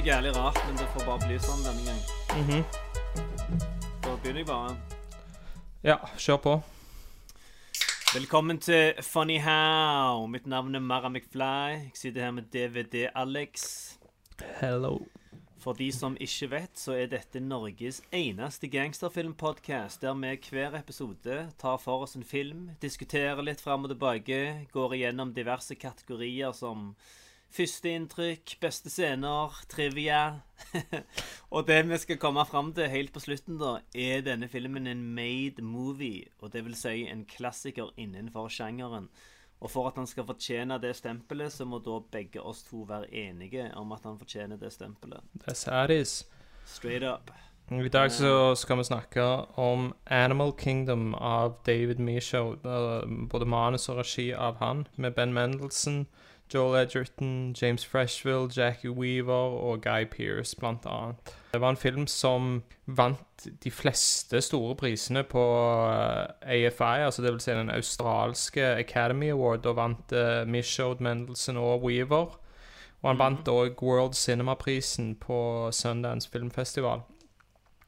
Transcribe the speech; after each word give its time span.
Jeg 0.00 0.06
jævlig 0.06 0.36
rart, 0.36 0.56
men 0.66 0.78
det 0.78 0.86
får 0.94 1.02
bare 1.04 1.26
bli 1.26 1.34
sånn 1.44 1.58
denne 1.60 1.82
gang. 1.84 1.98
Mhm. 2.32 2.62
Da 4.00 4.14
begynner 4.22 4.40
jeg 4.40 4.46
bare. 4.46 4.76
Ja, 5.84 5.96
kjør 6.16 6.38
på. 6.40 6.54
Velkommen 8.14 8.58
til 8.58 8.94
Funny 9.02 9.36
How. 9.44 10.24
Mitt 10.26 10.46
navn 10.46 10.74
er 10.74 10.80
Mara 10.80 11.10
McFly. 11.10 11.84
Jeg 11.84 11.92
sitter 11.94 12.20
her 12.22 12.30
med 12.30 12.48
DVD-Alex. 12.50 13.98
Hello. 14.62 15.04
For 15.58 15.74
de 15.74 15.92
som 15.92 16.16
ikke 16.16 16.50
vet, 16.50 16.78
så 16.80 16.96
er 16.96 17.06
dette 17.06 17.40
Norges 17.40 18.00
eneste 18.10 18.72
gangsterfilmpodkast 18.72 20.00
der 20.00 20.14
vi 20.14 20.38
hver 20.48 20.78
episode 20.78 21.52
tar 21.58 21.76
for 21.76 22.06
oss 22.08 22.16
en 22.16 22.24
film, 22.24 22.70
diskuterer 22.80 23.42
litt 23.42 23.60
fram 23.60 23.84
og 23.84 23.90
tilbake, 23.90 24.66
går 24.72 24.94
igjennom 24.94 25.34
diverse 25.34 25.74
kategorier 25.74 26.52
som 26.52 26.94
førsteinntrykk, 27.54 28.56
beste 28.62 28.90
scener, 28.92 29.56
trivia. 29.70 30.40
og 31.54 31.66
det 31.68 31.80
vi 31.88 31.98
skal 31.98 32.20
komme 32.22 32.44
fram 32.46 32.72
til 32.76 32.90
helt 32.92 33.12
på 33.14 33.22
slutten, 33.24 33.58
da, 33.60 33.78
er 33.94 34.24
denne 34.26 34.48
filmen 34.48 34.86
en 34.90 35.02
made 35.16 35.62
movie. 35.62 36.28
Og 36.40 36.52
det 36.54 36.64
vil 36.66 36.78
si 36.78 37.04
en 37.10 37.26
klassiker 37.28 37.92
innenfor 38.00 38.48
sjangeren. 38.52 39.10
Og 39.60 39.70
for 39.70 39.90
at 39.90 39.98
han 40.00 40.08
skal 40.08 40.24
fortjene 40.24 40.78
det 40.80 40.94
stempelet, 40.96 41.52
så 41.52 41.66
må 41.68 41.82
da 41.84 41.98
begge 42.12 42.40
oss 42.40 42.62
to 42.70 42.86
være 42.88 43.10
enige 43.12 43.68
om 43.76 43.92
at 43.92 44.06
han 44.08 44.18
fortjener 44.18 44.56
det 44.56 44.72
stempelet. 44.72 45.20
That's 45.44 45.68
how 45.68 45.84
it 45.84 45.90
is. 45.90 46.24
Straight 46.64 47.04
up. 47.04 47.30
I 47.70 47.88
dag 47.88 48.10
så 48.10 48.54
skal 48.58 48.80
vi 48.80 48.84
snakke 48.84 49.22
om 49.54 49.92
Animal 50.06 50.52
Kingdom 50.58 51.14
av 51.14 51.60
David 51.66 51.98
Michaud. 51.98 52.64
Eh, 52.66 53.28
Både 53.30 53.46
manus 53.46 53.88
og 53.88 54.00
regi 54.00 54.32
av 54.34 54.56
han, 54.58 54.88
med 54.96 55.14
Ben 55.14 55.32
Mendelsohn, 55.32 56.06
Joel 56.54 56.82
Edgerton, 56.82 57.54
James 57.62 57.84
Freshville, 57.86 58.48
Jackie 58.56 58.90
Weaver 58.90 59.32
og 59.32 59.82
Guy 59.82 60.04
Pearce, 60.04 60.56
blant 60.58 60.86
annet. 60.86 61.34
Det 61.52 61.60
var 61.60 61.70
en 61.70 61.76
film 61.76 62.06
som 62.06 62.62
vant 62.86 63.46
de 63.64 63.70
fleste 63.70 64.40
store 64.40 64.74
prisene 64.76 65.22
på 65.22 65.42
eh, 65.90 66.66
AFI, 66.66 67.04
altså 67.06 67.22
det 67.22 67.32
vil 67.32 67.40
si 67.40 67.50
den 67.50 67.70
australske 67.70 68.64
Academy 68.78 69.30
Award, 69.30 69.66
og 69.66 69.76
vant 69.76 70.12
uh, 70.12 70.48
Michaud, 70.48 71.00
Mendelsohn 71.00 71.56
og 71.56 71.84
Weaver. 71.84 72.36
Og 73.00 73.08
han 73.08 73.18
vant 73.18 73.48
òg 73.48 73.80
World 73.82 74.14
Cinema-prisen 74.14 75.14
på 75.16 75.70
Sundance 75.72 76.28
Filmfestival. 76.30 77.00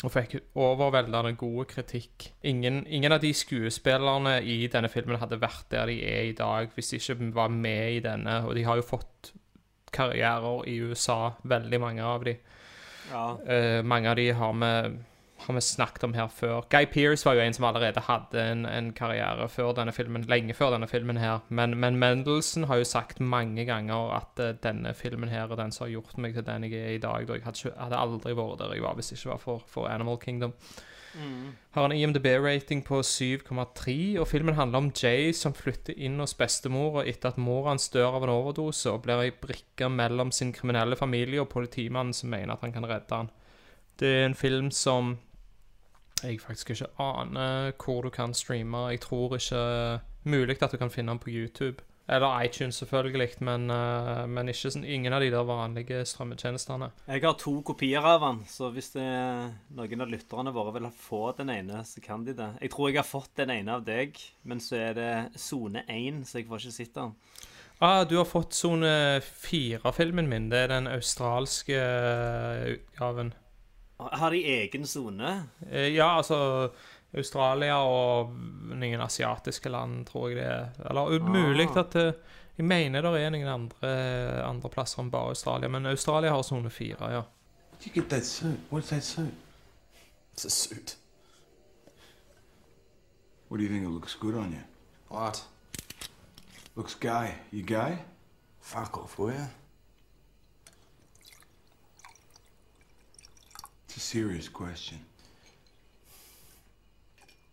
Og 0.03 0.11
fikk 0.11 0.35
overveldende 0.59 1.37
god 1.39 1.69
kritikk. 1.71 2.33
Ingen, 2.43 2.83
ingen 2.91 3.15
av 3.15 3.21
de 3.23 3.31
skuespillerne 3.37 4.41
i 4.43 4.65
denne 4.71 4.91
filmen 4.91 5.21
hadde 5.23 5.39
vært 5.43 5.69
der 5.71 5.87
de 5.87 6.01
er 6.03 6.27
i 6.27 6.35
dag 6.39 6.73
hvis 6.75 6.91
de 6.91 6.99
ikke 6.99 7.31
var 7.37 7.53
med 7.55 7.99
i 7.99 8.03
denne. 8.03 8.41
Og 8.49 8.57
de 8.59 8.65
har 8.67 8.81
jo 8.81 8.89
fått 8.89 9.31
karrierer 9.93 10.67
i 10.73 10.79
USA, 10.83 11.37
veldig 11.47 11.81
mange 11.81 12.03
av 12.03 12.27
de. 12.27 12.35
Ja. 13.13 13.25
Uh, 13.47 13.81
mange 13.87 14.11
av 14.11 14.19
de 14.19 14.29
har 14.35 14.59
vi, 14.59 14.73
har 15.47 15.57
vi 15.57 15.63
snakket 15.65 16.05
om 16.07 16.15
her 16.15 16.29
før. 16.33 16.67
Guy 16.71 16.87
Pearce 16.93 17.27
var 17.27 17.37
jo 17.37 17.45
en 17.45 17.57
som 17.57 17.67
allerede 17.69 18.05
hadde 18.07 18.45
en, 18.53 18.65
en 18.67 18.93
karriere 18.97 19.49
før 19.49 19.75
denne 19.77 19.93
filmen, 19.93 20.25
lenge 20.31 20.55
før 20.55 20.75
denne 20.77 20.89
filmen 20.91 21.21
her. 21.21 21.43
Men, 21.49 21.77
men 21.81 21.99
Mendelsohn 22.01 22.69
har 22.71 22.81
jo 22.81 22.89
sagt 22.89 23.21
mange 23.21 23.67
ganger 23.69 24.15
at 24.19 24.41
uh, 24.41 24.55
denne 24.63 24.95
filmen 24.95 25.33
her 25.33 25.51
er 25.51 25.61
den 25.61 25.75
som 25.75 25.87
har 25.87 25.97
gjort 25.97 26.17
meg 26.23 26.39
til 26.39 26.47
den 26.47 26.69
jeg 26.69 26.81
er 26.81 26.97
i 26.97 27.03
dag. 27.03 27.27
Da 27.29 27.39
jeg 27.39 27.47
hadde, 27.49 27.75
hadde 27.79 28.01
aldri 28.07 28.39
vært 28.39 28.63
der 28.63 28.77
jeg 28.77 28.87
var 28.87 28.97
hvis 28.99 29.13
det 29.13 29.21
ikke 29.21 29.35
var 29.35 29.45
for, 29.45 29.69
for 29.69 29.91
Animal 29.93 30.19
Kingdom. 30.23 30.57
Har 31.71 31.85
en 31.85 31.93
IMDb-rating 31.93 32.81
på 32.85 33.03
7,3, 33.05 34.19
og 34.21 34.29
filmen 34.29 34.55
handler 34.57 34.79
om 34.79 34.91
Jay 34.97 35.33
som 35.37 35.53
flytter 35.53 35.97
inn 35.97 36.17
hos 36.21 36.33
bestemora 36.39 37.05
etter 37.09 37.33
at 37.33 37.41
mora 37.41 37.73
hans 37.73 37.91
dør 37.93 38.17
av 38.17 38.25
en 38.25 38.33
overdose, 38.33 38.89
og 38.89 39.05
blir 39.05 39.21
ei 39.21 39.35
brikke 39.43 39.91
mellom 39.93 40.33
sin 40.33 40.55
kriminelle 40.57 40.97
familie 40.97 41.43
og 41.43 41.51
politimannen 41.53 42.17
som 42.17 42.33
mener 42.33 42.55
at 42.55 42.65
han 42.65 42.73
kan 42.73 42.89
redde 42.89 43.19
han. 43.19 43.29
Det 44.01 44.09
er 44.09 44.25
en 44.31 44.39
film 44.39 44.71
som 44.73 45.19
jeg 46.23 46.41
faktisk 46.41 46.75
ikke 46.75 46.91
aner 47.03 47.73
hvor 47.77 48.03
du 48.03 48.11
kan 48.11 48.35
streame. 48.35 48.89
Jeg 48.93 49.01
tror 49.07 49.37
ikke 49.37 50.01
mulig 50.25 50.63
at 50.63 50.73
du 50.73 50.79
kan 50.79 50.91
finne 50.91 51.13
den 51.13 51.23
på 51.23 51.31
YouTube. 51.31 51.83
Eller 52.09 52.43
iTunes, 52.45 52.75
selvfølgelig, 52.75 53.29
men, 53.41 53.71
eh, 53.71 54.25
men 54.27 54.51
ikke 54.51 54.73
sånn, 54.75 54.85
ingen 54.85 55.15
av 55.15 55.23
de 55.23 55.31
der 55.31 55.47
vanlige 55.47 56.01
strømmetjenestene. 56.11 56.91
Jeg 57.07 57.23
har 57.23 57.37
to 57.39 57.55
kopier 57.63 58.03
av 58.05 58.21
den, 58.25 58.41
så 58.51 58.73
hvis 58.75 58.91
det 58.97 59.07
noen 59.79 60.03
av 60.03 60.11
lytterne 60.11 60.53
våre 60.53 60.75
vil 60.75 60.91
få 60.99 61.23
den 61.39 61.53
ene, 61.55 61.85
så 61.87 62.03
kan 62.03 62.27
de 62.27 62.35
det. 62.35 62.51
Jeg 62.61 62.75
tror 62.75 62.91
jeg 62.91 62.99
har 62.99 63.07
fått 63.07 63.31
den 63.39 63.55
ene 63.55 63.79
av 63.79 63.87
deg, 63.87 64.19
men 64.43 64.61
så 64.61 64.81
er 64.91 64.99
det 64.99 65.13
sone 65.41 65.87
1, 65.87 66.27
så 66.27 66.41
jeg 66.41 66.51
får 66.51 66.67
ikke 66.67 66.77
sett 66.81 66.95
den. 66.99 67.15
Ah, 67.83 68.05
du 68.05 68.17
har 68.19 68.27
fått 68.29 68.55
sone 68.55 69.23
fire-filmen 69.23 70.29
min. 70.31 70.51
Det 70.51 70.59
er 70.67 70.75
den 70.75 70.91
australske 70.91 71.79
eh, 71.79 72.67
utgaven. 72.77 73.33
Har 74.13 74.31
de 74.31 74.41
egen 74.63 74.87
sone? 74.87 75.49
Eh, 75.71 75.95
Ja, 75.95 76.17
altså 76.17 76.71
Australia 77.15 77.77
og 77.85 78.33
noen 78.73 79.01
asiatiske 79.05 79.69
land, 79.69 80.07
tror 80.09 80.29
jeg 80.31 80.37
det 80.37 80.47
er. 80.47 80.69
Eller 80.91 81.19
umulig 81.19 81.43
mulig 81.67 81.77
at 81.77 81.93
det, 81.93 82.15
Jeg 82.59 82.65
mener 82.69 83.01
det 83.03 83.21
er 83.21 83.31
noen 83.31 83.49
andre, 83.49 83.91
andre 84.45 84.69
plasser 84.69 85.01
enn 85.03 85.11
bare 85.11 85.29
Australia, 85.33 85.69
men 85.69 85.87
Australia 85.87 86.31
har 86.31 86.43
sone 86.43 86.71
fire, 86.71 87.09
ja. 87.13 87.23
Where'd 87.73 87.87
you 87.87 87.93
get 87.95 88.11
that 88.11 88.25
suit? 88.27 88.59
What's 88.71 88.89
that 88.91 89.03
suit? 89.05 89.35
It's 90.35 90.45
a 90.47 90.51
suit. 90.51 90.97
What 93.49 93.59
do 93.59 93.65
you 93.65 93.69
think? 93.71 93.85
It 93.85 93.91
looks 93.91 94.15
good 94.15 94.35
on 94.35 94.53
you. 94.53 94.63
What? 95.11 95.45
Looks 96.77 96.95
guy. 96.95 97.35
You 97.53 97.63
guy? 97.63 97.97
Fuck 98.61 98.99
off, 98.99 99.19
will 99.19 99.33
ya? 99.35 99.47
It's 103.95 104.03
a 104.03 104.09
serious 104.09 104.49
question. 104.49 104.99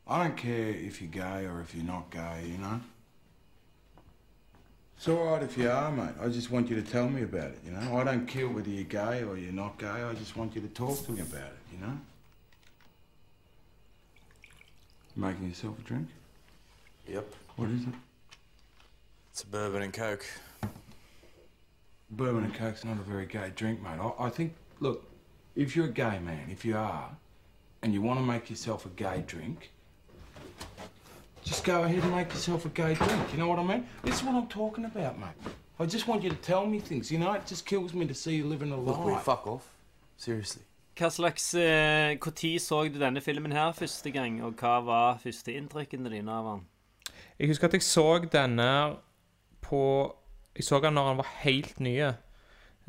I 0.08 0.24
don't 0.24 0.38
care 0.38 0.70
if 0.70 1.02
you're 1.02 1.12
gay 1.12 1.46
or 1.46 1.60
if 1.60 1.76
you're 1.76 1.84
not 1.84 2.10
gay, 2.12 2.46
you 2.50 2.58
know? 2.58 2.80
It's 4.96 5.10
all 5.10 5.26
right 5.26 5.44
if 5.44 5.58
you 5.58 5.70
are, 5.70 5.92
mate. 5.92 6.16
I 6.22 6.30
just 6.30 6.50
want 6.50 6.70
you 6.70 6.78
to 6.78 6.82
tell 6.82 7.10
me 7.10 7.24
about 7.24 7.52
it, 7.52 7.60
you 7.66 7.72
know? 7.72 7.98
I 7.98 8.06
don't 8.06 8.26
care 8.26 8.48
whether 8.48 8.70
you're 8.70 8.86
gay 8.86 9.22
or 9.22 9.38
you're 9.38 9.52
not 9.52 9.78
gay. 9.80 9.88
I 9.88 10.14
just 10.14 10.38
want 10.38 10.56
you 10.56 10.62
to 10.62 10.70
talk 10.70 11.06
to 11.08 11.12
me 11.12 11.20
about 11.20 11.42
it, 11.42 11.60
you 11.74 11.86
know? 11.86 12.00
You 15.18 15.22
making 15.22 15.50
yourself 15.50 15.78
a 15.78 15.82
drink? 15.82 16.08
Yep. 17.06 17.34
What 17.58 17.70
is 17.70 17.82
it? 17.82 17.94
It's 19.34 19.44
a 19.44 19.48
bourbon 19.48 19.82
and 19.82 19.92
coke. 19.92 20.26
Bourbon 22.12 22.46
and 22.46 22.54
Coke's 22.54 22.86
not 22.86 22.98
a 22.98 23.02
very 23.02 23.26
gay 23.26 23.52
drink, 23.54 23.84
mate. 23.84 24.00
I, 24.00 24.28
I 24.28 24.30
think, 24.30 24.56
look, 24.80 25.09
if 25.56 25.76
you're 25.76 25.88
a 25.90 25.92
gay 25.92 26.20
man, 26.20 26.50
if 26.50 26.64
you 26.66 26.78
are, 26.78 27.10
and 27.82 27.94
you 27.94 28.02
want 28.02 28.20
to 28.20 28.26
make 28.26 28.50
yourself 28.50 28.86
a 28.86 28.90
gay 28.90 29.24
drink, 29.28 29.72
just 31.44 31.64
go 31.64 31.84
ahead 31.84 32.04
and 32.04 32.12
make 32.16 32.30
yourself 32.34 32.66
a 32.66 32.70
gay 32.70 32.94
drink. 32.94 33.32
You 33.34 33.40
know 33.40 33.48
what 33.48 33.60
I 33.60 33.64
mean? 33.64 33.86
This 34.04 34.16
is 34.16 34.24
what 34.24 34.36
I'm 34.36 34.48
talking 34.48 34.86
about, 34.86 35.20
mate. 35.20 35.54
I 35.80 35.86
just 35.86 36.08
want 36.08 36.24
you 36.24 36.30
to 36.30 36.36
tell 36.36 36.66
me 36.66 36.80
things. 36.80 37.12
You 37.12 37.20
know, 37.20 37.34
it 37.34 37.46
just 37.48 37.66
kills 37.66 37.94
me 37.94 38.06
to 38.08 38.14
see 38.14 38.36
you 38.36 38.46
living 38.46 38.72
a 38.72 38.78
lie. 38.78 39.20
fuck 39.20 39.48
off? 39.48 39.70
Seriously. 40.18 40.64
Hva 41.00 41.08
slags 41.10 41.54
eh, 41.56 42.18
tid 42.36 42.60
så 42.60 42.82
du 42.90 43.00
denne 43.00 43.22
filmen 43.22 43.52
her 43.56 43.72
første 43.72 44.12
gang, 44.12 44.42
og 44.44 44.54
hva 44.60 44.82
var 44.84 45.18
førsteinntrykkene 45.24 46.10
dine 46.12 46.32
av 46.32 46.50
den? 46.50 46.66
Jeg 47.40 47.48
husker 47.48 47.68
at 47.68 47.74
jeg 47.74 47.84
så 47.84 48.20
denne 48.32 48.98
på 49.62 50.16
Jeg 50.56 50.64
så 50.66 50.80
den 50.84 50.94
når 50.94 51.08
han 51.08 51.18
var 51.18 51.30
helt 51.40 51.80
ny. 51.80 51.96
eh, 52.00 52.14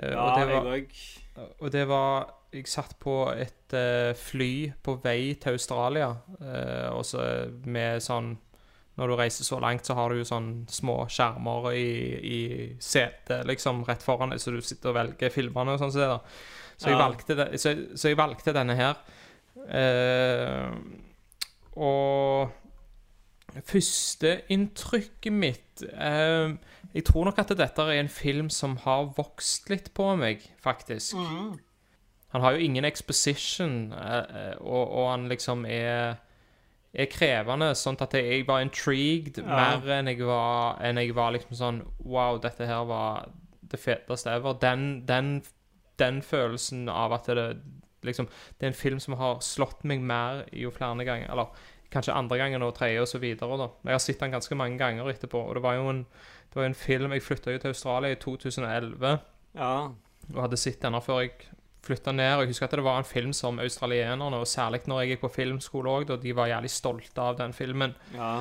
Ja, 0.02 0.16
og 0.18 0.40
det 0.40 0.48
jeg 0.48 0.56
var, 0.64 0.76
òg. 0.76 1.54
og 1.60 1.72
det 1.72 1.88
var 1.88 2.34
Jeg 2.50 2.66
satt 2.66 2.96
på 2.98 3.14
et 3.30 3.74
uh, 3.76 4.10
fly 4.18 4.70
på 4.82 4.96
vei 5.04 5.34
til 5.38 5.54
Australia, 5.54 6.08
uh, 6.40 6.88
og 6.96 7.04
så 7.06 7.26
med 7.70 8.02
sånn 8.02 8.32
Når 8.98 9.08
du 9.08 9.14
reiser 9.16 9.46
så 9.46 9.60
langt, 9.62 9.86
så 9.86 9.94
har 9.96 10.10
du 10.10 10.18
jo 10.18 10.26
sånn 10.28 10.66
små 10.68 11.04
skjermer 11.08 11.70
i, 11.72 11.92
i 12.20 12.40
setet 12.82 13.46
liksom 13.48 13.84
rett 13.86 14.02
foran 14.04 14.34
deg, 14.34 14.42
så 14.42 14.52
du 14.52 14.58
sitter 14.60 14.90
og 14.90 14.98
velger 14.98 15.32
filmene 15.32 15.76
og 15.76 15.80
sånn. 15.80 15.94
Så. 15.94 16.18
Så, 16.80 16.96
så, 17.60 17.72
så 17.96 18.10
jeg 18.10 18.18
valgte 18.18 18.52
denne 18.56 18.76
her. 18.76 19.00
Uh, 19.70 20.74
og 21.80 22.50
Førsteinntrykket 23.66 25.34
mitt 25.34 25.82
uh, 25.82 26.54
Jeg 26.94 27.06
tror 27.08 27.26
nok 27.28 27.40
at 27.42 27.52
dette 27.58 27.82
er 27.82 27.98
en 27.98 28.12
film 28.12 28.50
som 28.52 28.76
har 28.84 29.10
vokst 29.16 29.70
litt 29.72 29.92
på 29.94 30.12
meg, 30.18 30.44
faktisk. 30.62 31.16
Han 32.32 32.42
har 32.44 32.52
jo 32.54 32.64
ingen 32.64 32.84
exposition, 32.86 33.92
eh, 33.92 34.18
eh, 34.42 34.56
og, 34.60 34.84
og 34.90 35.08
han 35.10 35.28
liksom 35.28 35.64
er 35.66 36.18
er 36.92 37.06
krevende, 37.06 37.68
sånn 37.78 37.94
at 38.02 38.14
jeg 38.18 38.42
var 38.48 38.64
intrigued 38.64 39.36
mer 39.46 39.84
enn 39.94 40.08
jeg 40.10 40.24
var, 40.26 40.74
enn 40.82 40.98
jeg 40.98 41.12
var 41.14 41.30
liksom 41.36 41.54
sånn 41.54 41.76
Wow, 42.02 42.40
dette 42.42 42.66
her 42.66 42.82
var 42.88 43.28
det 43.70 43.78
feteste 43.78 44.32
ever. 44.34 44.56
Den, 44.58 45.04
den, 45.06 45.36
den 46.02 46.18
følelsen 46.26 46.88
av 46.90 47.12
at 47.14 47.28
det 47.30 47.44
liksom 48.02 48.26
Det 48.58 48.66
er 48.66 48.72
en 48.72 48.74
film 48.80 48.98
som 48.98 49.14
har 49.20 49.38
slått 49.38 49.84
meg 49.86 50.02
mer 50.02 50.42
jo 50.50 50.72
flere 50.74 51.04
ganger 51.06 51.30
Eller 51.30 51.54
kanskje 51.94 52.14
andre 52.14 52.38
gangen 52.40 52.62
og 52.66 52.74
tredje 52.74 53.02
og 53.02 53.08
så 53.10 53.18
videre, 53.22 53.56
da. 53.58 53.68
Jeg 53.86 53.94
har 53.94 54.02
sett 54.02 54.20
den 54.20 54.34
ganske 54.34 54.54
mange 54.58 54.78
ganger 54.78 55.08
etterpå, 55.10 55.38
og 55.46 55.54
det 55.58 55.62
var 55.62 55.74
jo 55.78 55.88
en, 55.90 56.04
det 56.50 56.58
var 56.58 56.66
en 56.66 56.74
film 56.74 57.12
Jeg 57.14 57.22
flytta 57.22 57.54
jo 57.54 57.62
til 57.62 57.70
Australia 57.74 58.10
i 58.10 58.18
2011 58.18 59.14
Ja. 59.54 59.72
og 60.34 60.42
hadde 60.42 60.58
sett 60.58 60.82
denne 60.82 61.00
før 61.02 61.22
jeg 61.22 61.38
flytta 61.86 62.12
ned. 62.12 62.32
Og 62.36 62.44
jeg 62.44 62.54
husker 62.54 62.68
at 62.68 62.78
det 62.78 62.86
var 62.86 63.00
en 63.00 63.08
film 63.08 63.34
som 63.36 63.60
australienerne, 63.62 64.40
og 64.40 64.48
særlig 64.48 64.82
når 64.90 65.02
jeg 65.02 65.14
gikk 65.14 65.26
på 65.26 65.34
filmskole 65.36 65.94
òg, 66.00 66.16
de 66.22 66.34
var 66.36 66.50
jævlig 66.52 66.72
stolte 66.72 67.30
av 67.30 67.38
den 67.40 67.56
filmen. 67.56 67.96
ja. 68.16 68.40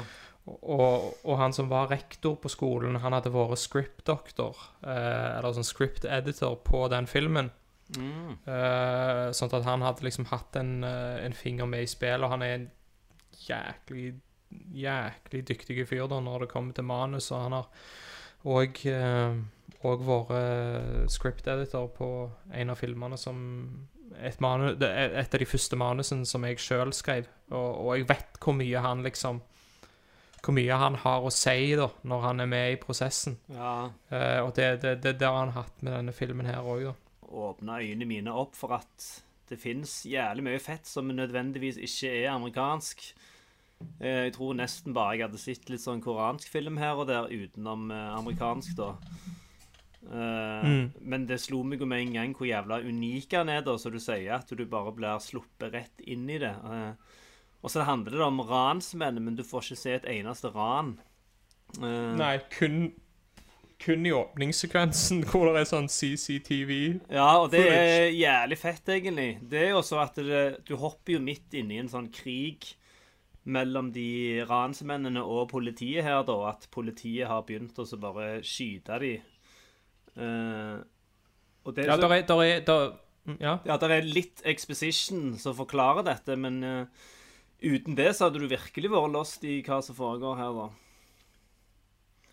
Og, 0.49 1.13
og 1.27 1.35
han 1.37 1.53
som 1.53 1.67
var 1.69 1.91
rektor 1.91 2.33
på 2.41 2.49
skolen, 2.49 2.95
han 3.03 3.13
hadde 3.13 3.29
vært 3.33 3.59
script-doktor, 3.61 4.57
eh, 4.81 5.37
eller 5.37 5.53
sånn 5.53 5.67
script-editor 5.67 6.55
på 6.65 6.87
den 6.89 7.05
filmen. 7.09 7.51
Mm. 7.97 8.31
Eh, 8.45 9.27
sånn 9.35 9.53
at 9.57 9.67
han 9.67 9.85
hadde 9.85 10.05
liksom 10.05 10.29
hatt 10.31 10.57
en, 10.57 10.83
eh, 10.87 11.19
en 11.25 11.37
finger 11.37 11.69
med 11.69 11.85
i 11.85 11.91
spillet, 11.91 12.25
og 12.25 12.33
han 12.33 12.45
er 12.45 12.55
en 12.55 12.67
jæklig, 13.45 14.15
jæklig 14.73 15.43
dyktig 15.51 15.87
fyr 15.89 16.09
da 16.09 16.19
når 16.23 16.45
det 16.45 16.51
kommer 16.55 16.73
til 16.73 16.87
manus, 16.89 17.29
og 17.31 17.45
han 17.45 17.57
har 17.59 17.69
òg 18.49 18.83
og 19.87 20.01
vært 20.03 21.11
script-editor 21.13 21.87
på 21.95 22.07
en 22.51 22.69
av 22.73 22.79
filmene 22.79 23.17
som 23.19 23.37
et, 24.19 24.39
manu, 24.43 24.73
et 24.73 25.33
av 25.33 25.39
de 25.39 25.47
første 25.47 25.77
manusene 25.79 26.25
som 26.27 26.43
jeg 26.43 26.59
sjøl 26.59 26.91
skrev. 26.95 27.29
Og, 27.53 27.69
og 27.85 27.93
jeg 27.97 28.07
vet 28.09 28.39
hvor 28.43 28.57
mye 28.59 28.81
han 28.83 29.05
liksom 29.05 29.39
Hvor 30.43 30.53
mye 30.55 30.75
han 30.79 30.95
har 31.03 31.23
å 31.27 31.31
si 31.35 31.75
da 31.75 31.87
når 32.07 32.21
han 32.23 32.39
er 32.43 32.47
med 32.47 32.73
i 32.73 32.77
prosessen. 32.79 33.37
ja. 33.51 33.89
Eh, 34.09 34.39
og 34.43 34.53
det, 34.55 34.81
det, 34.83 34.93
det, 35.03 35.17
det 35.19 35.27
har 35.27 35.39
han 35.45 35.55
hatt 35.55 35.81
med 35.83 35.93
denne 35.93 36.13
filmen 36.15 36.47
her 36.47 36.63
òg, 36.63 36.85
da. 36.89 36.93
Åpna 37.29 37.79
øynene 37.83 38.07
mine 38.07 38.31
opp 38.33 38.55
for 38.55 38.71
at 38.77 39.09
det 39.49 39.57
fins 39.59 40.05
jævlig 40.07 40.43
mye 40.45 40.59
fett 40.63 40.87
som 40.87 41.07
nødvendigvis 41.11 41.77
ikke 41.83 42.11
er 42.21 42.29
amerikansk. 42.33 43.03
Eh, 43.99 44.25
Jeg 44.29 44.33
tror 44.37 44.55
nesten 44.59 44.95
bare 44.95 45.17
jeg 45.17 45.27
hadde 45.27 45.41
sett 45.43 45.69
litt 45.69 45.83
sånn 45.83 46.01
koransk 46.03 46.47
film 46.51 46.79
her 46.79 46.95
og 46.99 47.07
der 47.11 47.27
utenom 47.31 47.91
eh, 47.91 48.07
amerikansk, 48.19 48.75
da. 48.79 48.93
Eh, 50.09 50.69
Men 51.01 51.27
det 51.29 51.39
slo 51.43 51.61
meg 51.63 51.81
jo 51.83 51.87
med 51.89 52.01
en 52.01 52.15
gang 52.17 52.35
hvor 52.37 52.49
jævla 52.49 52.81
unik 52.81 53.35
han 53.37 53.51
er, 53.53 53.61
da, 53.65 53.77
så 53.77 53.91
du 53.93 53.99
sier 54.01 54.39
at 54.39 54.49
du 54.49 54.65
bare 54.69 54.93
blir 54.95 55.21
sluppet 55.21 55.73
rett 55.75 56.05
inn 56.05 56.29
i 56.29 56.39
det. 56.41 56.55
Uh, 56.63 56.93
Og 57.61 57.73
så 57.73 57.83
handler 57.83 58.15
det 58.15 58.23
om 58.23 58.41
ransmenn, 58.47 59.19
men 59.23 59.35
du 59.35 59.43
får 59.43 59.67
ikke 59.67 59.81
se 59.81 59.93
et 59.97 60.09
eneste 60.19 60.49
ran. 60.55 60.95
Uh, 61.77 62.15
Nei, 62.17 62.37
kun 62.55 62.89
kun 63.79 64.05
i 64.05 64.11
åpningssekvensen 64.11 65.23
hvor 65.29 65.47
det 65.47 65.61
er 65.61 65.69
sånn 65.69 65.87
CCTV. 65.87 66.71
Ja, 67.15 67.29
og 67.39 67.51
det 67.53 67.63
er 67.71 68.09
jævlig 68.11 68.57
fett, 68.59 68.91
egentlig. 68.91 69.29
Det 69.51 69.61
er 69.67 69.71
jo 69.71 69.83
så 69.85 70.01
at 70.03 70.19
det, 70.19 70.43
du 70.67 70.75
hopper 70.79 71.15
jo 71.15 71.23
midt 71.23 71.55
inni 71.55 71.77
i 71.77 71.83
en 71.83 71.91
sånn 71.91 72.09
krig 72.11 72.73
mellom 73.49 73.93
de 73.95 74.43
ransmennene 74.49 75.23
og 75.23 75.47
politiet 75.53 76.03
her, 76.05 76.21
da. 76.27 76.35
At 76.51 76.67
politiet 76.73 77.29
har 77.31 77.45
begynt 77.47 77.79
å 77.79 77.87
så 77.87 77.99
bare 78.01 78.41
skyte 78.45 78.99
de. 79.01 79.13
Og 80.19 81.75
det 81.75 81.85
Ja, 81.87 81.97
der 81.99 82.15
er, 82.15 82.21
der 82.27 82.43
er 82.43 82.59
der, 82.65 82.91
mm, 83.25 83.37
Ja. 83.39 83.57
ja, 83.65 83.77
der 83.77 83.95
er 83.97 84.01
litt 84.01 84.41
exposition 84.45 85.37
som 85.37 85.55
forklarer 85.55 86.05
dette, 86.07 86.35
men 86.35 86.63
uh, 86.63 86.85
uten 87.61 87.95
det 87.95 88.15
så 88.15 88.27
hadde 88.27 88.39
du 88.39 88.47
virkelig 88.47 88.89
vært 88.91 89.13
lost 89.13 89.43
i 89.43 89.61
hva 89.61 89.81
som 89.83 89.95
foregår 89.95 90.39
her, 90.39 90.55
da. 90.55 90.69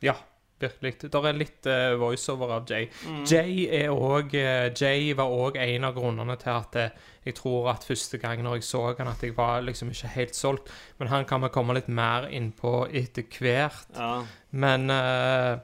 Ja, 0.02 0.14
virkelig. 0.60 1.10
Der 1.12 1.28
er 1.28 1.36
litt 1.36 1.66
uh, 1.66 1.98
voiceover 2.00 2.54
av 2.56 2.70
Jay. 2.70 2.88
Jay 3.28 3.66
er 3.66 3.90
også, 3.90 4.72
Jay 4.80 5.12
var 5.16 5.32
òg 5.32 5.58
en 5.60 5.84
av 5.84 5.94
grunnene 5.98 6.36
til 6.40 6.54
at 6.54 6.80
jeg 7.26 7.34
tror 7.34 7.72
at 7.72 7.84
første 7.84 8.20
gang 8.22 8.42
når 8.44 8.60
jeg 8.60 8.68
så 8.68 8.82
han, 8.98 9.08
at 9.10 9.22
jeg 9.24 9.34
var 9.36 9.64
liksom 9.66 9.90
ikke 9.90 10.12
helt 10.14 10.36
solgt. 10.38 10.70
Men 10.98 11.08
han 11.10 11.24
kan 11.26 11.42
vi 11.42 11.50
komme 11.52 11.74
litt 11.74 11.88
mer 11.88 12.28
inn 12.30 12.52
på 12.54 12.86
etter 12.86 13.26
hvert. 13.40 13.88
Ja. 13.96 14.22
Men 14.54 14.88
eh, 14.94 15.58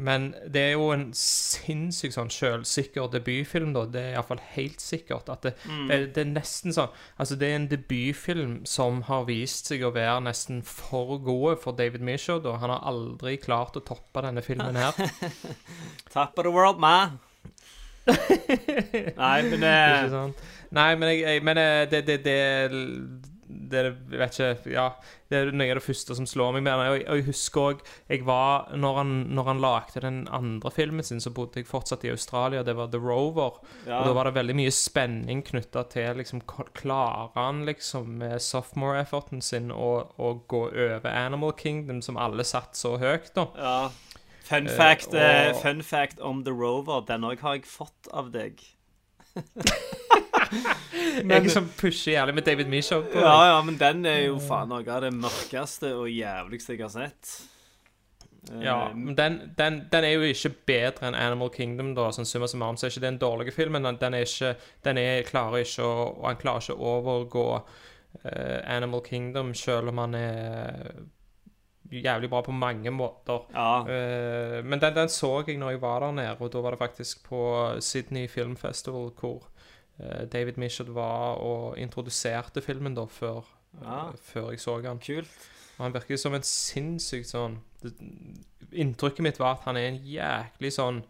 men 0.00 0.30
det 0.48 0.60
er 0.62 0.70
jo 0.78 0.86
en 0.94 1.10
sinnssykt 1.16 2.14
sånn 2.16 2.30
selvsikker 2.32 3.10
debutfilm, 3.12 3.74
da. 3.76 3.82
Det 3.84 4.00
er 4.00 4.14
iallfall 4.14 4.40
helt 4.54 4.80
sikkert. 4.80 5.28
At 5.28 5.44
det, 5.44 5.52
det, 5.90 5.98
det 6.16 6.24
er 6.24 6.30
nesten 6.30 6.72
sånn 6.72 6.88
Altså, 7.20 7.36
det 7.36 7.50
er 7.50 7.58
en 7.58 7.68
debutfilm 7.68 8.54
som 8.68 9.02
har 9.10 9.26
vist 9.28 9.68
seg 9.68 9.84
å 9.84 9.92
være 9.92 10.22
nesten 10.24 10.62
for 10.64 11.18
gode 11.24 11.58
for 11.60 11.76
David 11.76 12.04
Mishaud, 12.06 12.48
og 12.48 12.62
han 12.62 12.72
har 12.72 12.86
aldri 12.88 13.36
klart 13.42 13.76
å 13.76 13.84
toppe 13.84 14.24
denne 14.24 14.44
filmen 14.46 14.78
her. 14.80 14.96
Top 16.14 16.38
of 16.38 16.48
the 16.48 16.54
world, 16.54 16.80
ma. 16.80 17.10
Nei, 18.10 19.36
men 19.46 19.62
eh, 19.62 19.98
Ikke 20.00 20.12
sant? 20.14 20.46
Nei, 20.72 20.90
men, 20.96 21.10
jeg, 21.12 21.20
jeg, 21.26 21.42
men 21.44 21.60
eh, 21.60 21.82
det, 21.90 22.00
det, 22.06 22.16
det, 22.24 22.38
det 23.70 23.80
jeg 23.84 23.94
vet 24.20 24.36
ikke 24.38 24.72
Ja, 24.72 24.84
det 25.30 25.38
er 25.38 25.50
noe 25.54 25.68
av 25.70 25.78
det 25.78 25.84
første 25.84 26.16
som 26.18 26.26
slår 26.26 26.52
meg 26.56 26.64
med 26.66 26.72
den. 26.72 26.80
Og 26.80 26.96
jeg, 26.98 27.04
og 27.06 27.18
jeg 27.20 27.26
husker 27.28 27.60
òg 27.60 27.82
jeg 28.10 28.24
var, 28.26 28.70
Når 28.74 28.96
han, 29.00 29.12
når 29.36 29.48
han 29.50 29.62
lagde 29.62 30.02
den 30.04 30.20
andre 30.28 30.72
filmen 30.74 31.06
sin, 31.06 31.20
så 31.22 31.32
bodde 31.34 31.60
jeg 31.62 31.68
fortsatt 31.70 32.04
i 32.04 32.10
Australia. 32.10 32.62
Det 32.66 32.74
var 32.78 32.90
The 32.92 32.98
Rover. 33.02 33.60
Ja. 33.86 34.00
Og 34.00 34.10
da 34.10 34.14
var 34.16 34.28
det 34.30 34.34
veldig 34.38 34.56
mye 34.58 34.74
spenning 34.74 35.42
knytta 35.46 35.84
til 35.92 36.20
liksom, 36.20 36.42
Klarer 36.74 37.30
han 37.34 37.64
liksom 37.68 38.18
med 38.20 38.40
sophomore-efforten 38.42 39.42
sin 39.42 39.70
å, 39.70 39.90
å 40.18 40.34
gå 40.50 40.64
over 40.70 41.10
Animal 41.10 41.52
Kingdom, 41.58 42.02
som 42.02 42.18
alle 42.20 42.44
satt 42.44 42.76
så 42.78 42.96
høyt, 43.00 43.32
da? 43.36 43.46
Ja. 43.56 43.80
Fun 44.50 44.66
fact, 44.66 45.14
uh, 45.14 45.52
og- 45.52 45.62
fun 45.62 45.82
fact 45.82 46.18
om 46.18 46.42
The 46.44 46.50
Rover. 46.50 47.04
Den 47.06 47.22
òg 47.22 47.38
har 47.44 47.60
jeg 47.60 47.66
fått 47.70 48.10
av 48.10 48.32
deg. 48.34 48.58
jeg 51.30 51.50
som 51.52 51.68
pusher 51.78 52.16
jævlig 52.16 52.34
med 52.34 52.46
David 52.48 52.72
Mishaw. 52.72 53.04
på 53.06 53.22
Ja, 53.22 53.36
ja, 53.52 53.62
men 53.62 53.78
den 53.80 54.04
er 54.08 54.26
jo 54.26 54.40
faen 54.42 54.70
noe 54.72 54.84
av 54.84 55.04
det 55.04 55.12
mørkeste 55.14 55.94
og 55.96 56.10
jævligste 56.10 56.76
jeg 56.76 56.84
har 56.84 56.92
sett. 56.94 57.34
Eh, 58.48 58.62
Ja, 58.64 58.90
men 58.94 59.14
den, 59.14 59.38
den, 59.56 59.82
den 59.92 60.04
er 60.04 60.16
jo 60.16 60.24
ikke 60.26 60.52
bedre 60.66 61.10
enn 61.10 61.18
Animal 61.18 61.52
Kingdom, 61.54 61.92
da. 61.96 62.08
Sånn 62.14 62.28
summa 62.28 62.48
summarum 62.50 62.78
så 62.80 62.88
er 62.88 62.94
ikke 62.94 63.04
det 63.04 63.12
en 63.12 63.22
dårlig 63.22 63.54
film, 63.54 63.76
men 63.76 64.00
den, 64.00 64.16
er 64.16 64.26
ikke 64.26 64.54
Den 64.86 65.00
er, 65.00 65.22
klarer 65.28 65.64
ikke 65.64 65.86
å 65.86 65.94
Og 66.16 66.26
han 66.30 66.40
klarer 66.40 66.64
ikke 66.64 66.78
å 66.78 66.92
overgå 66.96 67.46
uh, 67.60 68.58
Animal 68.64 69.04
Kingdom, 69.06 69.54
selv 69.54 69.92
om 69.92 70.02
han 70.02 70.18
er 70.18 70.92
jævlig 71.90 72.30
bra 72.30 72.40
på 72.46 72.54
mange 72.54 72.90
måter. 72.94 73.46
Ja. 73.54 73.70
Uh, 73.84 74.58
men 74.64 74.82
den, 74.82 74.94
den 74.96 75.12
så 75.12 75.40
jeg 75.46 75.58
når 75.58 75.76
jeg 75.76 75.82
var 75.82 76.06
der 76.06 76.18
nede, 76.18 76.36
og 76.40 76.52
da 76.54 76.64
var 76.64 76.76
det 76.76 76.84
faktisk 76.84 77.24
på 77.28 77.42
Sydney 77.82 78.28
Film 78.30 78.56
Festival 78.56 79.10
hvor 79.20 79.50
David 80.32 80.56
Mishaud 80.58 80.90
var 80.96 81.40
og 81.44 81.78
introduserte 81.78 82.62
filmen 82.64 82.94
da 82.96 83.04
før, 83.06 83.44
Ja. 83.80 84.08
eh, 84.08 84.16
før 84.32 84.50
jeg 84.50 84.60
så 84.60 84.80
den. 84.82 84.98
Kult. 84.98 85.48
Og 85.78 85.84
han 85.86 85.92
virker 85.94 86.16
som 86.20 86.34
en 86.34 86.42
sinnssykt 86.44 87.30
sånn 87.30 87.58
det, 87.82 87.94
Inntrykket 88.72 89.24
mitt 89.24 89.38
var 89.40 89.56
at 89.56 89.64
han 89.66 89.76
er 89.76 89.88
en 89.88 89.96
jæklig 90.06 90.70
sånn 90.76 91.00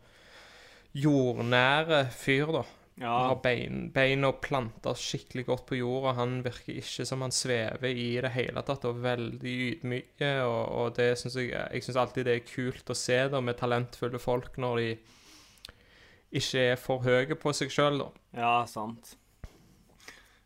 jordnære 0.97 2.05
fyr, 2.15 2.53
da. 2.55 2.63
Ja. 3.01 3.11
Han 3.17 3.29
har 3.31 3.91
bein, 3.95 4.25
og 4.29 4.41
planter 4.45 4.97
skikkelig 4.99 5.47
godt 5.49 5.67
på 5.71 5.79
jorda. 5.79 6.13
Han 6.19 6.43
virker 6.45 6.77
ikke 6.83 7.07
som 7.09 7.23
han 7.25 7.33
svever 7.33 7.89
i 7.89 8.09
det 8.21 8.33
hele 8.35 8.63
tatt, 8.67 8.85
og 8.85 8.99
veldig 9.05 9.55
ydmyk. 9.71 10.21
Og, 10.45 10.59
og 10.83 10.97
det 10.99 11.15
synes 11.19 11.37
jeg 11.41 11.49
Jeg 11.53 11.83
syns 11.87 11.97
alltid 12.03 12.25
det 12.29 12.35
er 12.37 12.49
kult 12.51 12.93
å 12.93 12.97
se 12.99 13.21
da 13.33 13.41
med 13.41 13.57
talentfulle 13.61 14.21
folk 14.21 14.59
når 14.61 14.77
de 14.83 14.91
ikke 16.33 16.67
er 16.73 16.77
for 16.81 17.03
høye 17.05 17.37
på 17.39 17.53
seg 17.57 17.73
sjøl, 17.75 18.03
da. 18.05 18.11
Ja, 18.39 18.53
sant. 18.71 19.17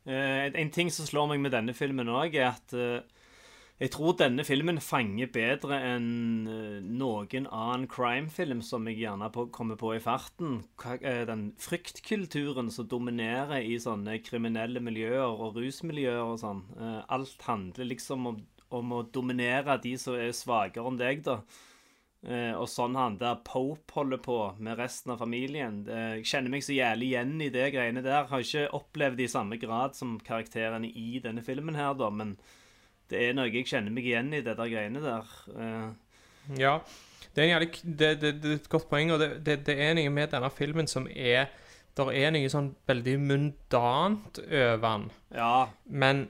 Eh, 0.05 0.51
en 0.53 0.71
ting 0.73 0.91
som 0.93 1.07
slår 1.09 1.31
meg 1.33 1.43
med 1.45 1.55
denne 1.57 1.75
filmen 1.77 2.11
òg, 2.13 2.35
er 2.37 2.51
at 2.53 2.73
eh, 2.77 3.03
jeg 3.81 3.91
tror 3.91 4.15
denne 4.21 4.45
filmen 4.47 4.77
fanger 4.85 5.31
bedre 5.35 5.79
enn 5.83 6.05
eh, 6.47 6.77
noen 6.85 7.49
annen 7.51 7.87
crime-film 7.91 8.61
som 8.63 8.87
jeg 8.87 9.01
gjerne 9.03 9.31
på, 9.35 9.49
kommer 9.55 9.79
på 9.81 9.95
i 9.97 10.03
farten. 10.05 10.61
Eh, 11.01 11.25
Den 11.27 11.49
fryktkulturen 11.59 12.71
som 12.71 12.87
dominerer 12.89 13.65
i 13.65 13.79
sånne 13.83 14.21
kriminelle 14.25 14.81
miljøer 14.85 15.27
og 15.27 15.59
rusmiljøer 15.59 16.23
og 16.23 16.39
sånn. 16.45 16.63
Eh, 16.79 17.01
Alt 17.17 17.49
handler 17.49 17.91
liksom 17.91 18.29
om, 18.31 18.43
om 18.71 18.93
å 18.95 19.05
dominere 19.11 19.81
de 19.83 19.97
som 20.01 20.17
er 20.21 20.31
svakere 20.37 20.87
enn 20.89 21.01
deg, 21.01 21.25
da. 21.27 21.41
Eh, 22.25 22.55
og 22.57 22.65
sånn 22.73 22.95
han 22.97 23.19
der 23.21 23.37
Pope 23.45 23.93
holder 23.99 24.21
på 24.25 24.39
med 24.65 24.79
resten 24.81 25.13
av 25.13 25.19
familien. 25.21 25.83
Eh, 25.89 26.11
jeg 26.19 26.29
kjenner 26.31 26.55
meg 26.55 26.65
så 26.65 26.73
jævlig 26.73 27.11
igjen 27.11 27.35
i 27.45 27.51
det 27.53 27.67
greiene 27.75 28.03
der. 28.05 28.29
Har 28.31 28.45
ikke 28.45 28.71
opplevd 28.79 29.19
det 29.21 29.27
i 29.27 29.33
samme 29.35 29.59
grad 29.61 29.97
som 29.99 30.15
karakterene 30.25 30.89
i 30.89 31.19
denne 31.25 31.45
filmen 31.45 31.77
her, 31.77 31.93
da, 32.01 32.09
men 32.09 32.37
det 33.13 33.21
er 33.21 33.37
noe 33.37 33.51
jeg 33.53 33.69
kjenner 33.69 33.93
meg 33.93 34.09
igjen 34.09 34.33
i, 34.33 34.41
det 34.47 34.57
der 34.57 34.73
greiene 34.73 35.03
der. 35.05 35.35
Eh, 35.53 35.91
Ja. 36.61 36.79
Det 37.35 37.43
er, 37.43 37.45
en 37.49 37.51
jævlig, 37.51 37.69
det, 37.83 38.09
det, 38.23 38.31
det 38.43 38.51
er 38.51 38.59
et 38.61 38.69
godt 38.71 38.89
poeng, 38.89 39.11
og 39.11 39.19
det, 39.19 39.29
det, 39.45 39.59
det 39.67 39.75
er 39.81 39.95
noe 39.99 40.11
med 40.15 40.31
denne 40.31 40.51
filmen 40.55 40.87
som 40.87 41.09
er 41.11 41.49
Der 41.97 42.11
er 42.11 42.31
noe 42.35 42.49
sånn 42.51 42.73
veldig 42.87 43.15
mundant 43.23 44.39
over 44.45 44.81
den. 44.83 45.05
ja. 45.35 45.69
Men 45.87 46.29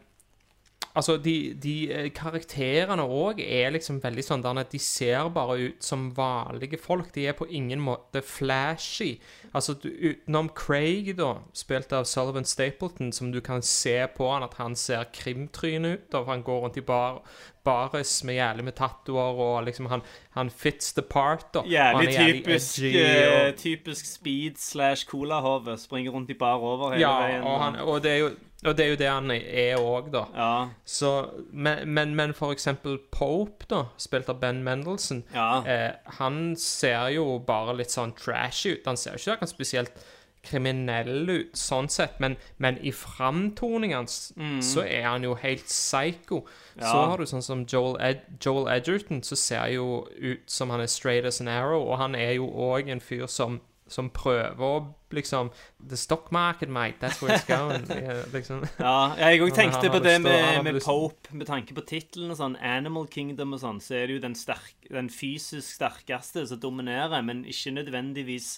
altså, 0.94 1.16
de, 1.20 1.54
de 1.60 1.74
eh, 1.92 2.08
karakterene 2.14 3.04
òg 3.04 3.42
er 3.44 3.74
liksom 3.74 4.00
veldig 4.02 4.24
sånn 4.24 4.44
der 4.44 4.62
de 4.70 4.80
ser 4.82 5.28
bare 5.34 5.58
ut 5.68 5.84
som 5.84 6.08
vanlige 6.16 6.78
folk. 6.80 7.12
De 7.14 7.26
er 7.28 7.36
på 7.38 7.48
ingen 7.50 7.82
måte 7.84 8.22
flashy. 8.24 9.18
Altså, 9.52 9.76
du, 9.78 9.90
utenom 9.90 10.50
Craig, 10.56 11.12
da, 11.18 11.36
spilt 11.56 11.92
av 11.94 12.06
Sullivan 12.10 12.46
Stapleton, 12.48 13.12
som 13.12 13.32
du 13.34 13.40
kan 13.44 13.62
se 13.62 13.98
på 14.16 14.30
han 14.30 14.46
at 14.46 14.56
han 14.60 14.78
ser 14.78 15.10
krimtryne 15.14 15.96
ut, 15.96 16.14
og 16.14 16.30
han 16.30 16.46
går 16.46 16.64
rundt 16.66 16.80
i 16.80 16.86
bar, 16.86 17.22
baris 17.64 18.12
med 18.25 18.35
jævlig 18.38 18.64
med 18.64 18.75
tattoer, 18.78 19.38
og 19.40 19.64
liksom 19.66 19.87
han, 19.90 20.02
han 20.37 20.50
fits 20.50 20.92
the 20.92 21.02
part, 21.02 21.47
da. 21.54 21.62
Jævlig 21.68 22.14
typisk, 22.16 22.78
edgy, 22.78 22.97
eh, 23.00 23.49
og- 23.49 23.56
typisk 23.61 24.06
speed 24.06 24.59
slash 24.59 25.06
colahove. 25.09 25.76
Springer 25.78 26.11
rundt 26.12 26.30
i 26.30 26.35
bar 26.38 26.61
over 26.61 26.92
hele 26.92 27.00
ja, 27.06 27.14
veien. 27.23 27.42
og, 27.42 27.61
han, 27.62 27.76
og, 27.80 28.02
det 28.04 28.18
jo, 28.21 28.30
og 28.64 28.76
det 28.78 28.85
er 28.87 28.90
jo 28.90 28.97
det 28.97 29.09
han 29.11 29.30
er 29.30 29.76
òg, 29.80 30.11
da. 30.12 30.25
ja, 30.37 30.66
Så, 30.85 31.12
men, 31.52 31.88
men, 31.88 32.14
men 32.14 32.35
for 32.35 32.52
eksempel 32.52 32.99
Pope, 33.12 33.66
da, 33.71 33.83
spilt 34.00 34.28
av 34.28 34.40
Ben 34.40 34.62
Mendelsohn, 34.64 35.25
ja. 35.35 35.49
eh, 35.66 35.90
han 36.21 36.54
ser 36.56 37.09
jo 37.16 37.38
bare 37.47 37.75
litt 37.76 37.90
sånn 37.92 38.12
trashy 38.16 38.76
ut. 38.78 38.87
Han 38.87 38.97
ser 39.00 39.16
jo 39.16 39.23
ikke 39.25 39.38
akkurat 39.38 39.52
spesielt 39.56 40.04
kriminell 40.44 41.28
ut, 41.30 41.58
sånn 41.58 41.88
sett, 41.92 42.18
men, 42.22 42.36
men 42.62 42.78
i 42.84 42.92
framtoningen 42.94 44.02
hans 44.02 44.16
så 44.64 44.84
er 44.84 45.08
han 45.08 45.26
jo 45.26 45.34
helt 45.40 45.66
psycho. 45.68 46.44
Så 46.78 46.94
har 46.94 47.18
du 47.18 47.26
sånn 47.28 47.44
som 47.44 47.66
Joel, 47.70 47.98
Ed 48.02 48.24
Joel 48.42 48.70
Edgerton, 48.72 49.22
så 49.24 49.38
ser 49.38 49.74
jo 49.74 50.04
ut 50.16 50.44
som 50.50 50.72
han 50.74 50.82
er 50.84 50.90
straight 50.90 51.26
as 51.28 51.40
an 51.40 51.50
arrow, 51.52 51.84
og 51.84 51.98
han 52.02 52.18
er 52.18 52.36
jo 52.38 52.50
òg 52.50 52.90
en 52.92 53.02
fyr 53.04 53.26
som 53.30 53.60
som 53.86 54.08
prøver 54.14 54.64
å 54.64 54.76
liksom 55.14 55.50
The 55.78 55.96
stock 56.00 56.30
market, 56.32 56.70
mate, 56.72 56.96
that's 57.00 57.20
where 57.22 57.36
it's 57.36 57.44
going. 57.44 57.84
Ja, 58.04 58.14
liksom. 58.32 58.64
Ja, 58.78 59.14
jeg 59.20 59.42
òg 59.44 59.52
tenkte 59.54 59.90
på 59.92 60.00
det 60.02 60.16
med, 60.24 60.62
med 60.64 60.80
Pope. 60.82 61.34
Med 61.36 61.46
tanke 61.46 61.76
på 61.76 61.84
tittelen 61.86 62.32
og 62.32 62.38
sånn, 62.40 62.56
Animal 62.64 63.06
Kingdom 63.12 63.54
og 63.54 63.60
sånn, 63.62 63.82
så 63.84 63.98
er 64.00 64.08
det 64.08 64.16
jo 64.16 64.24
den, 64.24 64.36
sterk, 64.38 64.88
den 64.88 65.10
fysisk 65.12 65.68
sterkeste 65.76 66.46
som 66.48 66.62
dominerer, 66.62 67.20
men 67.26 67.44
ikke 67.50 67.76
nødvendigvis 67.76 68.56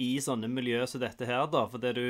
i 0.00 0.14
sånne 0.22 0.48
miljø 0.48 0.84
som 0.86 1.02
dette 1.02 1.26
her, 1.28 1.44
da. 1.52 1.66
For 1.68 1.82
det 1.82 1.94
du 1.98 2.06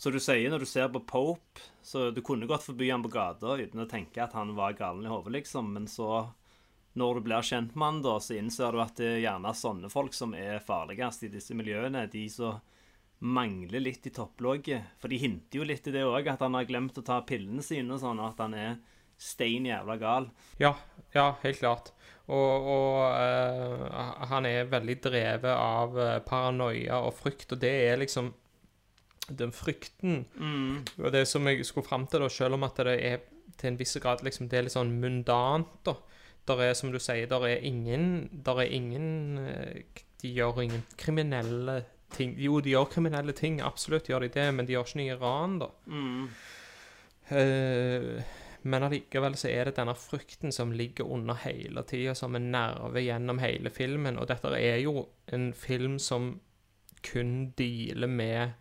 Som 0.00 0.14
du 0.14 0.20
sier, 0.20 0.48
når 0.48 0.62
du 0.62 0.64
ser 0.64 0.86
på 0.88 1.02
Pope, 1.04 1.60
så 1.84 2.06
du 2.10 2.22
kunne 2.24 2.46
godt 2.48 2.62
forby 2.64 2.86
han 2.88 3.02
på 3.04 3.10
gata 3.12 3.58
uten 3.60 3.82
å 3.82 3.88
tenke 3.88 4.22
at 4.24 4.32
han 4.32 4.54
var 4.56 4.72
galen 4.72 5.04
i 5.04 5.10
hodet, 5.12 5.34
liksom, 5.34 5.74
men 5.74 5.84
så 5.84 6.30
når 6.96 7.18
du 7.18 7.26
blir 7.26 7.44
kjent 7.44 7.74
med 7.76 7.86
han, 7.86 7.98
da, 8.06 8.14
så 8.16 8.38
innser 8.38 8.72
du 8.72 8.80
at 8.80 8.96
det 8.96 9.10
er 9.10 9.20
gjerne 9.26 9.52
sånne 9.52 9.90
folk 9.92 10.16
som 10.16 10.32
er 10.32 10.64
farligst 10.64 11.26
i 11.28 11.30
disse 11.34 11.52
miljøene. 11.54 12.06
De 12.08 12.24
som 12.32 12.62
mangler 13.20 13.84
litt 13.84 14.06
i 14.08 14.10
topplogget. 14.10 14.96
For 14.98 15.12
de 15.12 15.20
hinter 15.20 15.60
jo 15.60 15.68
litt 15.68 15.86
i 15.86 15.94
det 15.94 16.06
òg, 16.08 16.32
at 16.32 16.40
han 16.40 16.56
har 16.56 16.66
glemt 16.68 16.98
å 16.98 17.04
ta 17.04 17.20
pillene 17.26 17.62
sine 17.62 17.94
og 17.94 18.00
sånn, 18.02 18.20
og 18.20 18.32
at 18.32 18.42
han 18.42 18.56
er 18.56 18.78
stein 19.20 19.68
jævla 19.68 19.96
gal. 20.00 20.28
Ja, 20.60 20.74
ja, 21.14 21.34
helt 21.42 21.60
klart. 21.60 21.92
Og, 22.30 22.68
og 22.72 22.98
uh, 23.10 24.26
han 24.30 24.46
er 24.46 24.68
veldig 24.70 24.96
drevet 25.02 25.50
av 25.50 25.96
eh, 25.98 26.20
paranoia 26.22 27.00
og 27.02 27.16
frykt, 27.18 27.56
og 27.56 27.58
det 27.62 27.72
er 27.88 27.98
liksom 27.98 28.30
den 29.30 29.52
frykten 29.54 30.24
Og 30.98 31.12
det 31.14 31.22
som 31.28 31.46
jeg 31.46 31.62
skulle 31.66 31.86
fram 31.86 32.06
til, 32.10 32.22
da, 32.22 32.28
selv 32.28 32.56
om 32.56 32.64
at 32.66 32.80
det 32.82 32.96
er 33.06 33.20
til 33.58 33.70
en 33.70 33.78
viss 33.78 33.98
grad 34.02 34.24
liksom, 34.26 34.48
det 34.50 34.58
er 34.58 34.66
litt 34.66 34.74
sånn 34.74 34.94
mundant, 35.02 35.72
da. 35.86 35.94
Der 36.48 36.62
er, 36.64 36.74
som 36.74 36.90
du 36.90 36.98
sier, 36.98 37.28
der 37.30 37.44
er 37.46 37.64
ingen 37.66 38.30
Der 38.46 38.62
er 38.62 38.70
ingen 38.72 39.38
eh, 39.38 39.82
De 40.22 40.30
gjør 40.32 40.62
ingen 40.62 40.82
kriminelle 40.98 41.82
ting. 42.10 42.32
Jo, 42.40 42.58
de 42.60 42.72
gjør 42.72 42.88
kriminelle 42.90 43.34
ting, 43.36 43.60
absolutt 43.62 44.08
gjør 44.10 44.24
de 44.26 44.32
det, 44.34 44.46
men 44.54 44.66
de 44.66 44.74
gjør 44.74 44.88
ikke 44.88 44.98
noe 44.98 45.18
ran, 45.20 45.58
da. 45.60 45.68
Eh, 47.30 48.32
men 48.62 48.82
allikevel 48.82 49.34
så 49.36 49.48
er 49.48 49.64
det 49.70 49.76
denne 49.76 49.94
frykten 49.94 50.52
som 50.52 50.72
ligger 50.72 51.04
under 51.10 51.34
hele 51.34 51.82
tida, 51.88 52.14
som 52.14 52.34
en 52.36 52.50
nerve 52.52 53.00
gjennom 53.02 53.38
hele 53.40 53.70
filmen. 53.70 54.18
Og 54.18 54.28
dette 54.28 54.48
er 54.58 54.78
jo 54.82 55.06
en 55.32 55.52
film 55.52 55.98
som 55.98 56.40
kun 57.02 57.52
dealer 57.56 58.06
med 58.08 58.52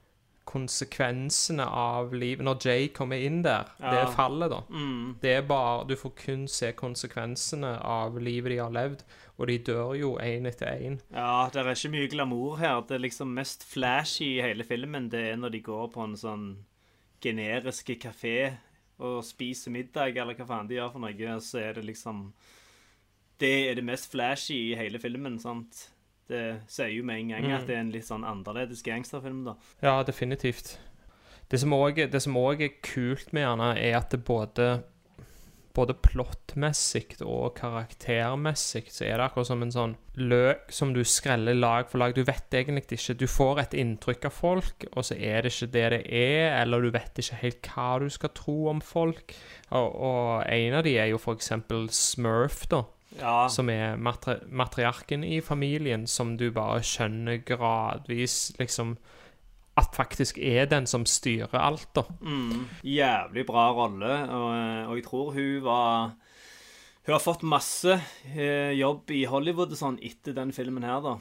konsekvensene 0.50 1.66
av 1.68 2.14
livet. 2.14 2.44
Når 2.46 2.64
Jay 2.66 2.88
kommer 2.96 3.20
inn 3.22 3.42
der, 3.46 3.68
det 3.78 3.94
Ja. 3.94 4.02
er 4.08 4.16
fallet, 4.16 4.50
da. 4.50 4.62
Mm. 4.70 5.16
Det 5.22 5.30
er 5.38 5.42
bare 5.42 5.86
Du 5.88 5.96
får 5.96 6.16
kun 6.16 6.48
se 6.48 6.72
konsekvensene 6.74 7.80
av 7.84 8.18
livet 8.20 8.50
de 8.50 8.58
har 8.58 8.70
levd, 8.72 9.04
og 9.38 9.48
de 9.48 9.58
dør 9.60 9.94
jo 10.00 10.18
én 10.18 10.48
etter 10.48 10.66
én. 10.80 11.00
Ja, 11.14 11.50
det 11.54 11.60
er 11.66 11.70
ikke 11.76 11.92
mye 11.92 12.08
glamour 12.10 12.58
her. 12.58 12.82
Det 12.82 12.96
er 12.96 13.00
liksom 13.08 13.28
mest 13.34 13.64
flashy 13.64 14.38
i 14.40 14.42
hele 14.42 14.64
filmen. 14.64 15.10
Det 15.10 15.34
er 15.34 15.36
når 15.36 15.52
de 15.52 15.60
går 15.62 15.92
på 15.92 16.04
en 16.04 16.16
sånn 16.16 16.58
generiske 17.22 18.00
kafé 18.00 18.58
og 19.00 19.22
spiser 19.26 19.72
middag, 19.74 20.18
eller 20.18 20.36
hva 20.36 20.48
faen 20.50 20.68
de 20.70 20.76
gjør 20.78 20.92
for 20.94 21.04
noe, 21.04 21.38
så 21.44 21.62
er 21.64 21.80
det 21.80 21.86
liksom 21.88 22.30
Det 23.40 23.70
er 23.70 23.80
det 23.80 23.86
mest 23.88 24.12
flashy 24.12 24.58
i 24.72 24.76
hele 24.76 25.00
filmen, 25.00 25.40
sant? 25.40 25.88
Det 26.30 26.62
sier 26.70 26.92
jo 26.92 27.04
med 27.08 27.24
en 27.24 27.30
gang 27.34 27.52
at 27.56 27.66
det 27.66 27.76
er 27.78 27.82
en 27.86 27.94
litt 27.94 28.06
sånn 28.06 28.26
annerledes 28.28 28.84
gangsterfilm, 28.86 29.46
da. 29.48 29.56
Ja, 29.82 29.96
definitivt. 30.04 30.76
Det 31.50 31.58
som 31.58 31.74
òg 31.74 32.04
er 32.04 32.76
kult 32.86 33.32
med 33.34 33.48
den, 33.48 33.64
er 33.80 33.98
at 33.98 34.12
det 34.12 34.22
både 34.28 34.84
både 35.80 35.96
plottmessig 36.04 37.22
og 37.24 37.56
karaktermessig 37.58 38.86
så 38.92 39.06
er 39.08 39.18
det 39.18 39.26
akkurat 39.30 39.50
som 39.50 39.64
en 39.64 39.74
sånn 39.74 39.96
løk 40.20 40.74
som 40.76 40.92
du 40.96 41.02
skreller 41.08 41.56
lag 41.56 41.88
for 41.90 42.02
lag. 42.02 42.14
Du 42.16 42.26
vet 42.28 42.54
egentlig 42.54 43.00
ikke 43.00 43.16
Du 43.20 43.26
får 43.32 43.62
et 43.64 43.76
inntrykk 43.80 44.28
av 44.30 44.36
folk, 44.36 44.86
og 44.94 45.08
så 45.08 45.16
er 45.16 45.44
det 45.46 45.54
ikke 45.54 45.72
det 45.74 45.86
det 45.96 46.02
er, 46.12 46.62
eller 46.62 46.84
du 46.84 46.92
vet 46.94 47.22
ikke 47.24 47.42
helt 47.42 47.72
hva 47.72 47.90
du 48.04 48.10
skal 48.12 48.34
tro 48.36 48.58
om 48.74 48.82
folk. 48.84 49.36
Og, 49.72 49.90
og 49.96 50.46
en 50.46 50.80
av 50.80 50.84
de 50.88 50.98
er 51.00 51.12
jo 51.14 51.22
for 51.22 51.40
eksempel 51.40 51.90
Smurf, 51.94 52.66
da 52.72 52.84
Ja. 53.20 53.48
som 53.50 53.70
er 53.74 53.98
matri 53.98 54.36
matriarken 54.54 55.24
i 55.26 55.40
familien, 55.42 56.06
som 56.08 56.36
du 56.38 56.52
bare 56.52 56.84
skjønner 56.86 57.42
gradvis 57.44 58.54
liksom 58.60 58.98
At 59.80 59.96
faktisk 59.96 60.38
er 60.44 60.68
den 60.70 60.88
som 60.90 61.06
styrer 61.08 61.56
alt, 61.56 61.88
da. 61.96 62.04
Mm. 62.20 62.66
Jævlig 62.84 63.46
bra 63.48 63.70
rolle, 63.78 64.14
og, 64.28 64.50
og 64.92 64.98
jeg 64.98 65.06
tror 65.08 65.34
hun 65.38 65.64
var 65.64 66.16
Hun 67.06 67.14
har 67.16 67.24
fått 67.24 67.46
masse 67.48 67.96
eh, 68.36 68.76
jobb 68.78 69.10
i 69.16 69.24
Hollywood 69.32 69.72
og 69.74 69.80
sånn 69.80 70.02
etter 70.06 70.36
den 70.36 70.52
filmen 70.54 70.84
her, 70.86 71.00
da. 71.02 71.16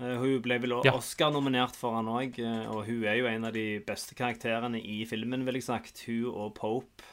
Eh, 0.00 0.14
hun 0.22 0.38
ble 0.44 0.60
vel 0.62 0.76
Ja. 0.86 0.94
Oscar-nominert 0.96 1.76
for 1.76 1.98
han 1.98 2.08
òg, 2.08 2.38
og 2.70 2.86
hun 2.86 3.04
er 3.04 3.18
jo 3.20 3.28
en 3.28 3.44
av 3.50 3.52
de 3.56 3.80
beste 3.86 4.16
karakterene 4.18 4.80
i 4.80 5.02
filmen, 5.08 5.44
vil 5.46 5.58
jeg 5.60 5.68
sagt. 5.68 6.06
Hun 6.06 6.30
og 6.32 6.54
Pope. 6.56 7.04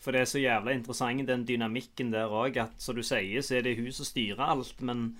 For 0.00 0.16
det 0.16 0.22
er 0.22 0.30
så 0.30 0.40
jævla 0.40 0.72
interessant, 0.72 1.26
den 1.28 1.44
dynamikken 1.44 2.12
der 2.14 2.32
òg, 2.32 2.56
at 2.62 2.78
som 2.80 2.96
du 2.96 3.02
sier, 3.04 3.42
så 3.44 3.58
er 3.58 3.66
det 3.66 3.76
hun 3.76 3.90
som 3.92 4.08
styrer 4.08 4.40
alt, 4.46 4.80
men 4.80 5.10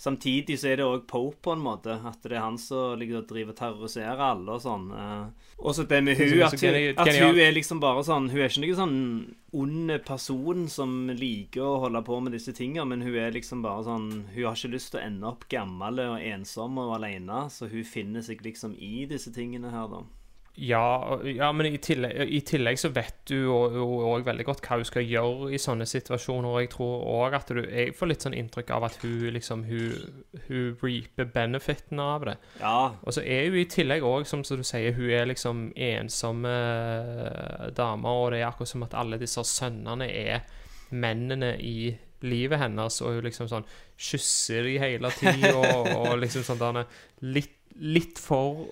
Samtidig 0.00 0.54
så 0.56 0.70
er 0.70 0.78
det 0.80 0.84
òg 0.88 1.02
Pope, 1.10 1.36
på 1.44 1.52
en 1.52 1.60
måte. 1.60 1.92
At 2.08 2.22
det 2.24 2.32
er 2.38 2.40
han 2.46 2.56
som 2.58 2.94
ligger 2.98 3.18
og 3.20 3.26
driver 3.28 3.52
og 3.52 3.58
terroriserer 3.58 4.22
alle 4.30 4.54
og 4.56 4.62
sånn. 4.64 4.86
Eh, 4.96 5.50
Og 5.60 5.74
så 5.76 5.84
det 5.84 5.98
med 6.06 6.16
hun, 6.16 6.38
at, 6.46 6.54
at 6.96 7.10
hun 7.26 7.40
er 7.44 7.52
liksom 7.52 7.82
bare 7.82 8.00
sånn 8.06 8.30
Hun 8.32 8.40
er 8.40 8.48
ikke 8.48 8.62
noen 8.64 8.78
sånn 8.78 9.34
ond 9.60 9.90
person 10.06 10.62
som 10.72 10.94
liker 11.12 11.60
å 11.66 11.80
holde 11.82 12.00
på 12.06 12.16
med 12.24 12.32
disse 12.32 12.54
tingene, 12.56 12.86
men 12.88 13.02
hun 13.04 13.18
er 13.20 13.34
liksom 13.34 13.60
bare 13.66 13.84
sånn 13.84 14.06
Hun 14.32 14.44
har 14.46 14.56
ikke 14.56 14.72
lyst 14.72 14.92
til 14.94 15.00
å 15.02 15.04
ende 15.04 15.28
opp 15.28 15.44
gammel 15.52 16.00
og 16.06 16.22
ensom 16.30 16.78
og 16.80 16.94
alene, 16.96 17.42
så 17.52 17.68
hun 17.68 17.84
finner 17.84 18.24
seg 18.24 18.40
liksom 18.46 18.72
i 18.78 19.04
disse 19.10 19.34
tingene 19.36 19.68
her, 19.74 19.90
da. 19.92 20.00
Ja, 20.54 21.20
ja 21.24 21.52
men 21.54 21.68
i 21.70 21.78
tillegg, 21.78 22.16
i 22.26 22.40
tillegg 22.44 22.78
så 22.80 22.90
vet 22.92 23.20
du 23.30 23.46
òg 23.52 24.24
veldig 24.26 24.44
godt 24.48 24.64
hva 24.66 24.80
hun 24.80 24.88
skal 24.88 25.06
gjøre 25.06 25.52
i 25.54 25.60
sånne 25.62 25.86
situasjoner, 25.88 26.48
og 26.50 26.64
jeg 26.64 26.72
tror 26.74 27.04
òg 27.14 27.36
at 27.38 27.52
du 27.54 27.60
Jeg 27.62 27.94
får 27.96 28.10
litt 28.10 28.26
sånn 28.26 28.36
inntrykk 28.36 28.72
av 28.74 28.88
at 28.88 28.98
hun 29.04 29.30
liksom 29.36 29.62
Hun, 29.68 30.24
hun 30.48 30.74
reaper 30.82 31.30
benefiten 31.30 32.02
av 32.02 32.26
det. 32.26 32.36
Ja. 32.60 32.92
Og 33.00 33.14
så 33.14 33.22
er 33.22 33.48
hun 33.48 33.60
i 33.62 33.68
tillegg 33.70 34.04
òg, 34.06 34.26
som 34.26 34.44
som, 34.44 34.58
du 34.58 34.66
sier, 34.66 34.92
hun 34.96 35.10
er 35.14 35.30
liksom 35.30 35.70
ensomme 35.76 36.50
eh, 36.50 37.70
damer, 37.76 38.10
og 38.10 38.30
det 38.34 38.42
er 38.42 38.50
akkurat 38.50 38.74
som 38.74 38.84
at 38.86 38.96
alle 38.98 39.20
disse 39.20 39.44
sønnene 39.46 40.10
er 40.10 40.44
mennene 40.90 41.54
i 41.62 41.92
livet 42.26 42.60
hennes, 42.60 43.00
og 43.00 43.16
hun 43.16 43.24
liksom 43.28 43.48
sånn 43.48 43.68
kysser 44.00 44.66
de 44.66 44.76
hele 44.82 45.12
tida, 45.16 45.54
og, 45.54 45.88
og 45.94 46.18
liksom 46.20 46.44
sånn 46.44 46.60
der 46.60 46.84
litt, 47.22 47.56
litt 47.80 48.18
for 48.20 48.66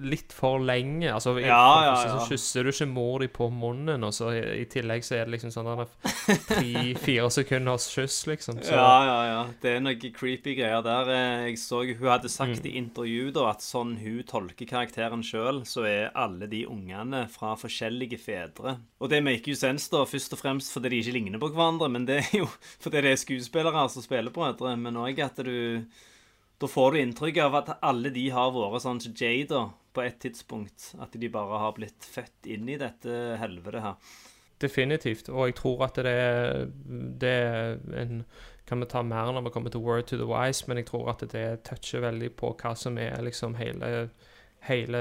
litt 0.00 0.32
for 0.32 0.58
lenge. 0.60 1.08
Altså, 1.12 1.36
i- 1.38 1.46
Ja, 1.46 1.84
ja, 1.84 1.94
ja. 2.06 2.18
Så 2.18 2.28
kysser 2.32 2.64
du 2.64 2.70
ikke 2.70 2.86
mor 2.90 3.18
di 3.20 3.28
på 3.28 3.50
munnen, 3.52 4.04
og 4.04 4.12
så 4.12 4.30
i, 4.34 4.60
i 4.62 4.64
tillegg 4.66 5.02
så 5.06 5.16
er 5.20 5.24
det 5.26 5.36
liksom 5.40 5.50
sånn 5.54 5.86
tre-fire 6.48 7.30
sekunders 7.30 7.88
kyss, 7.94 8.26
liksom. 8.26 8.60
Så, 8.62 8.72
Ja, 8.74 9.04
ja, 9.06 9.18
ja. 9.30 9.40
Det 9.62 9.72
er 9.76 9.80
noen 9.84 10.12
creepy 10.14 10.54
greier 10.58 10.82
der. 10.84 11.08
Eh, 11.14 11.46
Jeg 11.48 11.58
så 11.58 11.82
Hun 11.86 12.08
hadde 12.08 12.28
sagt 12.28 12.62
Mm. 12.62 12.66
i 12.66 12.76
intervju 12.78 13.32
da 13.32 13.50
at 13.50 13.60
sånn 13.60 13.96
hun 13.98 14.22
tolker 14.24 14.66
karakteren 14.66 15.22
sjøl, 15.22 15.62
så 15.66 15.84
er 15.86 16.10
alle 16.14 16.46
de 16.48 16.64
ungene 16.66 17.28
fra 17.28 17.54
forskjellige 17.56 18.18
fedre. 18.18 18.78
Og 19.00 19.08
det 19.10 19.22
maker 19.24 19.52
jo 19.52 19.54
sense, 19.54 19.88
da, 19.90 20.04
først 20.04 20.32
og 20.32 20.38
fremst 20.40 20.72
fordi 20.72 20.88
de 20.90 21.00
ikke 21.02 21.12
ligner 21.14 21.38
på 21.38 21.50
hverandre, 21.52 21.88
men 21.90 22.04
det 22.06 22.18
er 22.24 22.38
jo 22.40 22.46
fordi 22.82 23.02
det 23.02 23.12
er 23.12 23.16
skuespillere 23.24 23.88
som 23.90 24.02
spiller 24.02 24.30
brødre, 24.30 24.76
men 24.78 24.94
òg 24.94 25.18
at 25.24 25.36
du 25.44 25.84
Da 26.58 26.66
får 26.66 26.92
du 26.92 27.00
inntrykk 27.00 27.36
av 27.44 27.56
at 27.60 27.68
alle 27.86 28.10
de 28.10 28.24
har 28.34 28.50
vært 28.54 28.82
sånn 28.82 29.00
som 29.02 29.14
Jay, 29.14 29.44
da, 29.46 29.68
på 29.94 30.02
et 30.02 30.18
tidspunkt. 30.22 30.92
At 30.98 31.14
de 31.14 31.30
bare 31.30 31.60
har 31.62 31.76
blitt 31.76 32.02
født 32.02 32.48
inn 32.50 32.66
i 32.70 32.78
dette 32.80 33.38
helvetet 33.38 33.84
her. 33.84 34.16
Definitivt. 34.58 35.30
Og 35.30 35.52
jeg 35.52 35.58
tror 35.60 35.84
at 35.86 36.00
det 36.02 36.14
er, 36.18 36.64
det 37.22 37.34
er 37.34 37.76
en 38.02 38.24
Kan 38.68 38.82
vi 38.82 38.86
ta 38.90 39.00
mer 39.00 39.30
når 39.32 39.46
vi 39.46 39.50
kommer 39.54 39.72
til 39.72 39.80
Word 39.80 40.10
to 40.10 40.18
the 40.20 40.26
Wise, 40.28 40.66
men 40.68 40.76
jeg 40.76 40.90
tror 40.90 41.06
at 41.08 41.22
det 41.32 41.62
toucher 41.64 42.02
veldig 42.04 42.34
på 42.36 42.50
hva 42.52 42.74
som 42.76 42.98
er 43.00 43.22
liksom 43.24 43.54
hele, 43.56 44.10
hele 44.68 45.00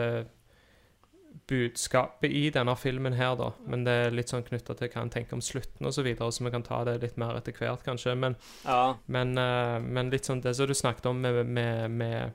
budskapet 1.48 2.32
i 2.32 2.50
denne 2.54 2.76
filmen 2.80 3.14
her, 3.18 3.36
da. 3.40 3.52
Men 3.68 3.84
det 3.88 3.94
er 4.08 4.12
litt 4.16 4.30
sånn 4.34 4.44
knytta 4.48 4.76
til 4.78 4.90
hva 4.94 5.02
en 5.06 5.10
tenker 5.14 5.38
om 5.38 5.42
slutten 5.44 5.88
og 5.88 5.94
så 5.96 6.04
videre, 6.06 6.32
så 6.32 6.44
vi 6.44 6.52
kan 6.52 6.64
ta 6.68 6.84
det 6.88 6.98
litt 7.02 7.18
mer 7.18 7.38
etter 7.40 7.56
hvert, 7.58 7.84
kanskje. 7.88 8.16
Men, 8.18 8.36
Ja. 8.66 8.96
men, 9.08 9.38
eh, 9.38 9.80
men 9.80 10.10
litt 10.12 10.26
sånn 10.26 10.42
det 10.44 10.56
som 10.56 10.68
du 10.68 10.74
snakket 10.74 11.06
om 11.06 11.22
med, 11.22 11.46
med, 11.46 11.92
med 11.92 12.32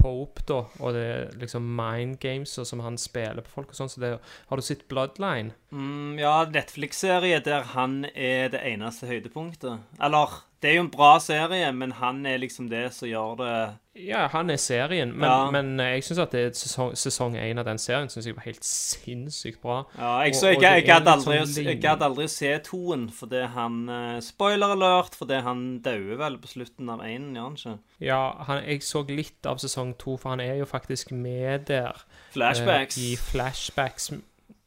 Pope, 0.00 0.40
da, 0.46 0.60
og 0.80 0.94
det 0.94 1.34
liksom 1.36 1.64
mind 1.76 2.20
games 2.22 2.56
og 2.58 2.64
som 2.66 2.80
han 2.80 2.96
spiller 2.96 3.42
på 3.44 3.50
folk 3.52 3.68
og 3.68 3.74
sånn, 3.76 3.90
så 3.90 4.00
det 4.00 4.10
Har 4.48 4.56
du 4.56 4.62
sett 4.62 4.86
Bloodline? 4.88 5.50
Mm, 5.72 6.18
ja, 6.18 6.44
Netflix-serie 6.46 7.42
der 7.44 7.62
han 7.74 8.04
er 8.14 8.48
det 8.48 8.62
eneste 8.64 9.06
høydepunktet. 9.10 9.78
Eller, 10.00 10.38
det 10.62 10.70
er 10.70 10.74
jo 10.78 10.84
en 10.86 10.90
bra 10.94 11.18
serie, 11.20 11.70
men 11.72 11.92
han 11.98 12.24
er 12.24 12.38
liksom 12.38 12.70
det 12.70 12.92
som 12.94 13.08
gjør 13.08 13.36
det 13.42 13.78
Ja, 14.06 14.26
han 14.32 14.50
er 14.50 14.56
serien, 14.56 15.12
men, 15.12 15.28
Ja. 15.28 15.50
men 15.50 15.78
jeg 15.78 16.02
syns 16.06 16.18
at 16.22 16.30
det 16.32 16.54
sesong, 16.56 16.92
sesong 16.96 17.34
én 17.36 17.58
av 17.58 17.64
den 17.66 17.78
serien 17.78 18.08
synes 18.08 18.26
jeg 18.26 18.36
var 18.36 18.44
helt 18.44 18.64
sinnssykt 18.64 19.60
bra. 19.62 19.84
Ja, 19.98 20.20
jeg, 20.24 20.34
Og- 20.34 20.56
og 20.56 20.62
jeg, 20.62 20.84
gadd 20.86 21.06
aldri, 21.06 21.38
sånn 21.46 22.02
aldri 22.02 22.28
se 22.28 22.58
toen, 22.64 23.08
fordi 23.10 23.46
han 23.48 23.88
eh, 23.88 24.20
Spoiler 24.20 24.72
alert, 24.76 25.14
fordi 25.14 25.40
han 25.42 25.80
dauer 25.80 26.16
vel 26.16 26.38
på 26.38 26.48
slutten 26.48 26.88
av 26.90 27.00
én, 27.00 27.32
gjør 27.34 27.42
han 27.42 27.54
ikke? 27.56 27.78
Ja, 28.00 28.20
han, 28.46 28.64
jeg 28.64 28.80
så 28.82 29.04
litt 29.08 29.46
av 29.46 29.58
sesong 29.58 29.94
to, 29.98 30.16
for 30.16 30.30
han 30.30 30.40
er 30.40 30.56
jo 30.58 30.64
faktisk 30.66 31.12
med 31.12 31.66
der. 31.66 31.96
Flashbacks. 32.32 32.96
Uh, 32.98 33.12
I 33.12 33.16
flashbacks. 33.16 34.10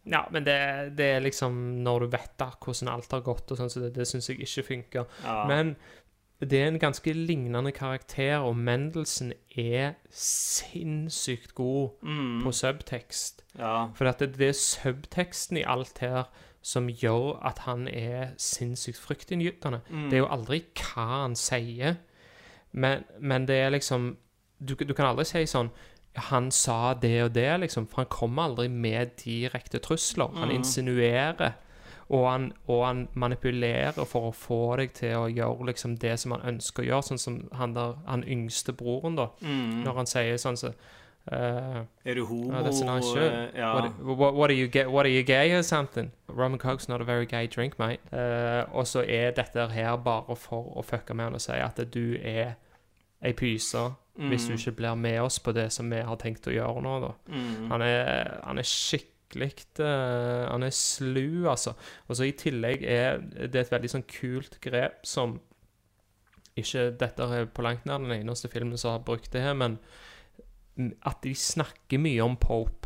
Ja, 0.06 0.26
men 0.32 0.44
det, 0.44 0.96
det 0.98 1.06
er 1.16 1.22
liksom 1.24 1.82
når 1.84 2.00
du 2.02 2.08
vet 2.08 2.34
da 2.38 2.50
hvordan 2.60 2.90
alt 2.92 3.12
har 3.12 3.22
gått, 3.22 3.52
og 3.52 3.58
sånn, 3.58 3.70
så 3.72 3.80
det, 3.86 3.94
det 3.96 4.06
syns 4.10 4.28
jeg 4.28 4.42
ikke 4.44 4.64
funker. 4.68 5.06
Ja. 5.24 5.46
Men 5.48 5.76
det 6.50 6.60
er 6.62 6.68
en 6.68 6.80
ganske 6.80 7.14
lignende 7.14 7.72
karakter, 7.72 8.38
og 8.38 8.56
Mendelsen 8.58 9.34
er 9.58 9.94
sinnssykt 10.10 11.54
god 11.56 11.90
Mm. 12.04 12.42
på 12.44 12.52
subtekst. 12.52 13.44
Ja. 13.60 13.88
For 13.96 14.06
det, 14.12 14.38
det 14.38 14.48
er 14.50 14.54
subteksten 14.54 15.58
i 15.58 15.64
alt 15.68 16.00
her 16.00 16.24
som 16.62 16.88
gjør 16.88 17.40
at 17.46 17.60
han 17.60 17.88
er 17.88 18.30
sinnssykt 18.38 18.98
fryktinngytende. 18.98 19.82
Mm. 19.90 20.10
Det 20.10 20.14
er 20.14 20.24
jo 20.24 20.30
aldri 20.32 20.64
hva 20.80 21.08
han 21.24 21.36
sier, 21.36 21.96
men, 22.72 23.04
men 23.20 23.46
det 23.46 23.56
er 23.56 23.70
liksom 23.70 24.18
du, 24.60 24.76
du 24.76 24.94
kan 24.94 25.06
aldri 25.12 25.26
si 25.26 25.44
sånn 25.46 25.70
han 26.30 26.52
sa 26.52 26.94
det 26.94 27.24
og 27.24 27.34
det, 27.34 27.60
liksom, 27.60 27.88
for 27.90 28.04
han 28.04 28.10
kommer 28.10 28.44
aldri 28.44 28.68
med 28.70 29.16
direkte 29.26 29.80
trusler. 29.80 30.30
Han 30.38 30.50
Mm. 30.50 30.56
insinuerer, 30.56 31.54
og 32.14 32.26
han, 32.30 32.44
og 32.70 32.82
han 32.86 33.00
manipulerer 33.18 34.06
for 34.06 34.30
å 34.30 34.34
få 34.38 34.58
deg 34.78 34.92
til 34.98 35.16
å 35.18 35.30
gjøre 35.34 35.66
liksom 35.72 35.96
det 36.02 36.12
som 36.22 36.36
han 36.36 36.44
ønsker 36.54 36.84
å 36.84 36.90
gjøre, 36.92 37.06
sånn 37.08 37.22
som 37.22 37.40
han, 37.58 37.74
der, 37.74 37.96
han 38.06 38.24
yngste 38.30 38.76
broren, 38.78 39.16
da. 39.18 39.32
Mm. 39.42 39.80
Når 39.88 39.98
han 40.02 40.10
sier 40.12 40.38
sånn 40.42 40.60
så 40.62 40.70
uh, 41.32 41.80
Er 42.06 42.20
du 42.20 42.26
homo? 42.30 42.52
Oh, 42.54 42.62
that's 42.64 42.82
a 42.82 42.86
nice 42.86 43.08
shirt. 43.10 43.34
Uh, 43.34 43.58
yeah. 43.58 43.74
What, 43.74 44.18
what, 44.18 44.36
what 44.36 44.52
are 44.52 44.58
you 44.60 44.68
gay, 44.68 44.86
What 44.86 45.06
are 45.06 45.14
you 45.14 45.24
gay 45.24 45.54
or 45.58 45.64
something? 45.64 46.12
Rum 46.28 46.54
and 46.54 46.62
coke's 46.62 46.88
not 46.90 47.02
a 47.02 47.04
very 47.04 47.26
gay 47.26 47.48
drink, 47.48 47.80
mate. 47.80 48.00
Uh, 48.12 48.66
og 48.78 48.86
så 48.88 49.04
er 49.08 49.32
dette 49.32 49.68
her 49.74 49.96
bare 49.98 50.36
for 50.36 50.70
å 50.78 50.84
fucke 50.86 51.16
med 51.16 51.26
han 51.32 51.40
og 51.40 51.42
si 51.42 51.58
at 51.58 51.80
du 51.94 52.18
er 52.22 52.56
ei 53.24 53.34
pyse 53.34 53.90
hvis 54.14 54.44
du 54.46 54.54
Mm. 54.54 54.60
ikke 54.60 54.72
blir 54.78 54.96
med 54.96 55.16
oss 55.22 55.40
på 55.40 55.52
det 55.58 55.72
som 55.74 55.88
vi 55.90 55.98
har 56.06 56.16
tenkt 56.22 56.46
å 56.46 56.52
gjøre 56.54 56.82
nå, 56.86 57.00
da. 57.02 57.08
Mm. 57.34 57.70
Han 57.72 57.82
er, 57.82 58.28
han 58.46 58.60
er 58.62 58.68
skikkelig 58.70 59.10
eh, 59.40 60.44
Han 60.50 60.64
er 60.64 60.76
slu, 60.76 61.48
altså. 61.50 61.74
Og 62.08 62.18
så 62.18 62.28
i 62.28 62.36
tillegg 62.38 62.84
er 62.84 63.20
det 63.22 63.66
et 63.66 63.74
veldig 63.74 63.92
sånn 63.96 64.08
kult 64.10 64.60
grep 64.64 65.06
som 65.08 65.40
Ikke 66.60 66.92
dette 67.00 67.24
er 67.24 67.50
på 67.50 67.66
langt 67.66 67.86
nær 67.90 68.04
den 68.04 68.14
eneste 68.14 68.52
filmen 68.52 68.78
som 68.78 68.98
har 68.98 69.06
brukt 69.06 69.32
det 69.34 69.42
her, 69.42 69.56
men 69.58 69.80
at 71.06 71.20
de 71.22 71.34
snakker 71.38 72.02
mye 72.02 72.22
om 72.26 72.36
Pope 72.38 72.83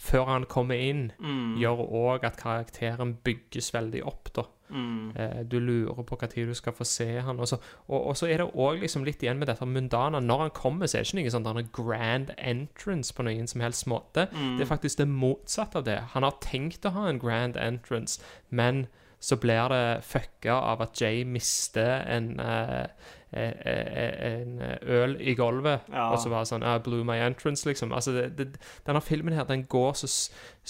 før 0.00 0.24
han 0.30 0.46
kommer 0.48 0.80
inn, 0.80 1.10
Mm. 1.20 1.58
gjør 1.60 1.82
òg 1.92 2.24
at 2.24 2.38
karakteren 2.40 3.18
bygges 3.24 3.72
veldig 3.74 4.00
opp, 4.08 4.30
da. 4.34 4.46
Mm. 4.70 5.16
Eh, 5.16 5.42
du 5.50 5.58
lurer 5.58 6.04
på 6.06 6.16
når 6.20 6.46
du 6.46 6.54
skal 6.54 6.72
få 6.72 6.84
se 6.86 7.20
han. 7.20 7.40
Og 7.40 7.48
så, 7.48 7.58
og, 7.88 8.06
og 8.06 8.16
så 8.16 8.28
er 8.30 8.38
det 8.38 8.52
òg 8.54 8.80
liksom 8.80 9.04
litt 9.04 9.20
igjen 9.22 9.38
med 9.38 9.48
dette 9.50 9.66
mundana. 9.66 10.20
Når 10.20 10.38
han 10.44 10.50
kommer, 10.56 10.86
så 10.86 10.98
er 10.98 11.02
det 11.02 11.10
ikke 11.10 11.24
noe 11.24 11.34
sånn 11.34 11.72
grand 11.74 12.30
entrance 12.38 13.12
på 13.12 13.26
noen 13.26 13.48
som 13.50 13.60
helst 13.60 13.86
måte. 13.90 14.28
Mm. 14.32 14.56
Det 14.58 14.64
er 14.64 14.70
faktisk 14.70 15.02
det 15.02 15.08
motsatte 15.10 15.76
av 15.82 15.84
det. 15.84 15.98
Han 16.14 16.22
har 16.22 16.38
tenkt 16.40 16.86
å 16.86 16.94
ha 16.94 17.08
en 17.08 17.18
grand 17.18 17.56
entrance, 17.56 18.20
men 18.50 18.86
så 19.20 19.36
blir 19.36 19.68
det 19.68 20.04
fucka 20.06 20.54
av 20.54 20.80
at 20.86 20.94
Jay 21.02 21.24
mister 21.24 22.00
en, 22.08 22.38
eh, 22.40 22.86
en 23.32 24.58
øl 24.82 25.16
i 25.20 25.34
gulvet. 25.38 25.86
Ja. 25.92 26.10
Og 26.10 26.18
så 26.22 26.32
bare 26.32 26.48
sånn 26.48 26.66
I 26.66 26.78
blew 26.82 27.04
my 27.06 27.20
entrance, 27.22 27.66
liksom. 27.68 27.94
Altså, 27.94 28.14
det, 28.16 28.30
det, 28.38 28.62
denne 28.86 29.02
filmen 29.04 29.36
her, 29.36 29.46
den 29.48 29.66
går 29.70 29.94
så 30.02 30.10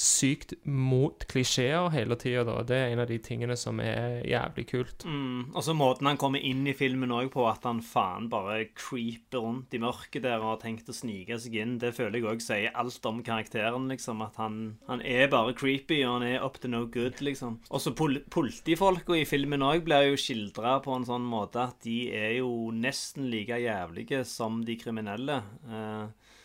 sykt 0.01 0.55
mot 0.64 1.25
klisjeer 1.29 1.90
hele 1.92 2.16
tida, 2.20 2.44
da. 2.46 2.61
Det 2.66 2.77
er 2.77 2.92
en 2.92 3.03
av 3.03 3.09
de 3.11 3.18
tingene 3.23 3.57
som 3.59 3.81
er 3.83 4.20
jævlig 4.29 4.66
kult. 4.70 5.07
Mm. 5.09 5.51
Og 5.55 5.64
så 5.66 5.75
måten 5.77 6.09
han 6.09 6.20
kommer 6.20 6.42
inn 6.44 6.62
i 6.68 6.77
filmen 6.77 7.12
òg 7.14 7.33
på, 7.35 7.46
at 7.51 7.66
han 7.68 7.83
faen 7.85 8.29
bare 8.33 8.70
creeper 8.77 9.42
rundt 9.42 9.75
i 9.75 9.83
mørket 9.83 10.25
der 10.25 10.38
og 10.38 10.55
har 10.55 10.61
tenkt 10.62 10.90
å 10.92 10.96
snike 10.96 11.40
seg 11.40 11.57
inn, 11.61 11.79
det 11.83 11.94
føler 11.96 12.20
jeg 12.20 12.29
òg 12.31 12.44
sier 12.44 12.77
alt 12.79 13.09
om 13.09 13.23
karakteren, 13.27 13.88
liksom. 13.90 14.23
At 14.25 14.38
han, 14.40 14.61
han 14.88 15.05
er 15.05 15.33
bare 15.33 15.57
creepy, 15.59 16.03
og 16.05 16.20
han 16.20 16.29
er 16.29 16.44
up 16.44 16.61
to 16.61 16.70
no 16.70 16.85
good, 16.87 17.20
liksom. 17.25 17.59
Og 17.70 17.83
så 17.83 17.94
pol 17.96 18.20
politifolka 18.31 19.16
i 19.16 19.27
filmen 19.29 19.64
òg 19.64 19.85
blir 19.87 20.11
jo 20.11 20.20
skildra 20.20 20.79
på 20.85 20.94
en 20.94 21.07
sånn 21.09 21.27
måte 21.27 21.62
at 21.64 21.81
de 21.85 21.99
er 22.14 22.38
jo 22.38 22.49
nesten 22.74 23.30
like 23.32 23.58
jævlige 23.62 24.24
som 24.28 24.62
de 24.66 24.76
kriminelle. 24.80 25.42
Eh, 25.68 26.36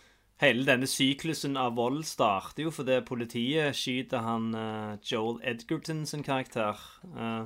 Hele 0.44 0.66
denne 0.68 0.88
syklusen 0.92 1.54
av 1.56 1.78
vold 1.78 2.02
starter 2.04 2.66
jo 2.66 2.72
fordi 2.76 2.98
politiet 3.08 3.78
skyter 3.78 4.20
han 4.26 4.50
eh, 4.60 4.98
Joel 5.08 5.40
Edgerton 5.48 6.04
sin 6.10 6.26
karakter. 6.28 6.76
Eh, 7.08 7.46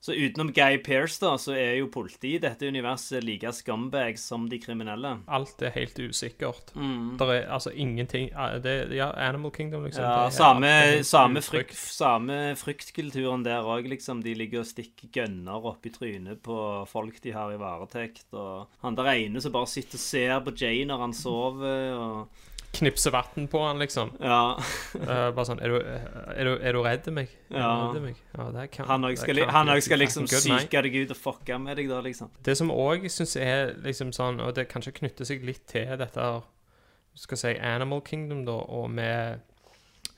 så 0.00 0.14
utenom 0.14 0.52
Guy 0.54 0.78
Pearce, 0.78 1.18
da, 1.18 1.32
så 1.38 1.56
er 1.58 1.72
jo 1.80 1.88
politiet 1.90 2.38
i 2.38 2.42
dette 2.44 2.68
universet 2.70 3.24
like 3.26 3.50
scumbags 3.52 4.22
som 4.30 4.44
de 4.50 4.60
kriminelle. 4.62 5.16
Alt 5.26 5.64
er 5.66 5.74
helt 5.74 5.98
usikkert. 5.98 6.70
Mm. 6.78 7.16
Der 7.18 7.32
er 7.34 7.48
altså 7.56 7.72
ingenting 7.74 8.30
det, 8.62 8.76
Ja, 8.94 9.10
Animal 9.10 9.50
Kingdom, 9.50 9.84
liksom. 9.88 10.04
Ja, 10.06 10.30
samme, 10.30 11.02
samme, 11.02 11.42
frykt, 11.42 11.74
samme 11.74 12.54
fryktkulturen 12.58 13.42
der 13.46 13.66
òg, 13.66 13.90
liksom. 13.90 14.22
De 14.22 14.36
ligger 14.38 14.62
og 14.62 14.70
stikker 14.70 15.10
gønner 15.18 15.66
opp 15.66 15.86
i 15.86 15.92
trynet 15.94 16.44
på 16.46 16.58
folk 16.86 17.18
de 17.24 17.34
har 17.34 17.50
i 17.52 17.58
varetekt. 17.58 18.28
Og 18.38 18.68
han 18.84 18.98
der 18.98 19.10
ene 19.16 19.42
som 19.42 19.54
bare 19.54 19.70
sitter 19.70 19.98
og 19.98 20.04
ser 20.06 20.36
på 20.46 20.54
Jay 20.54 20.86
når 20.86 21.08
han 21.08 21.16
sover. 21.16 21.98
og... 21.98 22.46
Knipse 22.78 23.10
vann 23.14 23.48
på 23.50 23.60
han, 23.64 23.80
liksom. 23.82 24.12
Ja. 24.22 24.54
uh, 24.58 25.30
bare 25.34 25.44
sånn 25.48 25.58
er 25.64 25.72
du, 25.72 25.78
er, 25.82 26.44
du, 26.46 26.52
er 26.62 26.76
du 26.76 26.80
redd 26.84 27.08
meg? 27.14 27.32
Er 27.50 27.58
Ja. 27.60 27.70
du 27.92 27.96
redd 27.98 28.04
meg? 28.06 28.20
ja 28.36 28.46
det 28.54 28.66
kan, 28.76 28.86
Han 28.90 29.08
òg 29.08 29.18
skal, 29.18 29.40
skal 29.82 29.98
liksom 30.04 30.28
psyke 30.30 30.82
deg 30.86 30.96
ut 31.02 31.14
og 31.16 31.20
fucke 31.20 31.58
med 31.62 31.76
deg, 31.80 31.90
da, 31.90 31.98
liksom. 32.04 32.30
Det 32.46 32.54
som 32.60 32.70
òg 32.74 33.08
syns 33.10 33.34
er 33.40 33.74
liksom 33.84 34.14
sånn, 34.16 34.38
og 34.44 34.54
det 34.58 34.68
kanskje 34.70 34.94
knytter 35.00 35.28
seg 35.28 35.42
litt 35.46 35.66
til 35.70 35.90
dette 35.98 36.20
her, 36.22 36.42
skal 37.18 37.40
si 37.40 37.54
Animal 37.58 38.00
Kingdom, 38.06 38.44
da, 38.46 38.54
og 38.70 38.90
med 38.94 39.40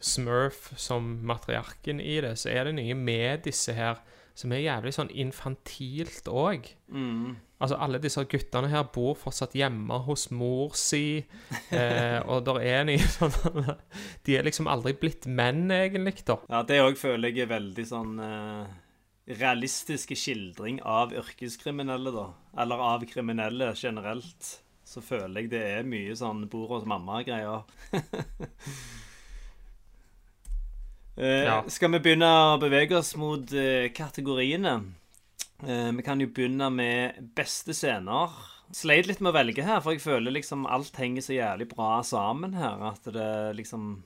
Smurf 0.00 0.70
som 0.80 1.18
matriarken 1.28 2.00
i 2.00 2.20
det, 2.24 2.34
så 2.40 2.48
er 2.52 2.68
det 2.68 2.74
noe 2.78 2.94
med 2.96 3.42
disse 3.44 3.72
her 3.76 3.98
som 4.38 4.52
er 4.54 4.64
jævlig 4.64 4.92
sånn 4.96 5.12
infantilt 5.12 6.28
òg. 6.30 6.68
Mm. 6.92 7.38
Altså, 7.60 7.76
alle 7.76 8.00
disse 8.00 8.22
guttene 8.24 8.70
her 8.72 8.86
bor 8.94 9.18
fortsatt 9.20 9.54
hjemme 9.58 9.98
hos 10.06 10.30
mor 10.32 10.76
si, 10.78 11.20
eh, 11.76 12.18
og 12.24 12.46
der 12.46 12.60
er 12.64 12.86
noe 12.88 13.10
sånn 13.12 13.34
De 14.24 14.36
er 14.38 14.46
liksom 14.46 14.70
aldri 14.70 14.94
blitt 14.96 15.28
menn, 15.28 15.66
egentlig, 15.74 16.22
da. 16.28 16.38
Ja, 16.48 16.62
det 16.66 16.80
òg 16.84 16.96
føler 17.00 17.34
jeg 17.34 17.44
er 17.44 17.52
veldig 17.52 17.84
sånn 17.90 18.16
eh, 18.24 18.78
realistiske 19.40 20.16
skildring 20.16 20.80
av 20.88 21.12
yrkeskriminelle, 21.16 22.14
da. 22.14 22.30
Eller 22.64 22.86
av 22.94 23.04
kriminelle 23.10 23.74
generelt. 23.76 24.56
så 24.90 24.98
føler 25.04 25.44
jeg 25.44 25.50
det 25.52 25.60
er 25.76 25.84
mye 25.86 26.16
sånn 26.18 26.48
bor 26.50 26.72
hos 26.72 26.88
mamma-greier. 26.88 27.62
Eh, 31.20 31.44
Ja. 31.44 31.58
Skal 31.68 31.92
vi 31.92 31.98
begynne 32.00 32.28
å 32.54 32.58
bevege 32.62 32.96
oss 32.96 33.14
mot 33.20 33.52
eh, 33.52 33.90
kategoriene? 33.92 34.78
Eh, 35.66 35.90
vi 35.92 36.02
kan 36.06 36.20
jo 36.22 36.28
begynne 36.32 36.70
med 36.72 37.18
beste 37.36 37.74
scener. 37.76 38.30
Sleit 38.72 39.08
litt 39.10 39.20
med 39.20 39.32
å 39.32 39.36
velge 39.36 39.64
her, 39.66 39.80
for 39.82 39.92
jeg 39.92 40.00
føler 40.04 40.30
liksom 40.32 40.62
alt 40.70 40.96
henger 40.96 41.24
så 41.26 41.34
jævlig 41.34 41.66
bra 41.72 41.98
sammen 42.06 42.54
her. 42.54 42.78
At 42.92 43.04
det 43.12 43.56
liksom 43.58 44.02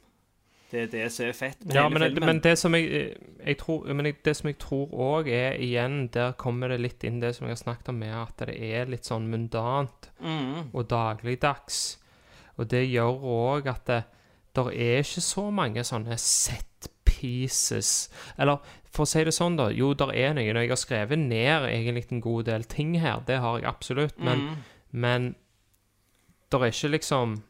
Det 0.72 0.80
er 0.82 0.86
det 0.90 1.20
er 1.20 1.32
fett 1.36 1.60
med 1.64 1.76
Ja, 1.76 1.82
hele 1.84 1.98
men, 1.98 2.02
filmen. 2.08 2.26
men 2.26 2.40
det 2.40 2.56
som 2.58 2.74
jeg, 2.74 3.16
jeg 3.46 3.58
tror 3.58 3.84
Men 3.94 4.08
det 4.24 4.32
som 4.36 4.48
jeg 4.48 4.58
tror 4.58 4.88
òg 4.90 5.28
er 5.28 5.52
igjen 5.60 6.08
Der 6.10 6.32
kommer 6.32 6.68
det 6.68 6.80
litt 6.80 7.04
inn 7.04 7.20
det 7.20 7.34
som 7.36 7.46
jeg 7.46 7.52
har 7.54 7.62
snakket 7.62 7.88
om, 7.92 7.98
med 8.00 8.14
at 8.14 8.36
det 8.48 8.56
er 8.58 8.86
litt 8.86 9.04
sånn 9.04 9.28
mundant 9.30 10.08
Mm. 10.20 10.70
og 10.74 10.88
dagligdags. 10.88 11.98
Og 12.58 12.66
det 12.68 12.88
gjør 12.90 13.20
òg 13.22 13.66
at 13.68 13.84
det 13.86 14.04
der 14.54 14.68
er 14.72 14.98
ikke 15.02 15.20
så 15.20 15.50
mange 15.52 15.82
sånne 15.84 16.16
set 16.18 16.88
pieces. 17.14 18.08
Eller 18.38 18.58
for 18.90 19.04
å 19.06 19.08
si 19.10 19.22
det 19.26 19.34
sånn, 19.34 19.56
da. 19.58 19.68
Jo, 19.74 19.92
der 19.94 20.12
er 20.14 20.34
noe. 20.36 20.44
Jeg 20.50 20.68
har 20.70 20.80
skrevet 20.80 21.18
ned 21.22 21.68
egentlig 21.70 22.04
en 22.12 22.20
god 22.24 22.44
del 22.50 22.66
ting 22.70 22.94
her, 23.02 23.22
det 23.26 23.38
har 23.42 23.58
jeg 23.60 23.68
absolutt. 23.70 24.18
Men, 24.18 24.38
Mm. 24.48 24.56
men 24.92 25.34
der 26.52 26.58
er 26.66 26.70
ikke 26.74 26.90
liksom 26.98 27.42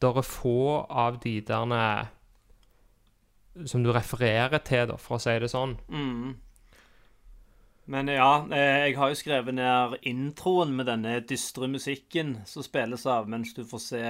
Der 0.00 0.18
er 0.18 0.22
få 0.28 0.84
av 0.90 1.20
de 1.22 1.40
derne 1.40 2.08
som 3.64 3.82
du 3.82 3.90
refererer 3.92 4.58
til, 4.58 4.86
da, 4.90 4.96
for 5.00 5.16
å 5.16 5.20
si 5.22 5.32
det 5.40 5.48
sånn. 5.48 5.78
Mm. 5.88 6.34
Men 7.88 8.08
ja, 8.08 8.44
eh, 8.50 8.88
jeg 8.90 8.96
har 8.98 9.08
jo 9.08 9.14
skrevet 9.14 9.54
ned 9.54 9.94
introen 10.02 10.74
med 10.76 10.86
denne 10.90 11.20
dystre 11.24 11.68
musikken 11.70 12.42
som 12.44 12.62
spilles 12.66 13.06
av 13.06 13.28
mens 13.30 13.54
du 13.54 13.62
får 13.64 13.80
se 13.80 14.02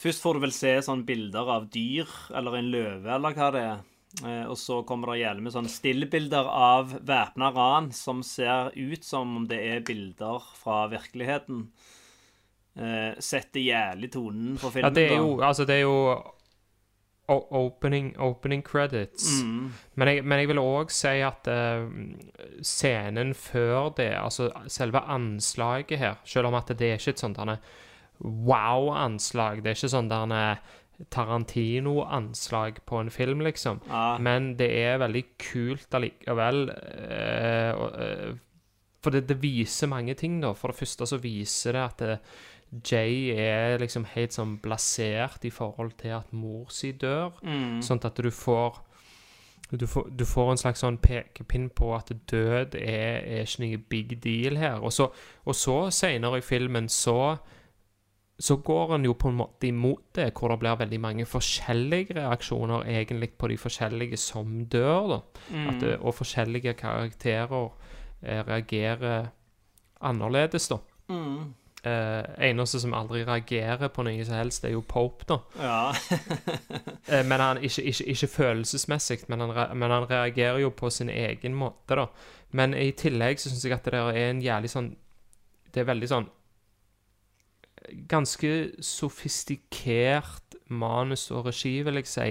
Først 0.00 0.22
får 0.24 0.34
du 0.34 0.40
vel 0.42 0.54
se 0.54 0.72
sånne 0.82 1.06
bilder 1.06 1.50
av 1.54 1.66
dyr, 1.72 2.08
eller 2.34 2.58
en 2.58 2.70
løve, 2.72 3.10
eller 3.14 3.36
hva 3.36 3.50
det 3.54 3.64
er. 3.64 3.82
Eh, 4.22 4.44
Og 4.50 4.56
så 4.58 4.80
kommer 4.86 5.12
det 5.12 5.22
gjerne 5.24 5.42
med 5.42 5.54
sånne 5.54 5.70
stillbilder 5.72 6.46
av 6.46 6.92
væpna 7.06 7.50
ran 7.54 7.90
som 7.94 8.22
ser 8.22 8.70
ut 8.74 9.04
som 9.06 9.36
om 9.40 9.48
det 9.50 9.58
er 9.58 9.84
bilder 9.86 10.42
fra 10.58 10.84
virkeligheten. 10.92 11.68
Eh, 12.76 13.14
Setter 13.22 13.62
jævlig 13.62 14.10
tonen 14.12 14.56
på 14.58 14.72
Ja, 14.82 14.90
det 14.90 15.10
er 15.12 15.20
jo 15.20 15.40
Altså, 15.40 15.64
det 15.66 15.76
er 15.76 15.84
jo 15.86 16.22
opening, 17.28 18.14
opening 18.18 18.62
credits. 18.62 19.40
Mm. 19.42 19.72
Men, 19.94 20.08
jeg, 20.08 20.24
men 20.24 20.38
jeg 20.42 20.48
vil 20.50 20.60
òg 20.60 20.90
si 20.92 21.14
at 21.24 21.46
eh, 21.48 21.86
scenen 22.62 23.32
før 23.34 23.94
det, 23.96 24.10
altså 24.18 24.50
selve 24.68 25.00
anslaget 25.06 25.98
her 25.98 26.18
Selv 26.24 26.50
om 26.50 26.58
at 26.58 26.68
det 26.74 26.90
er 26.90 26.98
ikke 26.98 27.14
et 27.14 27.22
sånt 27.22 27.38
derne 27.38 27.58
wow-anslag, 28.20 29.62
det 29.62 29.72
er 29.72 29.78
ikke 29.78 29.92
sånn 29.96 30.10
derne 30.12 30.40
Tarantino-anslag 31.10 32.78
på 32.86 33.00
en 33.02 33.10
film, 33.10 33.42
liksom. 33.42 33.80
Ja. 33.90 34.16
Men 34.22 34.54
det 34.58 34.70
er 34.78 35.02
veldig 35.02 35.24
kult 35.42 35.94
allikevel. 35.94 36.68
eh, 36.70 37.70
eh, 37.74 38.34
for 39.02 39.10
det, 39.10 39.26
det 39.28 39.42
viser 39.42 39.90
mange 39.90 40.14
ting, 40.14 40.40
da. 40.40 40.54
For 40.56 40.70
det 40.70 40.78
første 40.78 41.06
så 41.06 41.18
viser 41.20 41.76
det 41.76 41.82
at 41.82 41.98
det, 41.98 42.18
Jay 42.82 43.30
er 43.36 43.78
liksom 43.78 44.06
helt 44.14 44.34
sånn 44.34 44.56
blasert 44.62 45.44
i 45.46 45.52
forhold 45.52 45.92
til 46.00 46.16
at 46.16 46.32
mor 46.34 46.72
si 46.74 46.92
dør. 46.98 47.36
Mm. 47.42 47.82
Sånn 47.84 48.02
at 48.02 48.18
du 48.18 48.30
får 48.34 48.80
du 49.70 49.86
får, 49.86 50.08
du 50.10 50.24
får 50.28 50.50
en 50.50 50.60
slags 50.60 50.82
sånn 50.84 50.98
pekepinn 51.02 51.68
på 51.74 51.94
at 51.96 52.12
død 52.30 52.76
er, 52.78 53.22
er 53.24 53.46
ikke 53.46 53.62
noe 53.62 53.78
big 53.90 54.16
deal 54.22 54.58
her. 54.60 54.82
Og 54.84 54.92
så, 54.92 55.08
og 55.44 55.56
så 55.58 55.78
senere 55.94 56.38
i 56.38 56.44
filmen 56.44 56.88
så 56.92 57.36
så 58.44 58.56
går 58.66 58.90
han 58.96 59.04
jo 59.06 59.14
på 59.16 59.30
en 59.30 59.38
måte 59.38 59.68
imot 59.70 60.02
det, 60.18 60.26
hvor 60.36 60.52
det 60.52 60.58
blir 60.60 60.76
veldig 60.82 60.98
mange 61.00 61.24
forskjellige 61.30 62.16
reaksjoner 62.18 62.84
egentlig 62.92 63.30
på 63.40 63.48
de 63.48 63.56
forskjellige 63.62 64.18
som 64.20 64.64
dør, 64.72 65.08
da. 65.14 65.18
At, 65.70 65.80
det- 65.80 65.98
og 66.00 66.14
forskjellige 66.18 66.74
karakterer 66.80 67.68
eh, 68.22 68.42
reagerer 68.48 69.30
annerledes, 70.04 70.68
da. 70.68 70.78
Mm. 71.08 71.54
Eh, 71.84 72.24
eneste 72.50 72.80
som 72.80 72.94
aldri 72.96 73.24
reagerer 73.28 73.88
på 73.92 74.02
noe 74.06 74.24
som 74.24 74.38
helst, 74.38 74.62
det 74.64 74.70
er 74.70 74.76
jo 74.78 74.84
Pope, 74.88 75.24
da. 75.28 75.38
Ja. 75.60 75.80
Eh, 77.04 77.20
men 77.28 77.36
han, 77.40 77.58
ikke, 77.60 77.82
ikke, 77.84 78.04
ikke 78.14 78.26
følelsesmessig, 78.32 79.18
men 79.28 79.40
han, 79.44 79.50
men 79.76 79.90
han 79.92 80.06
reagerer 80.10 80.62
jo 80.62 80.70
på 80.72 80.88
sin 80.90 81.10
egen 81.12 81.52
måte, 81.54 81.98
da. 81.98 82.06
Men 82.56 82.72
i 82.74 82.90
tillegg 82.96 83.36
så 83.42 83.50
syns 83.52 83.64
jeg 83.66 83.74
at 83.76 83.84
det 83.92 84.00
er 84.00 84.30
en 84.30 84.40
jævlig 84.40 84.70
sånn 84.72 84.88
Det 85.74 85.82
er 85.82 85.88
veldig 85.90 86.08
sånn 86.08 86.28
Ganske 88.08 88.52
sofistikert 88.80 90.56
manus 90.72 91.30
og 91.30 91.46
regi, 91.50 91.82
vil 91.84 92.00
jeg 92.00 92.08
si, 92.08 92.28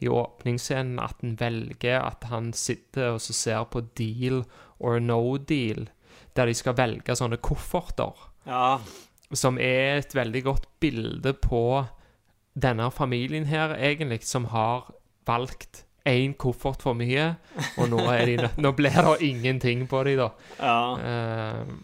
i 0.00 0.08
åpningsscenen. 0.08 0.98
At 1.02 1.24
en 1.24 1.36
velger 1.40 2.00
at 2.00 2.26
han 2.30 2.52
sitter 2.56 3.14
og 3.14 3.20
så 3.24 3.36
ser 3.36 3.64
på 3.72 3.84
deal 3.98 4.42
or 4.78 4.98
no 4.98 5.36
deal, 5.36 5.88
der 6.36 6.48
de 6.48 6.54
skal 6.56 6.76
velge 6.78 7.16
sånne 7.16 7.40
kofferter 7.42 8.16
ja. 8.48 8.78
som 9.32 9.58
er 9.60 10.00
et 10.00 10.14
veldig 10.14 10.42
godt 10.46 10.68
bilde 10.80 11.34
på 11.36 11.84
denne 12.60 12.90
familien 12.90 13.46
her, 13.46 13.74
egentlig, 13.76 14.22
som 14.26 14.48
har 14.50 14.90
valgt 15.28 15.84
én 16.08 16.32
koffert 16.40 16.82
for 16.82 16.96
mye, 16.98 17.34
og 17.78 17.90
nå, 17.92 18.00
er 18.10 18.24
de, 18.26 18.48
nå 18.62 18.72
blir 18.76 18.94
det 18.94 19.20
ingenting 19.26 19.86
på 19.88 20.02
dem, 20.08 20.22
da. 20.22 20.30
ja. 20.58 20.80
Eh, 20.98 21.78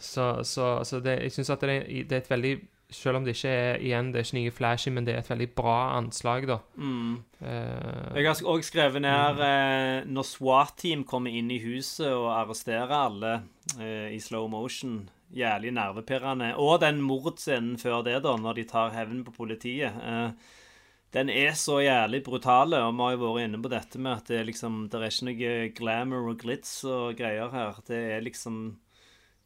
så 0.00 0.42
så, 0.44 0.66
så 0.84 1.00
det, 1.04 1.18
jeg 1.22 1.32
syns 1.36 1.50
at 1.54 1.60
det, 1.64 1.70
er- 1.80 2.04
det 2.08 2.12
er 2.18 2.22
et 2.24 2.30
veldig 2.30 2.52
Selv 2.90 3.20
om 3.20 3.24
det 3.24 3.36
ikke 3.36 3.50
er 3.54 3.76
igjen, 3.86 4.08
det 4.10 4.18
er 4.18 4.24
ikke 4.26 4.34
nye 4.40 4.50
flashy, 4.50 4.90
men 4.90 5.04
det 5.06 5.12
er 5.14 5.20
et 5.22 5.28
veldig 5.30 5.46
bra 5.54 5.76
anslag, 5.94 6.42
da. 6.50 6.56
Mm. 6.74 7.12
Uh, 7.38 8.16
Jeg 8.18 8.26
har 8.26 8.40
òg 8.50 8.64
skrevet 8.66 9.04
ned 9.04 9.38
eh, 9.46 10.08
når 10.10 10.26
SWAT-team 10.26 11.04
kommer 11.06 11.30
inn 11.30 11.52
i 11.54 11.60
huset 11.62 12.10
og 12.10 12.26
arresterer 12.34 12.90
alle 12.90 13.30
eh, 13.78 14.08
i 14.10 14.18
slow 14.18 14.48
motion. 14.50 15.04
Jævlig 15.30 15.70
nervepirrende. 15.76 16.48
Og 16.58 16.80
den 16.82 16.98
mordscenen 17.06 17.78
før 17.78 18.02
det, 18.02 18.16
da, 18.26 18.34
når 18.34 18.58
de 18.58 18.64
tar 18.74 18.90
hevn 18.98 19.22
på 19.22 19.36
politiet. 19.38 19.94
Eh, 19.94 20.32
den 21.14 21.30
er 21.30 21.54
så 21.54 21.78
jævlig 21.86 22.24
brutale, 22.26 22.82
og 22.82 22.90
vi 22.98 23.06
har 23.06 23.14
jo 23.14 23.22
vært 23.36 23.46
inne 23.46 23.62
på 23.62 23.70
dette 23.70 24.02
med 24.02 24.16
at 24.18 24.26
det 24.34 24.40
er 24.42 24.50
liksom 24.50 24.88
Det 24.90 24.98
er 24.98 25.06
ikke 25.14 25.30
noe 25.30 25.54
glamour 25.78 26.28
og 26.34 26.42
glitz 26.42 26.74
og 26.90 27.14
greier 27.22 27.54
her. 27.54 27.78
Det 27.86 28.02
er 28.16 28.26
liksom 28.26 28.60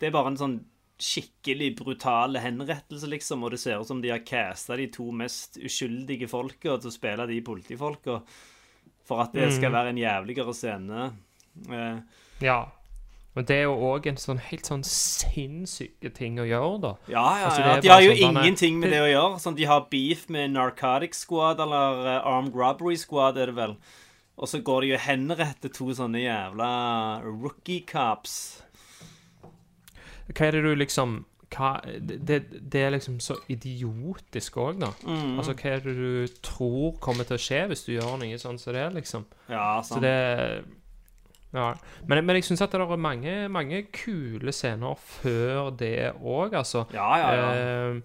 Det 0.04 0.10
er 0.10 0.16
bare 0.18 0.32
en 0.34 0.36
sånn 0.40 0.56
skikkelig 1.00 1.70
brutale 1.78 2.38
henrettelse, 2.44 3.08
liksom, 3.10 3.42
og 3.42 3.50
det 3.54 3.58
ser 3.62 3.80
ut 3.80 3.88
som 3.88 4.02
de 4.04 4.10
har 4.12 4.20
casta 4.26 4.76
de 4.78 4.86
to 4.92 5.08
mest 5.16 5.56
uskyldige 5.64 6.28
folka 6.30 6.76
til 6.78 6.90
å 6.90 6.92
spille 6.94 7.24
de 7.30 7.40
politifolka 7.46 8.20
for 9.04 9.22
at 9.24 9.32
det 9.34 9.48
skal 9.56 9.70
Mm. 9.72 9.76
være 9.78 9.88
en 9.94 9.98
jævligere 10.02 10.54
scene. 10.54 11.12
Eh, 11.70 11.98
ja. 12.44 12.60
Og 13.36 13.46
det 13.46 13.56
er 13.56 13.62
jo 13.64 13.74
òg 13.74 14.06
en 14.06 14.16
sånn 14.16 14.38
helt 14.38 14.62
sånn 14.68 14.84
sinnssyke 14.86 16.12
ting 16.14 16.36
å 16.38 16.46
gjøre, 16.46 16.80
da. 16.80 16.92
ja, 17.08 17.24
ja, 17.40 17.46
Altså, 17.48 17.60
ja. 17.64 17.80
De 17.80 17.88
har 17.88 18.00
jo 18.04 18.12
sånn, 18.12 18.36
ingenting 18.44 18.78
med 18.78 18.90
det- 18.90 18.98
det 19.00 19.02
å 19.02 19.12
gjøre. 19.12 19.40
Sånn, 19.40 19.56
de 19.56 19.64
har 19.64 19.86
beef 19.90 20.28
med 20.30 20.50
Narcotic 20.52 21.14
Squad, 21.14 21.58
eller 21.58 22.06
uh, 22.06 22.26
Armed 22.26 22.54
Robbery 22.54 22.96
Squad, 22.96 23.36
er 23.36 23.46
det 23.46 23.54
vel. 23.56 23.76
Og 24.38 24.46
så 24.48 24.62
går 24.62 24.80
de 24.82 24.92
og 24.94 25.00
henretter 25.00 25.72
to 25.72 25.86
sånne 25.94 26.22
jævla 26.22 27.22
rookie 27.24 27.80
cops. 27.80 28.62
Hva 30.32 30.46
er 30.46 30.56
det 30.56 30.62
du 30.64 30.74
liksom 30.74 31.24
hva, 31.54 31.68
det, 31.84 32.38
det- 32.50 32.80
er 32.82 32.90
liksom 32.90 33.20
så 33.22 33.36
idiotisk 33.52 34.56
òg, 34.58 34.80
da. 34.80 34.88
Mm. 35.06 35.36
Altså, 35.38 35.52
hva 35.54 35.70
er 35.76 35.84
det 35.84 35.94
du 35.96 36.26
tror 36.42 36.96
kommer 37.04 37.24
til 37.28 37.36
å 37.36 37.42
skje 37.44 37.60
hvis 37.70 37.84
du 37.86 37.92
gjør 37.94 38.16
noe 38.18 38.38
sånn 38.40 38.58
som 38.58 38.74
det, 38.74 38.88
liksom? 38.96 39.26
Ja, 39.48 39.80
Så 39.82 40.00
det 40.00 40.64
Ja. 41.54 41.68
Men, 42.08 42.24
men 42.26 42.34
jeg 42.36 42.44
syns 42.48 42.62
at 42.64 42.72
det 42.72 42.80
er 42.80 42.96
mange, 42.98 43.48
mange 43.48 43.84
kule 43.94 44.50
scener 44.50 44.96
før 44.98 45.70
det 45.78 46.14
òg, 46.18 46.56
altså. 46.58 46.86
Ja, 46.92 47.12
ja, 47.20 47.28
ja. 47.38 47.52
Eh, 47.54 48.00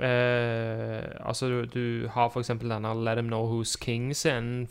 eh, 0.00 1.04
altså, 1.20 1.48
du, 1.48 1.66
du 1.70 2.08
har 2.14 2.30
eksempel 2.40 2.72
denne 2.72 2.92
Let 3.04 3.18
Him 3.20 3.28
Know 3.30 3.46
Who's 3.48 3.76
King-scenen, 3.80 4.66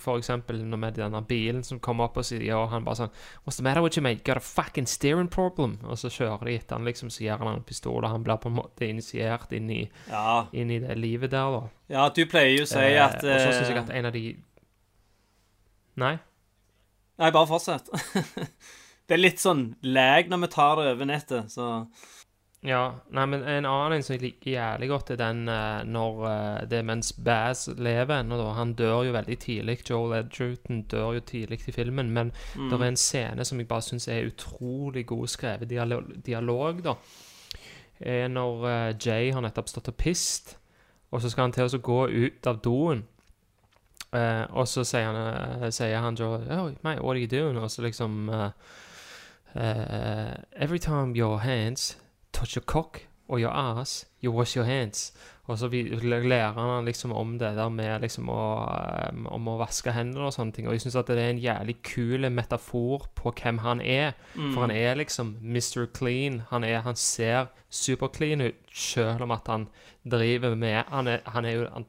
når 0.70 0.80
med 0.82 0.98
denne 0.98 1.22
bilen 1.28 1.64
som 1.64 1.80
kommer 1.80 2.10
opp 2.10 2.18
og 2.18 2.26
sier 2.28 2.44
Og 2.58 2.70
han 2.72 2.86
bare 2.86 3.04
sånn 3.04 3.14
What's 3.46 3.58
the 3.60 3.66
matter 3.66 3.84
with 3.84 3.98
you, 3.98 4.04
mate? 4.04 4.24
Got 4.24 4.38
a 4.38 4.44
fucking 4.44 4.88
steering 4.90 5.30
problem? 5.32 5.78
Og 5.84 5.98
så 6.02 6.12
kjører 6.14 6.46
de 6.48 6.58
etter 6.58 6.78
han, 6.78 6.88
liksom, 6.88 7.12
så 7.14 7.26
gir 7.26 7.40
han 7.40 7.52
en 7.54 7.64
pistol, 7.68 8.02
og 8.04 8.10
han 8.10 8.26
blir 8.26 8.42
på 8.42 8.52
en 8.52 8.58
måte 8.60 8.88
initiert 8.88 9.54
inn 9.56 9.70
i, 9.72 9.82
ja. 10.10 10.44
inn 10.52 10.72
i 10.72 10.82
det 10.84 10.98
livet 11.00 11.32
der, 11.34 11.58
da. 11.58 11.64
ja, 11.94 12.08
du 12.14 12.24
pleier 12.30 12.58
jo 12.58 12.68
å 12.68 12.70
si 12.70 12.82
Eh, 12.84 13.00
at 13.00 13.20
og 13.22 13.30
så 13.30 13.52
syns 13.52 13.70
jeg 13.70 13.78
eh, 13.78 13.84
at 13.84 13.94
en 13.94 14.10
av 14.10 14.16
de 14.16 14.24
Nei? 16.02 16.16
Nei, 17.22 17.30
bare 17.30 17.46
fortsett. 17.46 17.92
det 19.08 19.14
er 19.14 19.22
litt 19.22 19.42
sånn 19.44 19.68
lag 19.86 20.30
når 20.32 20.42
vi 20.46 20.50
tar 20.56 20.80
det 20.80 20.88
over 20.96 21.10
nettet, 21.10 21.54
så 21.54 21.68
Ja, 22.64 22.94
nei, 23.12 23.26
men 23.28 23.42
en 23.44 23.66
annen 23.68 23.98
en 23.98 24.04
som 24.08 24.14
jeg 24.16 24.22
liker 24.24 24.54
jævlig 24.54 24.88
godt, 24.88 25.10
er 25.12 25.18
den 25.20 25.50
eh, 25.52 25.82
når 25.84 26.22
eh, 26.30 26.62
det 26.72 26.78
er 26.80 26.86
mens 26.88 27.10
Baz 27.12 27.66
lever 27.76 28.22
ennå, 28.22 28.38
da. 28.40 28.54
Han 28.56 28.72
dør 28.80 29.02
jo 29.04 29.12
veldig 29.12 29.36
tidlig. 29.44 29.82
Joel 29.90 30.14
Edgerton 30.22 30.84
dør 30.88 31.18
jo 31.18 31.24
tidlig 31.28 31.60
i 31.68 31.74
filmen, 31.76 32.12
men 32.16 32.32
Mm. 32.56 32.70
det 32.70 32.80
er 32.80 32.86
en 32.88 32.96
scene 32.96 33.46
som 33.46 33.60
jeg 33.60 33.68
bare 33.68 33.82
syns 33.82 34.08
er 34.08 34.30
utrolig 34.30 35.06
god 35.10 35.28
skrevet 35.28 35.68
dialog, 35.70 36.04
dialog 36.26 36.80
da. 36.84 36.94
er 38.00 38.28
når 38.28 38.64
eh, 38.70 38.94
Jay 39.06 39.32
har 39.34 39.42
nettopp 39.44 39.68
stått 39.70 39.88
og 39.92 39.98
pist, 39.98 40.56
og 41.12 41.22
så 41.22 41.30
skal 41.30 41.44
han 41.50 41.52
til 41.52 41.68
å 41.68 41.82
gå 41.84 42.00
ut 42.10 42.48
av 42.48 42.62
doen. 42.64 43.04
Eh, 44.14 44.46
og 44.54 44.68
så 44.68 44.84
sier 44.88 45.10
han, 45.12 45.64
eh, 45.64 45.70
sier 45.70 46.00
han 46.00 46.16
Joel, 46.16 46.48
oh, 46.52 46.72
mate, 46.84 47.02
what 47.04 47.16
are 47.18 47.20
you 47.20 47.28
doing? 47.28 47.58
Og 47.58 47.70
så 47.72 47.82
liksom 47.84 48.30
eh, 48.30 48.50
eh, 49.56 50.34
Every 50.56 50.80
time 50.80 51.16
your 51.16 51.40
hands 51.40 51.98
touch 52.34 52.58
your 52.58 52.66
cock 52.66 53.06
or 53.28 53.40
your 53.40 53.54
ass, 53.56 54.06
you 54.22 54.32
wash 54.32 54.58
your 54.58 54.66
hands. 54.66 55.14
Og 55.44 55.58
så 55.60 55.68
lærer 55.68 56.54
han 56.54 56.86
liksom 56.86 57.12
om 57.12 57.34
det 57.40 57.56
der 57.58 57.70
med 57.70 58.02
liksom 58.02 58.30
å, 58.32 58.44
um, 59.12 59.26
om 59.28 59.48
å 59.52 59.58
vaske 59.60 59.92
hendene 59.92 60.30
og 60.30 60.34
sånne 60.36 60.56
ting. 60.56 60.68
Og 60.68 60.78
jeg 60.78 60.86
syns 60.86 60.96
det 61.08 61.18
er 61.18 61.32
en 61.34 61.42
jævlig 61.44 61.76
kul 61.84 62.30
metafor 62.32 63.10
på 63.16 63.34
hvem 63.42 63.60
han 63.60 63.82
er. 63.82 64.14
For 64.54 64.62
han 64.64 64.72
er 64.72 64.96
liksom 64.96 65.36
Mr. 65.42 65.86
Clean. 65.98 66.44
Han, 66.50 66.64
er, 66.64 66.80
han 66.86 66.96
ser 66.96 67.52
superclean 67.70 68.42
ut, 68.42 68.56
selv 68.72 69.26
om 69.26 69.32
at 69.36 69.48
han 69.52 69.68
driver 70.04 70.56
med 70.56 70.84
Han 70.92 71.08
er, 71.08 71.20
han 71.26 71.46
er 71.46 71.52
jo 71.52 71.68
han, 71.74 71.86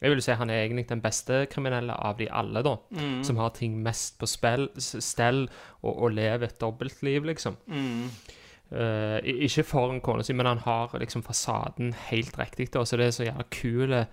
Jeg 0.00 0.10
vil 0.10 0.22
si 0.22 0.32
han 0.32 0.50
er 0.50 0.64
egentlig 0.64 0.88
den 0.88 1.00
beste 1.02 1.46
kriminelle 1.50 1.92
av 1.92 2.18
de 2.18 2.28
alle, 2.30 2.62
da. 2.62 2.76
Som 3.22 3.36
har 3.36 3.54
ting 3.54 3.78
mest 3.82 4.18
på 4.18 4.26
spill, 4.26 4.68
stell 4.78 5.48
og, 5.82 5.92
og 6.02 6.10
lever 6.18 6.46
et 6.46 6.60
dobbeltliv, 6.60 7.24
liksom. 7.30 7.56
Eh, 7.70 8.34
i- 8.72 9.46
ikke 9.46 9.64
foran 9.64 10.00
kona 10.00 10.22
si, 10.22 10.32
men 10.36 10.46
han 10.46 10.58
har 10.58 10.88
liksom 11.00 11.22
fasaden 11.24 11.94
helt 12.10 12.36
riktig. 12.38 12.70
da, 12.72 12.84
Så 12.84 12.96
det 12.96 13.06
er 13.06 13.10
så 13.10 13.24
jævla 13.24 13.44
kul 13.50 14.06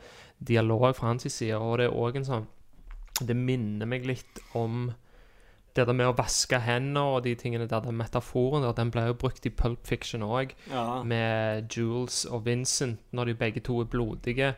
dialog 0.44 0.96
fra 0.96 1.08
hans 1.08 1.24
side. 1.32 1.56
Og 1.60 1.78
det 1.78 1.86
er 1.88 1.91
òg 1.96 2.15
en 2.15 2.24
sånn 2.26 2.48
Det 3.26 3.36
minner 3.36 3.86
meg 3.86 4.06
litt 4.06 4.39
om 4.56 4.94
det 5.74 5.86
der 5.88 5.94
med 5.94 6.06
å 6.08 6.15
vaske 6.18 6.60
hender 6.60 7.02
og 7.02 7.24
de 7.24 7.34
tingene 7.36 7.65
der, 7.68 7.80
den 7.80 7.96
metaforen 7.98 8.62
der, 8.62 8.74
den 8.74 8.89
ble 8.91 9.06
jo 9.08 9.13
brukt 9.13 9.46
i 9.46 9.50
Pulp 9.50 9.86
Fiction 9.88 10.22
òg, 10.22 10.52
Ja. 10.70 11.02
med 11.04 11.70
Jules 11.70 12.26
og 12.26 12.44
Vincent, 12.46 13.00
når 13.13 13.26
de 13.26 13.34
begge 13.36 13.60
to 13.63 13.80
er 13.80 13.86
blodige. 13.86 14.56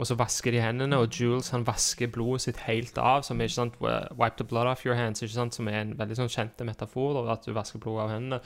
Og 0.00 0.06
så 0.08 0.16
vasker 0.16 0.54
de 0.54 0.60
hendene, 0.64 0.96
og 0.96 1.12
Jules 1.12 1.50
han 1.52 1.66
vasker 1.68 2.08
blodet 2.08 2.46
sitt 2.46 2.62
helt 2.64 2.96
av, 2.96 3.26
som 3.26 3.40
er 3.40 3.50
ikke 3.50 3.58
sant, 3.58 3.74
wipe 3.82 4.38
the 4.38 4.46
blood 4.48 4.70
off 4.70 4.86
your 4.86 4.96
hands, 4.96 5.20
ikke 5.20 5.34
sant, 5.34 5.54
som 5.58 5.68
er 5.68 5.82
en 5.82 5.92
veldig 5.98 6.16
sånn 6.16 6.32
kjente 6.32 6.64
metafor, 6.64 7.18
da, 7.18 7.26
at 7.34 7.44
du 7.44 7.52
vasker 7.52 7.82
blodet 7.82 8.06
av 8.06 8.12
hendene. 8.14 8.38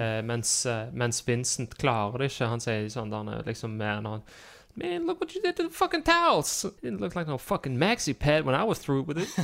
Eh, 0.00 0.20
mens, 0.24 0.52
eh, 0.64 0.88
mens 0.96 1.20
Vincent 1.26 1.76
klarer 1.76 2.24
det 2.24 2.30
ikke. 2.32 2.48
Han 2.48 2.64
sier 2.64 2.88
sånn 2.92 3.12
der 3.12 3.32
er 3.34 3.48
liksom 3.50 3.76
mer 3.76 3.98
enn 4.00 4.14
han 4.16 4.28
Man, 4.76 5.06
look 5.06 5.20
what 5.20 5.34
you 5.34 5.40
did 5.40 5.56
to 5.56 5.62
the 5.62 5.70
fucking 5.70 6.02
towels! 6.02 6.66
It 6.82 7.00
looked 7.00 7.16
like 7.16 7.26
no 7.26 7.38
fucking 7.38 7.78
maxi 7.78 8.12
pad 8.12 8.44
when 8.44 8.54
I 8.54 8.62
was 8.62 8.78
through 8.78 9.02
with 9.02 9.18
it. 9.18 9.28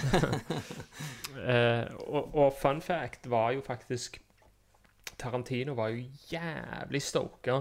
Eh, 1.43 1.85
og, 2.07 2.35
og 2.37 2.53
fun 2.61 2.81
fact 2.81 3.25
var 3.27 3.51
jo 3.51 3.63
faktisk 3.67 4.21
Tarantino 5.19 5.75
var 5.75 5.89
jo 5.89 6.05
jævlig 6.31 7.01
stoka 7.03 7.57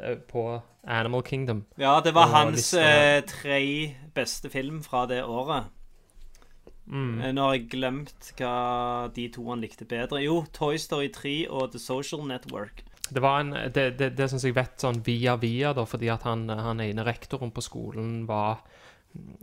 eh, 0.00 0.18
på 0.30 0.44
Animal 0.84 1.22
Kingdom. 1.26 1.64
Ja, 1.80 2.00
det 2.04 2.14
var 2.14 2.28
Og 2.28 2.36
hans 2.36 2.58
lista 2.60 2.82
eh, 2.84 3.22
tre 3.28 3.60
beste 4.14 4.50
film 4.52 4.82
fra 4.84 5.06
det 5.10 5.22
året. 5.24 5.70
Eh, 6.86 7.30
Nå 7.32 7.46
har 7.46 7.54
jeg 7.56 7.68
glemt 7.72 8.32
hva 8.38 9.08
de 9.16 9.28
to 9.32 9.46
han 9.48 9.62
likte 9.64 9.86
bedre. 9.88 10.20
Jo, 10.24 10.42
Toy 10.52 10.76
Story 10.80 11.08
3 11.14 11.36
og 11.48 11.72
The 11.72 11.80
Social 11.80 12.26
Network. 12.28 12.84
Det 13.10 13.20
var 13.20 13.40
en, 13.40 13.52
det, 13.72 13.98
det, 13.98 14.14
det 14.16 14.30
syns 14.30 14.44
jeg 14.46 14.56
vet 14.56 14.80
sånn 14.80 15.02
via 15.04 15.36
via, 15.36 15.74
da, 15.76 15.84
fordi 15.88 16.08
at 16.12 16.24
han, 16.24 16.46
han 16.48 16.80
ene 16.80 17.04
rektoren 17.04 17.52
på 17.52 17.64
skolen 17.64 18.22
var 18.28 18.62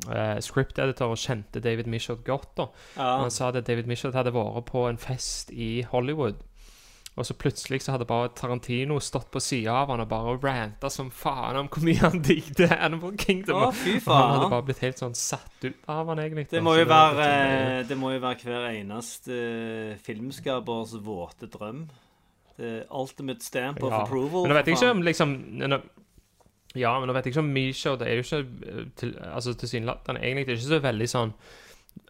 eh, 0.10 0.40
script 0.42 0.80
editor 0.82 1.14
og 1.14 1.22
kjente 1.22 1.62
David 1.62 1.90
Michaud 1.90 2.24
godt. 2.26 2.56
da. 2.58 2.68
Ja. 2.98 3.12
Han 3.22 3.34
sa 3.34 3.52
at 3.52 3.62
David 3.68 3.90
Michaud 3.90 4.18
hadde 4.18 4.34
vært 4.34 4.66
på 4.72 4.88
en 4.90 4.98
fest 5.02 5.54
i 5.54 5.84
Hollywood. 5.92 6.42
Og 7.20 7.26
så 7.28 7.34
plutselig 7.36 7.82
så 7.84 7.92
hadde 7.92 8.06
bare 8.08 8.30
Tarantino 8.34 8.96
stått 9.04 9.28
på 9.34 9.42
sida 9.44 9.74
av 9.82 9.90
han 9.92 10.00
og 10.00 10.08
bare 10.10 10.36
ranta 10.46 10.88
som 10.90 11.10
faen 11.12 11.58
om 11.60 11.68
hvor 11.68 11.84
mye 11.84 12.00
han 12.00 12.22
digget 12.24 12.72
Animal 12.78 13.18
Kingdom. 13.20 13.66
Å, 13.68 13.72
fy 13.76 13.98
Og 14.00 14.08
Han 14.16 14.30
hadde 14.38 14.48
bare 14.54 14.66
blitt 14.70 14.80
helt 14.86 15.02
sånn 15.02 15.18
satt 15.20 15.66
ut 15.68 15.90
av 15.92 16.08
han 16.08 16.22
egentlig. 16.24 16.48
Det 16.54 16.62
må 16.64 16.78
jo 16.80 16.86
være, 16.88 17.26
eh, 17.28 17.82
det 17.90 17.98
må 18.00 18.14
jo 18.16 18.22
være 18.24 18.48
hver 18.48 18.70
eneste 18.72 19.36
eh, 19.36 19.98
filmskapers 20.08 20.96
våte 21.04 21.50
drøm. 21.52 21.84
The 22.58 22.86
ultimate 22.92 23.44
stamp 23.44 23.84
of 23.84 23.92
Ja. 23.92 24.04
approval. 24.06 24.44
Men 24.46 24.52
nå 24.54 24.60
vet 24.62 24.68
jeg 24.72 24.78
ikke 24.80 24.92
om 24.96 25.02
liksom 25.04 25.36
Ja, 26.80 26.94
men 27.00 27.10
nå 27.10 27.14
vet 27.16 27.26
jeg 27.28 27.34
ikke 27.34 27.44
om 27.44 27.52
Misha 27.52 27.96
Det 28.00 28.08
er 28.08 28.20
jo 28.20 28.24
ikke 28.24 28.40
eh, 28.72 28.86
til, 28.96 29.10
altså 29.20 29.54
tilsynelatende 29.60 30.22
egentlig 30.24 30.56
ikke 30.56 30.68
så 30.70 30.80
veldig 30.84 31.08
sånn 31.12 31.34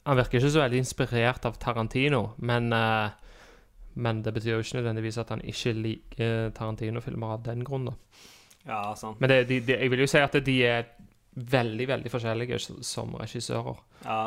Han 0.06 0.18
virker 0.20 0.38
ikke 0.38 0.52
så 0.54 0.62
veldig 0.62 0.82
inspirert 0.84 1.46
av 1.50 1.58
Tarantino, 1.62 2.36
men 2.38 2.70
eh, 2.74 3.10
Men 3.94 4.22
det 4.24 4.34
betyr 4.34 4.56
jo 4.56 4.64
ikke 4.64 4.80
nødvendigvis 4.80 5.18
at 5.22 5.34
han 5.34 5.42
ikke 5.44 5.74
liker 5.76 6.52
Tarantino-filmer 6.56 7.36
av 7.36 7.44
den 7.46 7.66
grunn. 7.68 7.90
Ja, 8.66 8.94
sant. 8.96 9.20
Men 9.20 9.30
det, 9.30 9.44
de, 9.50 9.60
de, 9.66 9.78
jeg 9.80 9.92
vil 9.92 10.04
jo 10.06 10.10
si 10.12 10.22
at 10.22 10.38
de 10.46 10.58
er 10.68 10.94
veldig, 11.32 11.88
veldig 11.88 12.12
forskjellige 12.12 12.60
som 12.86 13.16
regissører. 13.20 13.82
Ja. 14.06 14.22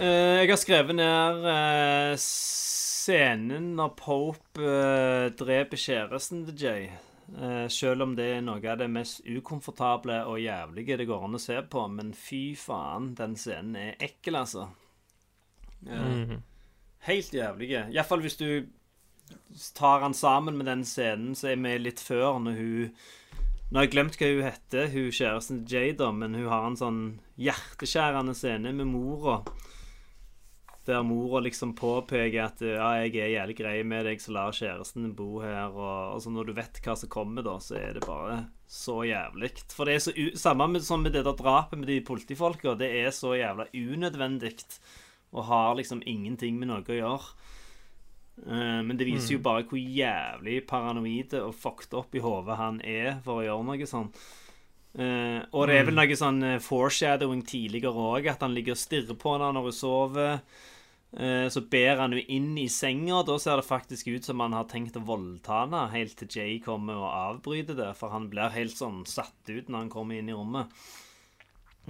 Eh, 0.00 0.40
jeg 0.40 0.50
har 0.50 0.60
skrevet 0.60 0.96
ned 0.96 1.46
eh, 1.50 2.14
scenen 2.20 3.74
når 3.78 3.94
Pope 3.98 4.64
eh, 4.64 5.28
dreper 5.36 5.80
kjæresten 5.80 6.44
til 6.48 6.64
Jay. 6.64 6.90
Eh, 7.38 7.66
selv 7.70 8.02
om 8.02 8.14
det 8.18 8.26
er 8.36 8.40
noe 8.42 8.62
av 8.64 8.80
det 8.80 8.88
mest 8.90 9.20
ukomfortable 9.28 10.22
og 10.26 10.40
jævlige 10.42 10.98
det 10.98 11.06
går 11.10 11.26
an 11.26 11.38
å 11.38 11.42
se 11.42 11.58
på. 11.62 11.86
Men 11.92 12.14
fy 12.16 12.42
faen, 12.58 13.12
den 13.18 13.36
scenen 13.38 13.76
er 13.78 14.06
ekkel, 14.08 14.40
altså. 14.40 14.70
Eh, 15.86 16.38
Helt 17.08 17.32
jævlig. 17.32 17.70
Iallfall 17.72 18.20
hvis 18.24 18.36
du 18.36 18.66
tar 19.74 20.04
han 20.04 20.14
sammen 20.14 20.58
med 20.58 20.68
den 20.68 20.84
scenen 20.84 21.34
som 21.38 21.52
er 21.52 21.60
med 21.60 21.84
litt 21.86 22.02
før, 22.02 22.38
når 22.42 22.60
hun 22.60 22.94
Nå 23.70 23.78
har 23.78 23.84
jeg 23.86 23.92
glemt 23.92 24.16
hva 24.18 24.26
hun 24.26 24.42
heter, 24.42 24.88
hun 24.90 25.12
kjæresten 25.14 25.58
til 25.62 25.76
Jada, 25.76 26.08
men 26.10 26.32
hun 26.34 26.48
har 26.50 26.64
en 26.66 26.78
sånn 26.78 27.02
hjerteskjærende 27.38 28.32
scene 28.34 28.72
med 28.74 28.88
mora. 28.90 29.36
Der 30.88 31.04
mora 31.06 31.38
liksom 31.44 31.76
påpeker 31.78 32.48
at 32.48 32.64
ja, 32.66 32.88
jeg 33.04 33.12
er 33.22 33.30
jævlig 33.36 33.56
grei 33.60 33.76
med 33.86 34.08
deg, 34.08 34.18
så 34.18 34.34
lar 34.34 34.56
kjæresten 34.58 35.12
bo 35.14 35.38
her. 35.44 35.70
Og, 35.70 36.16
altså 36.16 36.26
så 36.26 36.34
når 36.34 36.50
du 36.50 36.56
vet 36.56 36.80
hva 36.82 36.96
som 36.98 37.12
kommer, 37.14 37.46
da, 37.46 37.54
så 37.62 37.78
er 37.78 37.94
det 37.94 38.02
bare 38.08 38.40
så 38.66 38.96
jævlig. 39.06 39.52
For 39.70 39.86
det 39.86 39.94
er 39.94 40.02
så 40.02 40.16
u 40.18 40.26
Samme 40.42 40.66
med, 40.74 40.82
som 40.82 41.06
med 41.06 41.14
det 41.14 41.22
der 41.28 41.38
drapet 41.38 41.78
med 41.78 41.92
de 41.92 42.00
politifolka. 42.10 42.74
Det 42.74 42.90
er 43.04 43.14
så 43.14 43.36
jævla 43.38 43.70
unødvendig 43.70 44.56
og 45.30 45.46
har 45.46 45.76
liksom 45.78 46.02
ingenting 46.08 46.58
med 46.58 46.70
noe 46.70 46.84
å 46.84 46.98
gjøre. 46.98 47.32
Uh, 48.40 48.80
men 48.86 48.96
det 48.96 49.06
viser 49.08 49.36
jo 49.36 49.44
bare 49.44 49.66
hvor 49.68 49.80
jævlig 49.80 50.62
paranoide 50.68 51.42
og 51.44 51.56
fucked 51.60 51.92
up 51.96 52.14
i 52.16 52.22
hodet 52.24 52.56
han 52.56 52.80
er 52.80 53.18
for 53.24 53.40
å 53.40 53.44
gjøre 53.44 53.66
noe 53.68 53.88
sånn. 53.88 54.08
Uh, 54.90 55.44
og 55.54 55.68
det 55.70 55.76
er 55.78 55.86
vel 55.86 55.94
noe 55.94 56.16
sånn 56.18 56.40
eh, 56.42 56.62
foreshadowing 56.62 57.44
tidligere 57.46 58.06
òg, 58.10 58.26
at 58.32 58.40
han 58.42 58.56
ligger 58.56 58.74
og 58.74 58.80
stirrer 58.80 59.18
på 59.18 59.36
henne 59.36 59.52
når 59.54 59.68
hun 59.68 59.76
sover. 59.76 60.40
Uh, 61.10 61.46
så 61.50 61.62
ber 61.70 62.00
han 62.00 62.14
henne 62.14 62.24
inn 62.30 62.56
i 62.58 62.66
senga, 62.70 63.20
og 63.20 63.28
da 63.28 63.36
ser 63.42 63.60
det 63.60 63.68
faktisk 63.68 64.10
ut 64.10 64.26
som 64.26 64.42
han 64.42 64.56
har 64.56 64.66
tenkt 64.70 64.98
å 64.98 65.04
voldta 65.06 65.64
henne 65.64 65.84
helt 65.94 66.16
til 66.18 66.32
Jay 66.40 66.58
kommer 66.64 66.98
og 66.98 67.12
avbryter 67.12 67.78
det, 67.78 67.92
for 67.98 68.14
han 68.14 68.26
blir 68.32 68.54
helt 68.54 68.74
sånn 68.78 69.04
satt 69.10 69.50
ut 69.50 69.70
når 69.70 69.84
han 69.84 69.94
kommer 69.94 70.18
inn 70.18 70.30
i 70.30 70.36
rommet. 70.36 70.74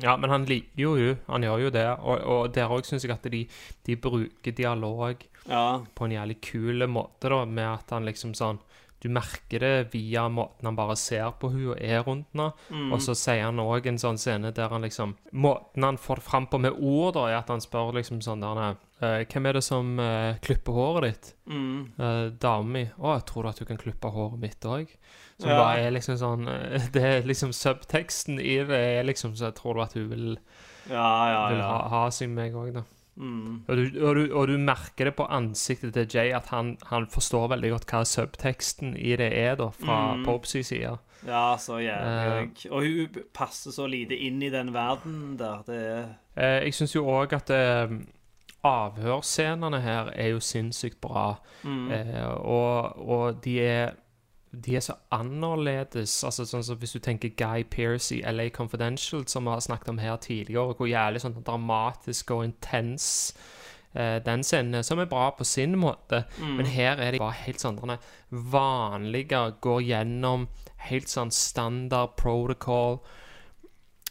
Ja, 0.00 0.16
men 0.16 0.30
han 0.30 0.46
liker 0.48 0.80
jo 0.80 0.94
hun. 0.96 1.20
Han 1.26 1.44
gjør 1.44 1.66
jo 1.66 1.70
det. 1.74 1.86
Og, 1.98 2.24
og 2.24 2.54
der 2.54 2.72
òg 2.72 2.86
syns 2.88 3.04
jeg 3.04 3.14
at 3.14 3.26
de, 3.32 3.44
de 3.86 3.96
bruker 4.00 4.56
dialog 4.56 5.26
Ja, 5.48 5.80
på 5.96 6.06
en 6.06 6.14
jævlig 6.14 6.40
kul 6.44 6.86
måte, 6.88 7.30
da, 7.32 7.44
med 7.44 7.66
at 7.66 7.96
han 7.96 8.08
liksom 8.08 8.34
sånn 8.38 8.60
Du 9.00 9.08
merker 9.08 9.62
det 9.64 9.92
via 9.94 10.26
måten 10.28 10.68
han 10.68 10.76
bare 10.76 10.92
ser 11.00 11.30
på 11.40 11.48
hun 11.48 11.70
og 11.72 11.78
er 11.80 12.02
rundt 12.04 12.28
henne. 12.34 12.50
Og 12.92 13.00
så 13.00 13.14
sier 13.16 13.46
han 13.46 13.62
òg 13.62 13.88
en 13.88 13.98
sånn 13.98 14.20
scene 14.20 14.52
der 14.52 14.68
han 14.68 14.84
liksom 14.84 15.16
Måten 15.32 15.86
han 15.86 15.98
får 15.98 16.20
det 16.20 16.26
fram 16.28 16.46
på 16.52 16.60
med 16.60 16.76
ord, 16.76 17.14
da, 17.16 17.26
er 17.30 17.38
at 17.40 17.48
han 17.48 17.64
spør 17.64 17.94
liksom 17.96 18.20
sånn 18.24 18.44
der 18.44 18.76
eh, 19.00 19.24
Hvem 19.24 19.48
er 19.48 19.56
det 19.56 19.64
som 19.64 19.96
uh, 19.98 20.36
klipper 20.44 20.76
håret 20.76 21.08
ditt? 21.08 21.32
mm. 21.48 21.80
Uh, 21.96 22.26
Dama 22.36 22.68
mi. 22.76 22.84
Å, 22.98 23.16
jeg 23.16 23.26
tror 23.32 23.42
du 23.42 23.52
at 23.54 23.64
du 23.64 23.64
kan 23.68 23.80
klippe 23.80 24.12
håret 24.12 24.40
mitt 24.44 24.68
òg? 24.68 24.92
Som 25.40 25.48
Ja. 25.50 25.56
bare 25.56 25.80
er 25.86 25.90
liksom 25.96 26.16
sånn 26.20 26.48
eh, 26.52 26.86
Det 26.94 27.02
er 27.02 27.26
liksom 27.26 27.52
subteksten 27.56 28.38
i 28.40 28.58
det 28.68 28.80
er 29.00 29.04
liksom 29.08 29.32
så 29.36 29.48
jeg 29.50 29.54
tror 29.60 29.74
du 29.74 29.82
at 29.82 29.94
hun 29.96 30.08
vil, 30.10 30.38
ja, 30.90 31.10
ja. 31.32 31.44
vil 31.54 31.62
ha, 31.64 31.78
ha 31.88 32.02
seg 32.12 32.28
med 32.28 32.50
meg 32.52 32.58
òg, 32.60 32.72
da. 32.76 32.82
Mm. 33.20 33.64
Og 33.68 33.76
du, 33.76 33.82
og, 34.06 34.14
du, 34.16 34.22
og 34.32 34.46
du 34.48 34.54
merker 34.58 35.10
det 35.10 35.14
på 35.18 35.26
ansiktet 35.28 35.92
til 35.96 36.06
Jay 36.14 36.30
at 36.32 36.46
han, 36.54 36.76
han 36.88 37.06
forstår 37.10 37.50
veldig 37.52 37.70
godt 37.74 37.86
hva 37.90 38.04
subteksten 38.08 38.94
i 38.96 39.16
det 39.20 39.32
er, 39.36 39.56
da, 39.60 39.66
fra 39.76 39.98
Mm. 40.16 40.24
Popes 40.24 40.54
side. 40.66 40.94
Ja, 41.26 41.56
så 41.60 41.76
jævlig. 41.82 42.70
Og 42.70 42.80
hun 42.86 43.18
passer 43.36 43.74
så 43.76 43.84
lite 43.86 44.16
inn 44.16 44.40
i 44.42 44.48
den 44.48 44.72
verden 44.72 45.36
der. 45.38 45.60
Det 45.66 45.80
er 45.80 46.06
uh, 46.36 46.64
jeg 46.64 46.72
syns 46.74 46.94
jo 46.96 47.02
òg 47.12 47.34
at 47.36 47.50
uh, 47.52 47.92
avhørsscenene 48.64 49.80
her 49.84 50.10
er 50.14 50.32
jo 50.34 50.40
sinnssykt 50.40 51.00
bra. 51.00 51.34
mm. 51.62 51.90
Uh, 51.90 52.34
og, 52.40 53.08
og 53.08 53.44
de 53.44 53.60
er 53.60 53.90
de 54.52 54.76
er 54.76 54.82
så 54.82 54.96
annerledes. 55.14 56.24
altså 56.24 56.44
sånn 56.44 56.64
som 56.66 56.78
Hvis 56.78 56.96
du 56.96 56.98
tenker 56.98 57.34
Guy 57.38 57.62
Pearce 57.62 58.16
i 58.16 58.22
LA 58.26 58.48
Confidential, 58.50 59.26
som 59.26 59.44
vi 59.44 59.50
har 59.54 59.60
snakket 59.60 59.88
om 59.88 59.98
her 59.98 60.16
tidligere, 60.16 60.74
hvor 60.74 60.90
jævlig 60.90 61.22
sånn 61.22 61.38
dramatisk 61.46 62.30
og 62.34 62.44
intens 62.44 63.06
eh, 63.94 64.18
den 64.24 64.42
scenen, 64.42 64.82
som 64.84 64.98
er 64.98 65.10
bra 65.10 65.30
på 65.30 65.46
sin 65.46 65.78
måte. 65.78 66.24
Mm. 66.40 66.56
Men 66.56 66.66
her 66.66 66.98
er 66.98 67.12
de 67.12 67.22
bare 67.22 67.38
helt 67.44 67.62
sånn 67.62 67.78
vanlige, 68.30 69.44
går 69.60 69.82
gjennom 69.82 70.48
helt 70.90 71.08
sånn 71.08 71.30
standard 71.30 72.16
protocol. 72.18 73.00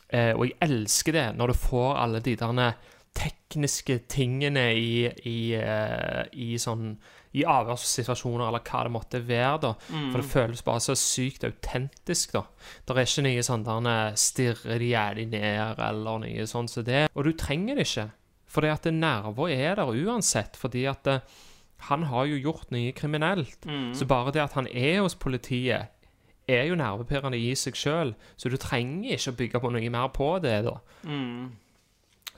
Eh, 0.09 0.31
og 0.33 0.47
jeg 0.47 0.57
elsker 0.65 1.13
det 1.13 1.27
når 1.37 1.51
du 1.51 1.59
får 1.67 1.91
alle 1.99 2.23
de 2.23 2.37
der 2.39 2.73
tekniske 3.19 3.97
tingene 4.07 4.69
i, 4.77 5.07
i, 5.27 5.39
uh, 5.57 6.25
i 6.31 6.53
sånn 6.61 6.93
i 7.37 7.43
avhørssituasjoner, 7.45 8.47
eller 8.47 8.63
hva 8.65 8.83
det 8.85 8.93
måtte 8.93 9.19
være, 9.27 9.57
da. 9.67 9.73
For 9.89 10.17
det 10.17 10.29
føles 10.31 10.63
bare 10.65 10.81
så 10.81 10.95
sykt 10.97 11.45
autentisk, 11.45 12.33
da. 12.33 12.45
Det 12.87 12.95
er 12.95 13.05
ikke 13.05 13.25
noe 13.27 13.43
sånn 13.45 13.67
der 13.67 14.15
stirrer 14.17 14.81
de 14.81 14.89
jævlig 14.93 15.27
ned, 15.35 15.83
eller 15.89 16.23
noe 16.25 16.47
sånt 16.49 16.73
som 16.73 16.87
det. 16.87 17.05
Og 17.13 17.27
du 17.27 17.35
trenger 17.37 17.77
det 17.77 17.85
ikke. 17.85 18.07
Fordi 18.49 18.73
at 18.73 18.89
nerver 18.89 19.53
er 19.53 19.77
der 19.77 19.93
uansett, 19.93 20.57
fordi 20.57 20.87
at 20.89 21.07
eh, 21.07 21.21
han 21.91 22.07
har 22.09 22.25
jo 22.31 22.41
gjort 22.49 22.73
noe 22.73 22.91
kriminelt. 22.97 23.67
Så 23.93 24.09
bare 24.09 24.33
det 24.33 24.41
at 24.41 24.57
han 24.57 24.67
er 24.67 25.03
hos 25.03 25.15
politiet, 25.15 25.93
er 26.49 26.65
jo 26.65 26.77
nervepirrende 26.79 27.37
i 27.37 27.53
seg 27.53 27.77
sjøl, 27.77 28.15
så 28.33 28.49
du 28.49 28.57
trenger 28.57 29.13
ikke 29.13 29.33
å 29.33 29.37
bygge 29.37 29.61
på 29.61 29.69
noe 29.69 29.91
mer 29.93 30.09
på 30.15 30.31
det, 30.41 30.55
da. 30.65 30.79
Mm. 31.05 31.51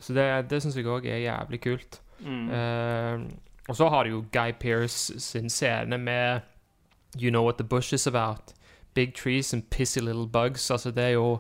Så 0.02 0.16
det, 0.18 0.26
det 0.52 0.60
syns 0.60 0.76
jeg 0.76 0.90
òg 0.90 1.08
er 1.08 1.24
jævlig 1.24 1.62
kult. 1.64 2.02
Mm. 2.20 2.50
Eh, 2.52 3.24
og 3.70 3.76
så 3.76 3.90
har 3.90 4.04
du 4.04 4.10
jo 4.10 4.24
Guy 4.34 4.52
Pearce 4.60 5.20
sin 5.20 5.50
scene 5.50 5.98
med 5.98 6.42
You 7.22 7.30
Know 7.30 7.44
What 7.44 7.58
The 7.58 7.68
Bush 7.68 7.94
Is 7.94 8.08
About. 8.08 8.54
Big 8.94 9.16
trees 9.16 9.54
and 9.54 9.64
pissy 9.70 10.00
little 10.00 10.28
bugs. 10.28 10.72
Altså, 10.72 10.92
det 10.92 11.04
er 11.04 11.10
jo 11.10 11.40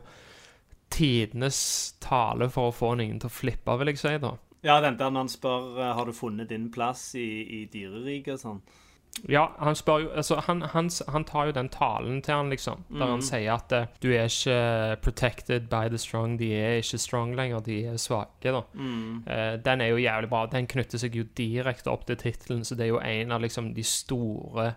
tidenes 0.91 1.95
tale 1.99 2.49
for 2.49 2.69
å 2.69 2.75
få 2.75 2.93
noen 2.99 3.19
til 3.19 3.31
å 3.31 3.33
flippe, 3.33 3.75
vil 3.79 3.93
jeg 3.93 4.01
si, 4.01 4.15
da. 4.21 4.35
Ja, 4.61 4.77
den 4.83 4.97
der 4.99 5.09
når 5.09 5.25
han 5.25 5.31
spør 5.31 5.79
eh, 5.79 5.93
har 5.97 6.05
du 6.05 6.13
funnet 6.13 6.51
din 6.51 6.69
plass 6.71 7.15
i, 7.17 7.29
i 7.41 7.61
dyreriket 7.71 8.35
og 8.35 8.41
sånn. 8.43 8.61
Ja, 9.29 9.51
han 9.59 9.75
spør 9.75 9.99
jo 9.99 10.09
Altså, 10.15 10.39
han, 10.47 10.61
han, 10.61 10.89
han 11.07 11.25
tar 11.27 11.49
jo 11.49 11.53
den 11.55 11.69
talen 11.69 12.21
til 12.21 12.33
han, 12.33 12.49
liksom, 12.49 12.83
der 12.89 13.09
han 13.11 13.21
sier 13.21 13.53
at 13.53 13.73
uh, 13.75 13.89
du 14.01 14.07
er 14.15 14.29
ikke 14.31 14.97
protected 15.03 15.67
by 15.69 15.89
the 15.91 15.97
strong. 15.97 16.37
De 16.39 16.51
er 16.55 16.79
ikke 16.81 16.97
strong 16.97 17.35
lenger, 17.35 17.59
de 17.65 17.77
er 17.91 17.97
svake, 18.01 18.53
da. 18.55 18.63
Eh, 19.27 19.57
den 19.65 19.81
er 19.81 19.91
jo 19.91 19.99
jævlig 20.01 20.29
bra. 20.31 20.45
Den 20.51 20.67
knytter 20.67 21.01
seg 21.01 21.15
jo 21.15 21.25
direkte 21.37 21.91
opp 21.91 22.07
til 22.07 22.17
tittelen, 22.17 22.63
så 22.65 22.75
det 22.75 22.87
er 22.87 22.93
jo 22.93 23.01
en 23.03 23.31
av 23.31 23.43
liksom 23.43 23.73
de 23.75 23.83
store 23.83 24.71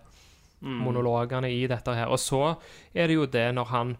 monologene 0.83 1.49
i 1.51 1.65
dette 1.67 1.93
her. 1.93 2.11
Og 2.11 2.19
så 2.19 2.55
er 2.93 3.07
det 3.07 3.15
jo 3.15 3.25
det 3.25 3.53
når 3.55 3.71
han 3.71 3.97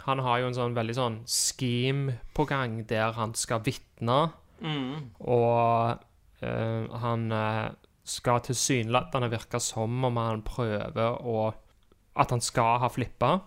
Han 0.00 0.18
har 0.24 0.38
jo 0.40 0.46
en 0.46 0.54
sånn 0.56 0.74
veldig 0.74 0.94
sånn 0.96 1.16
scheme 1.28 2.14
på 2.32 2.46
gang 2.48 2.86
der 2.88 3.12
han 3.12 3.34
skal 3.36 3.60
vitne, 3.60 4.30
og 5.20 5.98
uh, 6.40 6.98
han 7.02 7.26
skal 8.10 8.42
tilsynelatende 8.44 9.30
virke 9.32 9.60
som 9.62 10.04
om 10.08 10.20
han 10.20 10.44
prøver 10.46 11.20
å 11.22 11.50
At 12.20 12.32
han 12.34 12.42
skal 12.42 12.80
ha 12.82 12.88
flippa, 12.90 13.38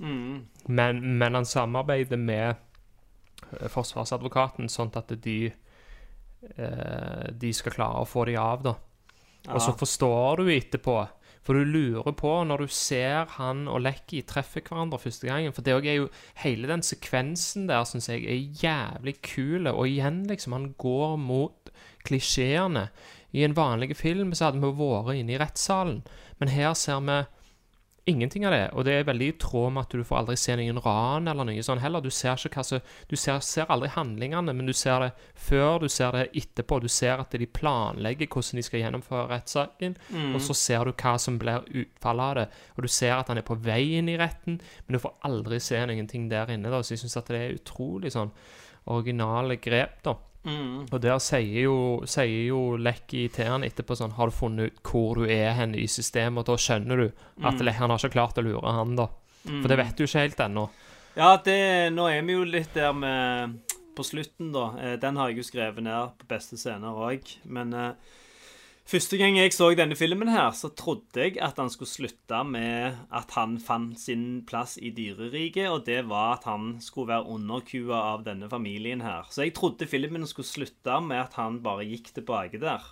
men, 0.00 1.00
men 1.20 1.34
han 1.36 1.44
samarbeider 1.44 2.16
med 2.16 2.54
eh, 2.54 3.68
forsvarsadvokaten, 3.68 4.70
sånn 4.72 4.92
at 4.96 5.12
de 5.20 5.50
eh, 5.50 7.26
De 7.36 7.52
skal 7.52 7.76
klare 7.76 8.00
å 8.00 8.08
få 8.08 8.24
de 8.30 8.38
av, 8.40 8.64
da. 8.64 8.74
Og 9.50 9.60
så 9.64 9.72
forstår 9.76 10.40
du 10.40 10.50
etterpå, 10.52 10.96
for 11.44 11.56
du 11.56 11.64
lurer 11.64 12.12
på 12.16 12.32
når 12.44 12.64
du 12.64 12.72
ser 12.76 13.30
han 13.38 13.64
og 13.70 13.80
Lekki 13.84 14.20
treffe 14.28 14.60
hverandre 14.60 15.00
første 15.00 15.28
gangen. 15.28 15.54
For 15.56 15.64
det 15.64 15.72
er 15.78 15.96
jo 15.96 16.10
Hele 16.42 16.68
den 16.68 16.84
sekvensen 16.84 17.68
der 17.70 17.86
syns 17.88 18.10
jeg 18.10 18.26
er 18.28 18.60
jævlig 18.60 19.16
kul. 19.24 19.70
Og 19.72 19.88
igjen, 19.88 20.26
liksom, 20.28 20.56
han 20.56 20.68
går 20.78 21.16
mot 21.20 21.72
klisjeene. 22.04 22.90
I 23.32 23.44
en 23.46 23.54
vanlig 23.54 23.96
film 23.96 24.32
så 24.34 24.48
hadde 24.48 24.62
vi 24.62 24.72
vært 24.74 25.20
inne 25.20 25.36
i 25.36 25.38
rettssalen, 25.40 26.02
men 26.40 26.54
her 26.54 26.74
ser 26.74 27.00
vi 27.06 27.20
ingenting 28.10 28.46
av 28.46 28.52
det. 28.54 28.62
Og 28.74 28.84
det 28.86 28.94
er 28.94 29.06
veldig 29.08 29.26
i 29.28 29.34
tråd 29.40 29.74
med 29.74 29.84
at 29.84 29.94
du 29.94 30.04
får 30.06 30.18
aldri 30.20 30.36
se 30.40 30.54
noen 30.58 30.80
ran 30.82 31.28
eller 31.30 31.46
noe 31.46 31.64
sånt 31.64 31.82
heller. 31.82 32.02
Du 32.02 32.10
ser 32.10 32.40
hva 32.40 32.64
Du 33.08 33.16
ser, 33.16 33.40
ser 33.44 33.70
aldri 33.70 33.90
handlingene, 33.94 34.54
men 34.56 34.66
du 34.66 34.72
ser 34.72 35.04
det 35.04 35.10
før, 35.34 35.78
du 35.80 35.88
ser 35.88 36.16
det 36.16 36.30
etterpå. 36.34 36.80
Du 36.80 36.88
ser 36.88 37.20
at 37.20 37.30
de 37.30 37.46
planlegger 37.46 38.26
hvordan 38.26 38.60
de 38.60 38.62
skal 38.66 38.80
gjennomføre 38.84 39.28
rettssaken, 39.30 39.96
og 40.34 40.40
så 40.40 40.54
ser 40.54 40.84
du 40.84 40.92
hva 40.92 41.18
som 41.18 41.38
blir 41.38 41.66
utfallet 41.68 42.24
av 42.24 42.34
det. 42.40 42.48
Og 42.76 42.82
du 42.82 42.88
ser 42.88 43.14
at 43.18 43.28
han 43.28 43.38
er 43.38 43.46
på 43.46 43.58
vei 43.60 43.98
inn 43.98 44.08
i 44.08 44.18
retten, 44.18 44.60
men 44.86 44.96
du 44.96 45.02
får 45.02 45.14
aldri 45.28 45.60
se 45.60 45.84
noen 45.86 46.08
ting 46.08 46.28
der 46.28 46.50
inne. 46.50 46.70
da, 46.70 46.82
Så 46.82 46.94
jeg 46.96 47.04
syns 47.04 47.16
at 47.16 47.28
det 47.28 47.36
er 47.36 47.58
utrolig 47.60 48.12
sånn 48.12 48.32
originale 48.90 49.56
grep, 49.60 50.02
da. 50.02 50.16
Og 50.46 50.96
der 51.04 51.18
sier 51.20 51.66
jo, 51.66 51.78
sier 52.08 52.46
jo 52.48 52.60
Lekki 52.80 53.26
til 53.32 53.50
han 53.52 53.64
etterpå 53.66 53.92
sånn 53.98 54.14
Har 54.16 54.30
du 54.30 54.32
funnet 54.32 54.70
ut 54.70 54.78
hvor 54.88 55.18
du 55.20 55.26
er 55.28 55.52
hen 55.58 55.74
i 55.76 55.84
systemet? 55.90 56.40
Og 56.40 56.54
da 56.54 56.62
skjønner 56.64 57.02
du 57.02 57.06
at 57.10 57.60
mm. 57.60 57.72
han 57.76 57.92
har 57.92 57.98
ikke 57.98 58.14
klart 58.14 58.40
å 58.40 58.44
lure 58.46 58.72
han, 58.78 58.96
da. 58.96 59.10
For 59.44 59.68
det 59.68 59.78
vet 59.80 59.98
du 59.98 60.04
ikke 60.06 60.24
helt 60.24 60.40
ennå. 60.44 60.64
Ja, 61.18 61.34
det, 61.44 61.58
nå 61.92 62.06
er 62.08 62.24
vi 62.24 62.36
jo 62.36 62.46
litt 62.46 62.72
der 62.76 62.92
med 62.96 63.58
På 63.96 64.04
slutten, 64.06 64.52
da. 64.54 64.70
Eh, 64.80 64.96
Den 65.02 65.18
har 65.18 65.28
jeg 65.28 65.42
jo 65.42 65.48
skrevet 65.50 65.84
ned 65.84 66.16
på 66.20 66.28
beste 66.30 66.56
scener 66.60 66.96
òg. 66.96 67.26
Men 67.44 67.74
eh, 67.76 68.16
første 68.90 69.18
gang 69.20 69.36
jeg 69.38 69.52
så 69.54 69.68
denne 69.78 69.96
filmen 69.98 70.30
her, 70.32 70.50
så 70.56 70.70
trodde 70.76 71.22
jeg 71.22 71.38
at 71.42 71.58
han 71.60 71.70
skulle 71.72 71.90
slutte 71.90 72.40
med 72.46 72.98
at 73.14 73.34
han 73.36 73.58
fant 73.62 73.98
sin 74.00 74.42
plass 74.48 74.76
i 74.82 74.90
dyreriket, 74.94 75.68
og 75.70 75.84
det 75.86 76.02
var 76.10 76.38
at 76.38 76.48
han 76.50 76.72
skulle 76.82 77.12
være 77.12 77.30
underkua 77.36 78.00
av 78.14 78.24
denne 78.26 78.50
familien 78.50 79.04
her. 79.04 79.28
Så 79.30 79.44
jeg 79.46 79.54
trodde 79.58 79.88
filmen 79.90 80.26
skulle 80.28 80.48
slutte 80.48 81.00
med 81.06 81.22
at 81.22 81.38
han 81.38 81.60
bare 81.64 81.86
gikk 81.86 82.10
tilbake 82.16 82.60
der. 82.62 82.82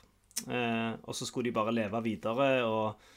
Eh, 0.46 0.92
og 1.02 1.16
så 1.18 1.26
skulle 1.26 1.50
de 1.50 1.56
bare 1.56 1.74
leve 1.74 2.02
videre 2.04 2.50
og 2.62 3.08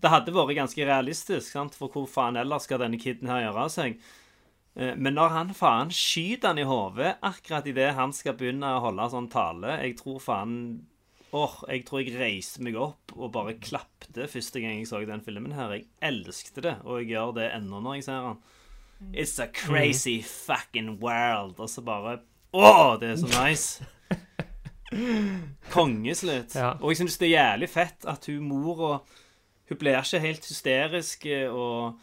Det 0.00 0.08
hadde 0.08 0.32
vært 0.32 0.56
ganske 0.56 0.84
realistisk, 0.88 1.50
sant? 1.52 1.74
for 1.76 1.92
hvor 1.92 2.06
faen 2.08 2.38
ellers 2.40 2.64
skal 2.64 2.80
denne 2.80 2.96
kiden 2.96 3.28
her 3.28 3.42
gjøre 3.42 3.64
av 3.66 3.72
seg? 3.74 3.98
Eh, 4.76 4.94
Men 4.96 5.12
når 5.18 5.34
han 5.34 5.50
faen 5.52 5.90
skyter 5.92 6.54
han 6.54 6.58
i 6.58 6.64
hodet 6.64 7.18
akkurat 7.20 7.68
idet 7.68 7.90
han 7.98 8.14
skal 8.16 8.32
begynne 8.38 8.78
å 8.78 8.80
holde 8.86 9.10
sånn 9.12 9.28
tale 9.28 9.76
Jeg 9.82 9.98
tror 10.00 10.22
faen 10.24 10.56
Åh, 11.30 11.52
jeg 11.70 11.84
tror 11.86 12.00
jeg 12.02 12.16
reiste 12.18 12.62
meg 12.66 12.74
opp 12.80 13.12
og 13.14 13.30
bare 13.34 13.54
klapte 13.62 14.26
første 14.30 14.62
gang 14.62 14.80
jeg 14.80 14.88
så 14.90 14.98
den 15.06 15.22
filmen 15.22 15.54
her. 15.54 15.76
Jeg 15.76 15.86
elsket 16.02 16.58
det, 16.64 16.74
og 16.82 16.98
jeg 17.00 17.12
gjør 17.12 17.36
det 17.38 17.50
ennå 17.54 17.78
når 17.84 18.00
jeg 18.00 18.06
ser 18.08 18.26
den. 18.26 18.40
It's 19.14 19.38
a 19.40 19.46
crazy 19.46 20.20
fucking 20.22 20.98
world. 21.00 21.58
Og 21.58 21.70
så 21.70 21.84
bare 21.86 22.18
Åh, 22.52 22.98
det 23.00 23.12
er 23.12 23.16
så 23.16 23.30
nice! 23.30 23.86
Kongeslutt. 25.74 26.56
Ja. 26.58 26.72
Og 26.80 26.90
jeg 26.90 27.04
syns 27.04 27.18
det 27.20 27.28
er 27.30 27.36
jævlig 27.36 27.68
fett 27.70 28.06
at 28.10 28.26
hun 28.26 28.48
mora 28.50 28.96
Hun 29.70 29.78
blir 29.78 30.00
ikke 30.00 30.18
helt 30.18 30.48
hysterisk 30.50 31.28
og, 31.46 32.00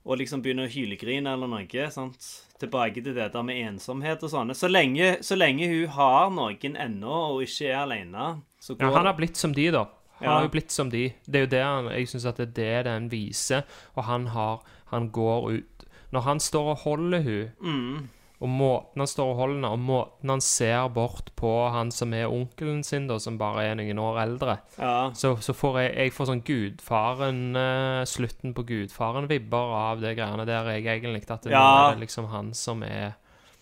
og 0.00 0.16
liksom 0.16 0.40
begynner 0.40 0.64
å 0.64 0.72
hylegrine 0.72 1.34
eller 1.36 1.50
noe. 1.50 1.90
sant? 1.92 2.30
Tilbake 2.62 3.02
til 3.02 3.14
det 3.16 3.32
der 3.34 3.42
med 3.42 3.58
ensomhet 3.58 4.22
og 4.22 4.30
sånne. 4.30 4.54
Så 4.54 4.68
lenge, 4.70 5.16
så 5.26 5.34
lenge 5.38 5.66
hun 5.72 5.88
har 5.96 6.30
noen 6.30 6.76
ennå 6.78 7.16
og 7.32 7.42
ikke 7.42 7.72
er 7.72 7.80
alene, 7.82 8.28
så 8.62 8.76
går 8.78 8.86
Ja, 8.86 8.92
han 9.00 9.06
har 9.10 9.16
blitt 9.18 9.36
som 9.40 9.54
de, 9.56 9.66
da. 9.74 9.84
Han 10.20 10.28
Ja. 10.28 10.34
har 10.36 10.42
jo 10.46 10.52
blitt 10.54 10.70
som 10.70 10.90
de. 10.92 11.08
Det 11.26 11.34
er 11.40 11.46
jo 11.46 11.50
det 11.50 11.62
han, 11.64 11.88
jeg 11.90 12.06
syns 12.12 12.26
at 12.30 12.36
det 12.38 12.46
er 12.46 12.82
det 12.84 12.84
den 12.86 13.08
viser, 13.10 13.62
og 13.96 14.04
han 14.06 14.26
har 14.36 14.62
Han 14.92 15.08
går 15.10 15.50
ut 15.56 15.84
Når 16.12 16.20
han 16.20 16.40
står 16.40 16.66
og 16.70 16.76
holder 16.84 17.22
hun 17.22 17.50
mm, 17.60 18.08
og 18.42 18.48
måten 18.50 18.98
han 19.04 19.06
står 19.10 19.28
og 19.32 19.36
holder 19.38 19.70
og 19.76 19.78
måten 19.78 20.32
han 20.34 20.40
ser 20.42 20.88
bort 20.94 21.30
på 21.38 21.50
han 21.70 21.92
som 21.94 22.12
er 22.18 22.26
onkelen 22.26 22.82
sin, 22.84 23.06
da, 23.06 23.16
som 23.22 23.38
bare 23.38 23.64
er 23.70 23.76
noen 23.78 23.98
år 24.02 24.18
eldre, 24.24 24.56
Ja. 24.78 25.10
så, 25.14 25.36
så 25.40 25.54
får 25.54 25.78
jeg, 25.84 25.92
jeg 25.96 26.12
får 26.16 26.26
sånn 26.32 26.42
Gudfaren 26.48 27.42
uh, 27.56 28.02
Slutten 28.08 28.52
på 28.56 28.64
Gudfaren-vibber 28.66 29.76
av 29.78 30.02
det 30.02 30.16
greiene 30.18 30.46
der, 30.48 30.72
jeg 30.74 30.86
egentlig. 30.98 31.22
At 31.30 31.42
det 31.46 31.52
Ja. 31.54 31.92
er 31.92 32.00
liksom 32.02 32.26
han 32.34 32.52
som 32.54 32.82
er 32.82 33.14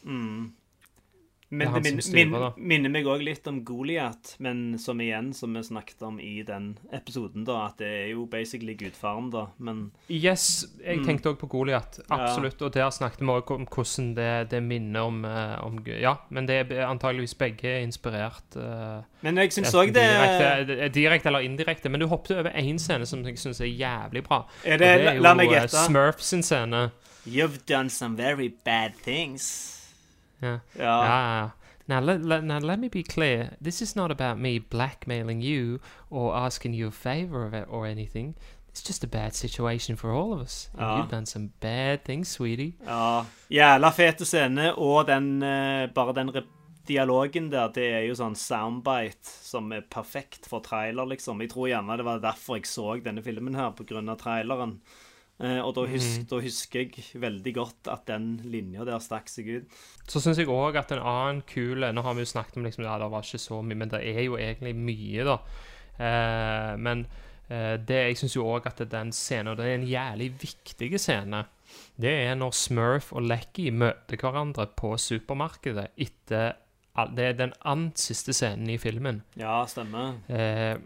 Mm. 0.04 0.52
Det 1.50 1.56
Men 1.58 1.66
er 1.66 1.80
det, 1.80 1.88
han 1.90 1.96
min, 1.96 2.02
styrer, 2.02 2.52
min, 2.54 2.68
minner 2.70 2.90
meg 2.94 3.06
òg 3.10 3.22
litt 3.26 3.46
om 3.50 3.56
Goliat, 3.66 4.36
men 4.38 4.78
som 4.78 5.00
igjen, 5.02 5.32
som 5.34 5.50
vi 5.58 5.62
snakket 5.66 6.02
om 6.06 6.20
i 6.22 6.44
den 6.46 6.78
episoden, 6.94 7.42
da, 7.44 7.64
at 7.66 7.80
det 7.82 7.88
er 7.88 8.08
jo 8.12 8.26
basically 8.30 8.76
gudfaren, 8.78 9.32
da, 9.32 9.48
men 9.58 9.90
Yes, 10.08 10.64
jeg 10.78 11.00
Mm. 11.00 11.06
tenkte 11.08 11.32
òg 11.32 11.38
på 11.40 11.48
Goliat. 11.50 11.98
Absolutt. 12.08 12.62
Og 12.62 12.70
der 12.72 12.90
snakket 12.90 13.18
vi 13.20 13.26
òg 13.26 13.50
om 13.50 13.66
hvordan 13.66 14.14
det, 14.14 14.50
det 14.52 14.62
minner 14.62 15.00
om, 15.00 15.24
eh, 15.24 15.64
om 15.64 15.82
Ja, 15.86 16.14
men 16.30 16.46
det 16.46 16.70
er 16.70 16.86
antageligvis 16.86 17.34
begge 17.34 17.82
inspirert 17.82 18.54
uh, 18.56 19.02
Men 19.22 19.36
jeg 19.36 19.50
syns 19.50 19.74
òg 19.74 19.92
det 19.92 20.06
direkte, 20.06 20.78
eh, 20.78 20.88
direkte 20.88 21.26
eller 21.28 21.40
indirekte. 21.40 21.88
Men 21.90 22.00
du 22.00 22.06
hoppet 22.06 22.38
over 22.38 22.50
én 22.50 22.78
scene 22.78 23.06
som 23.06 23.24
jeg 23.24 23.34
syns 23.38 23.60
er 23.60 23.66
jævlig 23.66 24.22
bra. 24.22 24.44
Er 24.64 24.74
Og 24.74 24.78
det, 24.78 25.04
la, 25.04 25.18
la 25.18 25.34
meg 25.34 25.48
gjette. 25.50 25.82
Smurf 25.88 26.20
sin 26.20 26.42
scene. 26.42 26.90
You've 27.26 27.66
done 27.66 27.90
some 27.90 28.14
very 28.16 28.48
bad 28.64 28.92
things. 29.02 29.79
Ja. 30.40 30.60
Ja. 30.78 31.04
Ja. 31.04 31.50
Now 31.86 32.00
let, 32.00 32.24
let, 32.24 32.44
now 32.44 32.58
let 32.60 32.78
me 32.78 32.88
be 32.88 33.02
clear. 33.02 33.56
This 33.60 33.82
is 33.82 33.96
not 33.96 34.10
about 34.10 34.38
me 34.38 34.60
blackmailing 34.60 35.42
you 35.42 35.80
or 36.08 36.36
asking 36.36 36.74
you 36.74 36.88
a 36.88 36.92
favor 36.92 37.44
of 37.44 37.52
it 37.52 37.66
or 37.68 37.86
anything. 37.86 38.34
It's 38.70 38.82
just 38.82 39.02
a 39.02 39.08
bad 39.08 39.34
situation 39.34 39.96
for 39.96 40.12
all 40.12 40.32
of 40.32 40.40
us. 40.40 40.70
Ja. 40.78 40.96
you've 40.96 41.10
done 41.10 41.26
some 41.26 41.50
bad 41.60 42.04
things, 42.04 42.28
sweetie. 42.28 42.76
Ja, 42.86 43.24
Jævla 43.50 43.90
fete 43.90 44.24
scene, 44.24 44.74
og 44.78 45.06
den 45.06 45.42
eh, 45.42 45.88
bare 45.94 46.14
den 46.14 46.30
dialogen 46.88 47.50
der, 47.50 47.68
det 47.74 47.88
er 47.90 48.04
jo 48.06 48.14
sånn 48.18 48.36
soundbite 48.38 49.26
som 49.26 49.72
er 49.74 49.82
perfekt 49.90 50.46
for 50.46 50.62
trailer, 50.62 51.08
liksom. 51.10 51.42
Jeg 51.42 51.50
tror 51.50 51.68
gjerne 51.70 51.98
det 51.98 52.06
var 52.06 52.22
derfor 52.22 52.60
jeg 52.60 52.70
så 52.70 52.94
denne 53.02 53.22
filmen 53.26 53.58
her, 53.58 53.74
av 53.74 54.16
traileren. 54.22 54.78
Eh, 55.40 55.60
og 55.64 55.72
da, 55.76 55.86
husk, 55.88 56.26
da 56.28 56.38
husker 56.44 56.82
jeg 56.84 57.20
veldig 57.22 57.52
godt 57.56 57.88
at 57.88 58.04
den 58.10 58.34
linja 58.52 58.84
der 58.84 59.00
stakk 59.00 59.30
seg 59.32 59.48
ut. 59.48 59.78
Så 60.04 60.20
syns 60.20 60.40
jeg 60.40 60.50
òg 60.52 60.76
at 60.76 60.92
en 60.92 61.00
annen 61.00 61.40
kule 61.48 61.88
Nå 61.94 62.04
har 62.04 62.16
vi 62.16 62.26
jo 62.26 62.32
snakket 62.34 62.58
om 62.60 62.66
liksom, 62.66 62.84
ja, 62.84 62.98
det 63.00 63.08
var 63.12 63.24
ikke 63.24 63.40
så 63.40 63.62
mye, 63.64 63.78
men 63.80 63.92
det 63.92 64.02
er 64.04 64.20
jo 64.26 64.36
egentlig 64.36 64.74
mye, 64.76 65.24
da. 65.30 65.38
Eh, 65.96 66.74
men 66.84 67.06
eh, 67.48 67.78
det, 67.80 68.02
jeg 68.10 68.20
syns 68.20 68.36
jo 68.36 68.50
òg 68.52 68.68
at 68.68 68.84
den 68.92 69.14
scenen, 69.16 69.54
og 69.54 69.60
det 69.60 69.70
er 69.70 69.78
en 69.78 69.88
jævlig 69.88 70.28
viktig 70.44 70.92
scene, 71.00 71.46
det 72.00 72.12
er 72.26 72.36
når 72.36 72.52
Smurf 72.56 73.12
og 73.14 73.24
Lecky 73.30 73.70
møter 73.72 74.20
hverandre 74.20 74.66
på 74.76 74.96
supermarkedet 74.98 75.90
etter 75.96 76.56
Det 77.14 77.24
er 77.24 77.36
den 77.38 77.52
annet 77.64 78.00
siste 78.02 78.34
scenen 78.36 78.68
i 78.68 78.76
filmen. 78.82 79.22
Ja, 79.38 79.62
stemmer. 79.70 80.18
Eh, 80.28 80.76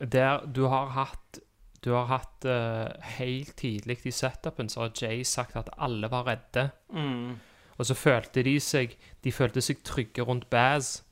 der 0.00 0.46
du 0.50 0.64
har 0.72 0.88
hatt 0.96 1.43
Du 1.84 1.90
har 1.92 2.06
hatt 2.08 2.46
uh, 2.48 2.88
Helt 3.18 3.56
tidlig 3.60 3.98
i 4.08 4.10
setupen 4.14 4.70
så 4.72 4.86
har 4.86 4.92
Jay 4.96 5.22
sagt 5.28 5.56
at 5.60 5.68
alle 5.78 6.08
var 6.10 6.24
redde. 6.30 6.70
Mm. 6.92 7.34
Og 7.78 7.86
så 7.86 7.94
følte 7.98 8.42
de 8.46 8.56
seg 8.62 8.96
De 9.24 9.32
følte 9.34 9.60
seg 9.64 9.82
trygge 9.84 10.24
rundt 10.24 10.48
Baz. 10.50 11.02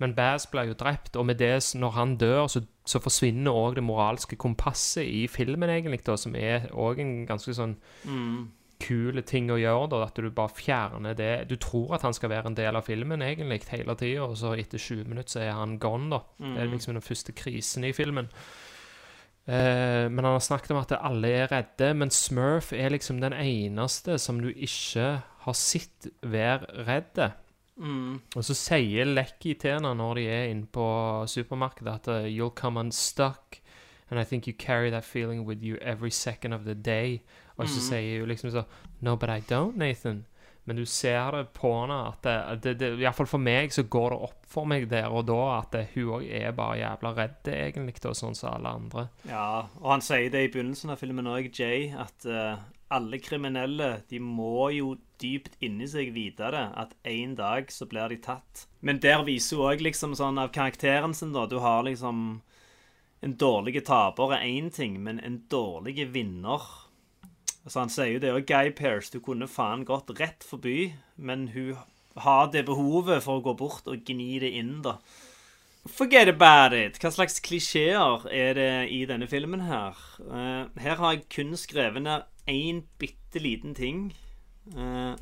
Men 0.00 0.14
Baz 0.16 0.46
ble 0.48 0.62
jo 0.70 0.74
drept, 0.80 1.16
og 1.20 1.26
med 1.26 1.36
det, 1.42 1.58
når 1.76 1.90
han 1.92 2.14
dør, 2.16 2.46
så, 2.48 2.62
så 2.88 3.00
forsvinner 3.04 3.52
òg 3.52 3.74
det 3.76 3.82
moralske 3.84 4.36
kompasset 4.40 5.04
i 5.04 5.26
filmen, 5.28 5.68
egentlig, 5.68 6.00
da, 6.06 6.14
som 6.16 6.32
er 6.40 6.70
òg 6.72 7.02
en 7.02 7.26
ganske 7.28 7.52
sånn 7.52 7.74
Mm. 8.08 8.46
kule 8.80 9.20
ting 9.28 9.50
å 9.52 9.58
gjøre, 9.60 9.90
da, 9.92 9.98
at 10.06 10.16
du 10.16 10.30
bare 10.32 10.48
fjerner 10.56 11.12
det. 11.18 11.48
Du 11.50 11.56
tror 11.60 11.92
at 11.98 12.02
han 12.06 12.14
skal 12.16 12.30
være 12.32 12.46
en 12.48 12.56
del 12.56 12.76
av 12.80 12.86
filmen 12.88 13.20
egentlig 13.20 13.60
hele 13.68 13.92
tida, 14.00 14.24
og 14.24 14.38
så 14.40 14.54
etter 14.56 14.78
20 14.80 15.04
minutter 15.12 15.34
så 15.36 15.42
er 15.44 15.52
han 15.52 15.76
gone, 15.78 16.08
da. 16.14 16.22
Det 16.38 16.56
er 16.56 16.64
Mhm. 16.64 16.72
liksom 16.78 16.94
den 16.96 17.02
første 17.04 17.32
krisen 17.36 17.84
i 17.84 17.92
filmen. 17.92 18.30
Eh, 19.50 20.06
men 20.10 20.24
han 20.24 20.36
har 20.36 20.42
snakket 20.44 20.70
om 20.70 20.78
at 20.78 20.92
alle 20.94 21.30
er 21.34 21.50
redde, 21.50 21.90
men 21.98 22.12
Smurf 22.14 22.72
er 22.72 22.92
liksom 22.94 23.18
den 23.22 23.34
eneste 23.34 24.18
som 24.22 24.38
du 24.42 24.50
ikke 24.52 25.16
har 25.44 25.56
sett 25.58 26.06
være 26.22 26.84
redd. 26.86 27.18
Mm. 27.80 28.20
Og 28.36 28.44
så 28.44 28.54
sier 28.54 29.08
Lekki 29.08 29.56
til 29.58 29.78
henne 29.78 29.94
når 29.96 30.20
de 30.20 30.26
er 30.28 30.50
inne 30.52 30.68
på 30.70 30.84
supermarkedet 31.26 31.94
at 31.94 32.10
uh, 32.12 32.28
You'll 32.28 32.54
come 32.54 32.78
unstuck, 32.78 33.58
and 34.10 34.20
I 34.20 34.24
think 34.24 34.46
you 34.46 34.54
carry 34.54 34.90
that 34.90 35.04
feeling 35.04 35.46
with 35.46 35.64
you 35.64 35.78
every 35.80 36.10
second 36.10 36.54
of 36.54 36.64
the 36.64 36.74
day. 36.74 37.20
Og 37.56 37.68
så 37.68 37.80
mm. 37.80 37.86
sier 37.88 38.20
hun 38.20 38.28
liksom 38.28 38.50
så 38.50 38.62
No, 39.00 39.16
but 39.16 39.30
I 39.30 39.40
don't, 39.40 39.76
Nathan. 39.76 40.26
Men 40.64 40.76
du 40.76 40.84
ser 40.86 41.32
det 41.34 41.44
på 41.56 41.70
henne 41.72 41.96
at 42.10 42.26
det, 42.26 42.34
det, 42.64 42.74
det, 42.82 42.90
Iallfall 43.00 43.28
for 43.30 43.42
meg 43.42 43.72
så 43.74 43.86
går 43.90 44.12
det 44.12 44.18
opp 44.28 44.50
for 44.50 44.68
meg 44.68 44.88
der 44.90 45.08
og 45.10 45.24
da 45.30 45.38
at 45.56 45.70
det, 45.74 45.86
hun 45.94 46.16
òg 46.18 46.26
er 46.26 46.52
bare 46.56 46.80
jævla 46.82 47.14
redd, 47.16 47.48
egentlig, 47.54 47.96
da, 48.02 48.12
sånn 48.16 48.36
som 48.38 48.52
alle 48.52 48.74
andre. 48.80 49.06
Ja, 49.30 49.64
og 49.80 49.88
han 49.94 50.04
sier 50.04 50.28
det 50.32 50.44
i 50.46 50.52
begynnelsen 50.52 50.92
av 50.92 51.00
filmen 51.00 51.30
òg, 51.30 51.48
Jay, 51.56 51.88
at 51.94 52.26
uh, 52.28 52.60
alle 52.90 53.20
kriminelle 53.22 53.90
de 54.10 54.20
må 54.22 54.68
jo 54.74 54.94
dypt 55.22 55.56
inni 55.64 55.86
seg 55.90 56.12
vite 56.14 56.50
det, 56.54 56.66
at 56.82 56.94
en 57.08 57.34
dag 57.38 57.70
så 57.72 57.86
blir 57.90 58.10
de 58.10 58.20
tatt. 58.24 58.66
Men 58.80 59.00
der 59.02 59.22
viser 59.26 59.60
hun 59.60 59.72
òg 59.72 59.84
liksom 59.86 60.16
sånn 60.18 60.40
av 60.42 60.52
karakteren 60.54 61.14
sin, 61.16 61.34
da. 61.36 61.46
Du 61.46 61.60
har 61.62 61.84
liksom 61.88 62.40
En 63.20 63.34
dårlig 63.36 63.82
taper 63.84 64.30
er 64.32 64.46
én 64.48 64.70
ting, 64.72 64.94
men 65.04 65.18
en 65.20 65.42
dårlig 65.52 66.06
vinner 66.08 66.62
Altså 67.70 67.84
Han 67.84 67.90
sier 67.94 68.08
jo 68.16 68.18
det 68.18 68.30
òg, 68.34 68.48
Guy 68.48 68.72
Pearce. 68.74 69.12
Du 69.14 69.20
kunne 69.22 69.46
faen 69.46 69.84
gått 69.86 70.08
rett 70.18 70.42
forbi, 70.42 70.88
men 71.14 71.52
hun 71.54 71.76
har 72.18 72.48
det 72.50 72.64
behovet 72.66 73.22
for 73.22 73.38
å 73.38 73.42
gå 73.44 73.52
bort 73.60 73.86
og 73.86 74.00
gni 74.08 74.40
det 74.42 74.48
inn, 74.58 74.80
da. 74.82 74.96
Forget 75.86 76.32
about 76.32 76.74
it! 76.74 76.98
Hva 76.98 77.12
slags 77.14 77.38
klisjeer 77.46 78.24
er 78.26 78.56
det 78.58 78.72
i 78.90 79.04
denne 79.06 79.28
filmen 79.30 79.62
her? 79.68 80.00
Uh, 80.18 80.66
her 80.82 80.98
har 80.98 81.14
jeg 81.14 81.28
kun 81.30 81.54
skrevet 81.54 82.02
ned 82.02 82.26
én 82.50 82.80
bitte 82.98 83.38
liten 83.38 83.76
ting. 83.78 84.08
Uh, 84.74 85.14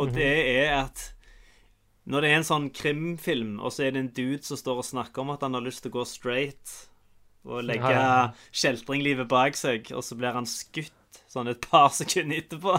og 0.00 0.14
det 0.16 0.30
er 0.56 0.72
at 0.78 1.02
når 2.08 2.24
det 2.24 2.30
er 2.30 2.38
en 2.38 2.48
sånn 2.48 2.70
krimfilm, 2.80 3.58
og 3.60 3.74
så 3.76 3.84
er 3.84 3.92
det 3.92 4.06
en 4.06 4.14
dude 4.16 4.40
som 4.48 4.56
står 4.56 4.80
og 4.80 4.88
snakker 4.88 5.20
om 5.20 5.34
at 5.34 5.44
han 5.44 5.52
har 5.52 5.68
lyst 5.68 5.84
til 5.84 5.92
å 5.92 5.98
gå 5.98 6.06
straight 6.08 6.78
og 7.44 7.60
legge 7.68 7.92
Ja, 7.92 8.00
ja, 8.00 8.16
ja. 8.24 8.48
kjeltringlivet 8.56 9.28
bak 9.28 9.60
seg, 9.60 9.92
og 9.92 10.00
så 10.08 10.16
blir 10.16 10.32
han 10.32 10.48
skutt 10.48 10.96
sånn 11.30 11.50
et 11.52 11.62
par 11.70 11.88
sekunder 12.00 12.42
etterpå. 12.42 12.76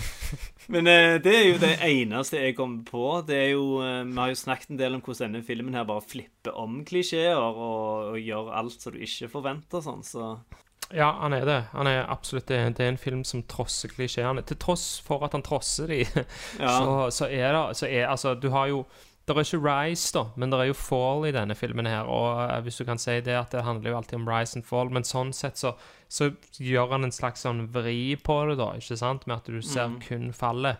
Men 0.74 0.88
eh, 0.90 1.16
det 1.22 1.32
er 1.38 1.44
jo 1.46 1.58
det 1.62 1.72
eneste 1.86 2.40
jeg 2.42 2.56
kommer 2.58 2.82
på. 2.88 3.02
Det 3.28 3.36
er 3.38 3.50
jo, 3.52 3.66
eh, 3.86 4.02
Vi 4.08 4.18
har 4.18 4.32
jo 4.32 4.38
snakket 4.40 4.72
en 4.74 4.80
del 4.80 4.96
om 4.96 5.02
hvordan 5.06 5.30
denne 5.36 5.46
filmen 5.46 5.76
her 5.78 5.86
bare 5.86 6.02
flipper 6.02 6.56
om 6.58 6.80
klisjeer 6.88 7.38
og, 7.38 7.60
og 8.10 8.18
gjør 8.18 8.50
alt 8.58 8.82
som 8.82 8.96
du 8.96 9.02
ikke 9.06 9.30
forventer. 9.30 9.84
sånn, 9.84 10.02
så... 10.06 10.32
Ja, 10.94 11.08
han 11.18 11.34
er 11.34 11.42
det. 11.46 11.60
Han 11.72 11.88
er 11.90 12.04
absolutt 12.10 12.46
det. 12.46 12.60
Det 12.78 12.84
er 12.84 12.92
en 12.92 13.00
film 13.02 13.24
som 13.26 13.40
trosser 13.50 13.90
klisjeene. 13.90 14.42
Til 14.46 14.58
tross 14.62 14.84
for 15.02 15.24
at 15.26 15.34
han 15.34 15.42
trosser 15.46 15.90
de, 15.90 16.04
Ja. 16.62 16.74
så, 16.78 16.90
så 17.14 17.26
er 17.30 17.54
det 17.56 17.62
så 17.78 17.88
er, 17.88 18.04
Altså, 18.10 18.34
du 18.38 18.50
har 18.54 18.68
jo 18.70 18.84
Det 19.26 19.34
er 19.34 19.42
ikke 19.42 19.58
Rise, 19.64 20.12
da, 20.14 20.22
men 20.38 20.52
det 20.52 20.58
er 20.60 20.68
jo 20.70 20.74
Fall 20.78 21.24
i 21.26 21.32
denne 21.34 21.56
filmen 21.58 21.88
her. 21.90 22.06
Og 22.06 22.44
eh, 22.44 22.60
hvis 22.62 22.78
du 22.78 22.84
kan 22.86 23.00
si 23.02 23.16
det, 23.26 23.34
at 23.34 23.50
det 23.50 23.64
handler 23.66 23.90
jo 23.90 23.96
alltid 23.98 24.20
om 24.20 24.28
Rise 24.30 24.60
and 24.60 24.66
Fall, 24.68 24.92
men 24.94 25.06
sånn 25.06 25.32
sett 25.34 25.58
så, 25.58 25.72
så 26.06 26.30
gjør 26.62 26.94
han 26.94 27.08
en 27.08 27.14
slags 27.14 27.42
sånn 27.42 27.64
vri 27.74 28.14
på 28.22 28.38
det, 28.50 28.58
da, 28.62 28.70
ikke 28.78 28.98
sant? 29.00 29.26
Med 29.26 29.40
at 29.40 29.50
du 29.50 29.58
ser 29.66 29.90
mm. 29.90 30.00
kun 30.06 30.28
fallet. 30.36 30.78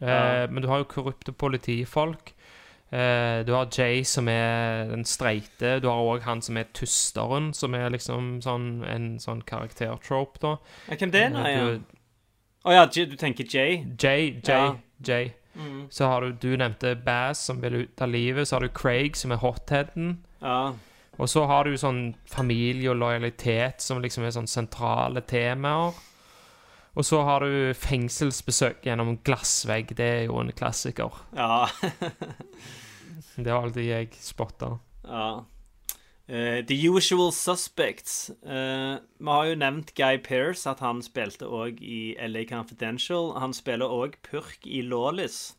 Eh, 0.00 0.44
Men 0.50 0.62
du 0.62 0.68
har 0.68 0.84
jo 0.84 0.90
korrupte 0.92 1.32
politifolk. 1.32 2.34
Eh, 2.90 3.44
du 3.44 3.52
har 3.52 3.68
Jay 3.72 4.04
som 4.04 4.28
er 4.28 4.88
den 4.92 5.04
streite. 5.04 5.78
Du 5.80 5.88
har 5.88 6.00
òg 6.00 6.22
han 6.24 6.40
som 6.44 6.56
er 6.56 6.68
tusteren, 6.72 7.50
som 7.54 7.74
er 7.74 7.90
liksom 7.92 8.38
sånn 8.44 8.84
en 8.88 9.10
sånn 9.20 9.42
karaktertrope, 9.48 10.40
da. 10.44 10.54
Ja, 10.88 10.96
hvem 11.00 11.12
det 11.12 11.24
er 11.26 11.34
nå, 11.34 11.44
Eh, 11.44 11.56
ja? 11.56 11.78
Å 12.68 12.72
ja, 12.74 12.86
du 12.86 13.16
tenker 13.16 13.44
Jay? 13.48 13.84
Jay, 13.96 14.40
Jay, 14.44 14.52
Ja. 14.52 14.76
Jay. 15.04 15.32
Mm. 15.58 15.86
Så 15.90 16.06
har 16.06 16.22
du 16.22 16.32
Du 16.32 16.56
nevnte 16.56 16.94
Bass, 17.04 17.44
som 17.48 17.60
vil 17.60 17.74
ut 17.82 18.02
av 18.02 18.08
livet. 18.08 18.48
Så 18.48 18.56
har 18.56 18.60
du 18.66 18.68
Craig, 18.68 19.16
som 19.16 19.32
er 19.34 19.42
hotheaden. 19.42 20.18
Ja. 20.40 20.74
Og 21.18 21.28
så 21.28 21.44
har 21.50 21.66
du 21.66 21.74
sånn 21.76 22.14
familie 22.30 22.92
og 22.92 23.00
lojalitet, 23.00 23.82
som 23.82 23.98
liksom 24.02 24.24
er 24.24 24.36
sånn 24.36 24.46
sentrale 24.50 25.20
temaer. 25.26 25.96
Og 26.98 27.06
så 27.06 27.20
har 27.26 27.42
du 27.42 27.74
fengselsbesøk 27.78 28.86
gjennom 28.86 29.18
glassvegg. 29.26 29.92
Det 29.98 30.06
er 30.06 30.24
jo 30.26 30.38
en 30.40 30.54
klassiker. 30.54 31.14
Ja. 31.36 31.66
Det 33.38 33.52
var 33.52 33.62
alltid 33.68 33.86
jeg 33.86 34.16
spotta. 34.18 34.78
ja. 35.06 35.44
Eh, 36.28 36.62
the 36.66 36.88
Usual 36.88 37.32
Suspects. 37.32 38.30
Uh, 38.44 39.00
vi 39.18 39.30
har 39.32 39.44
jo 39.48 39.54
nevnt 39.56 39.94
Guy 39.96 40.18
Pearce, 40.20 40.68
at 40.68 40.82
han 40.84 41.00
spilte 41.00 41.48
òg 41.48 41.80
i 41.80 42.18
LA 42.20 42.44
Confidential. 42.44 43.32
Han 43.40 43.56
spiller 43.56 43.88
òg 43.88 44.18
purk 44.28 44.66
i 44.68 44.82
Lawless. 44.84 45.54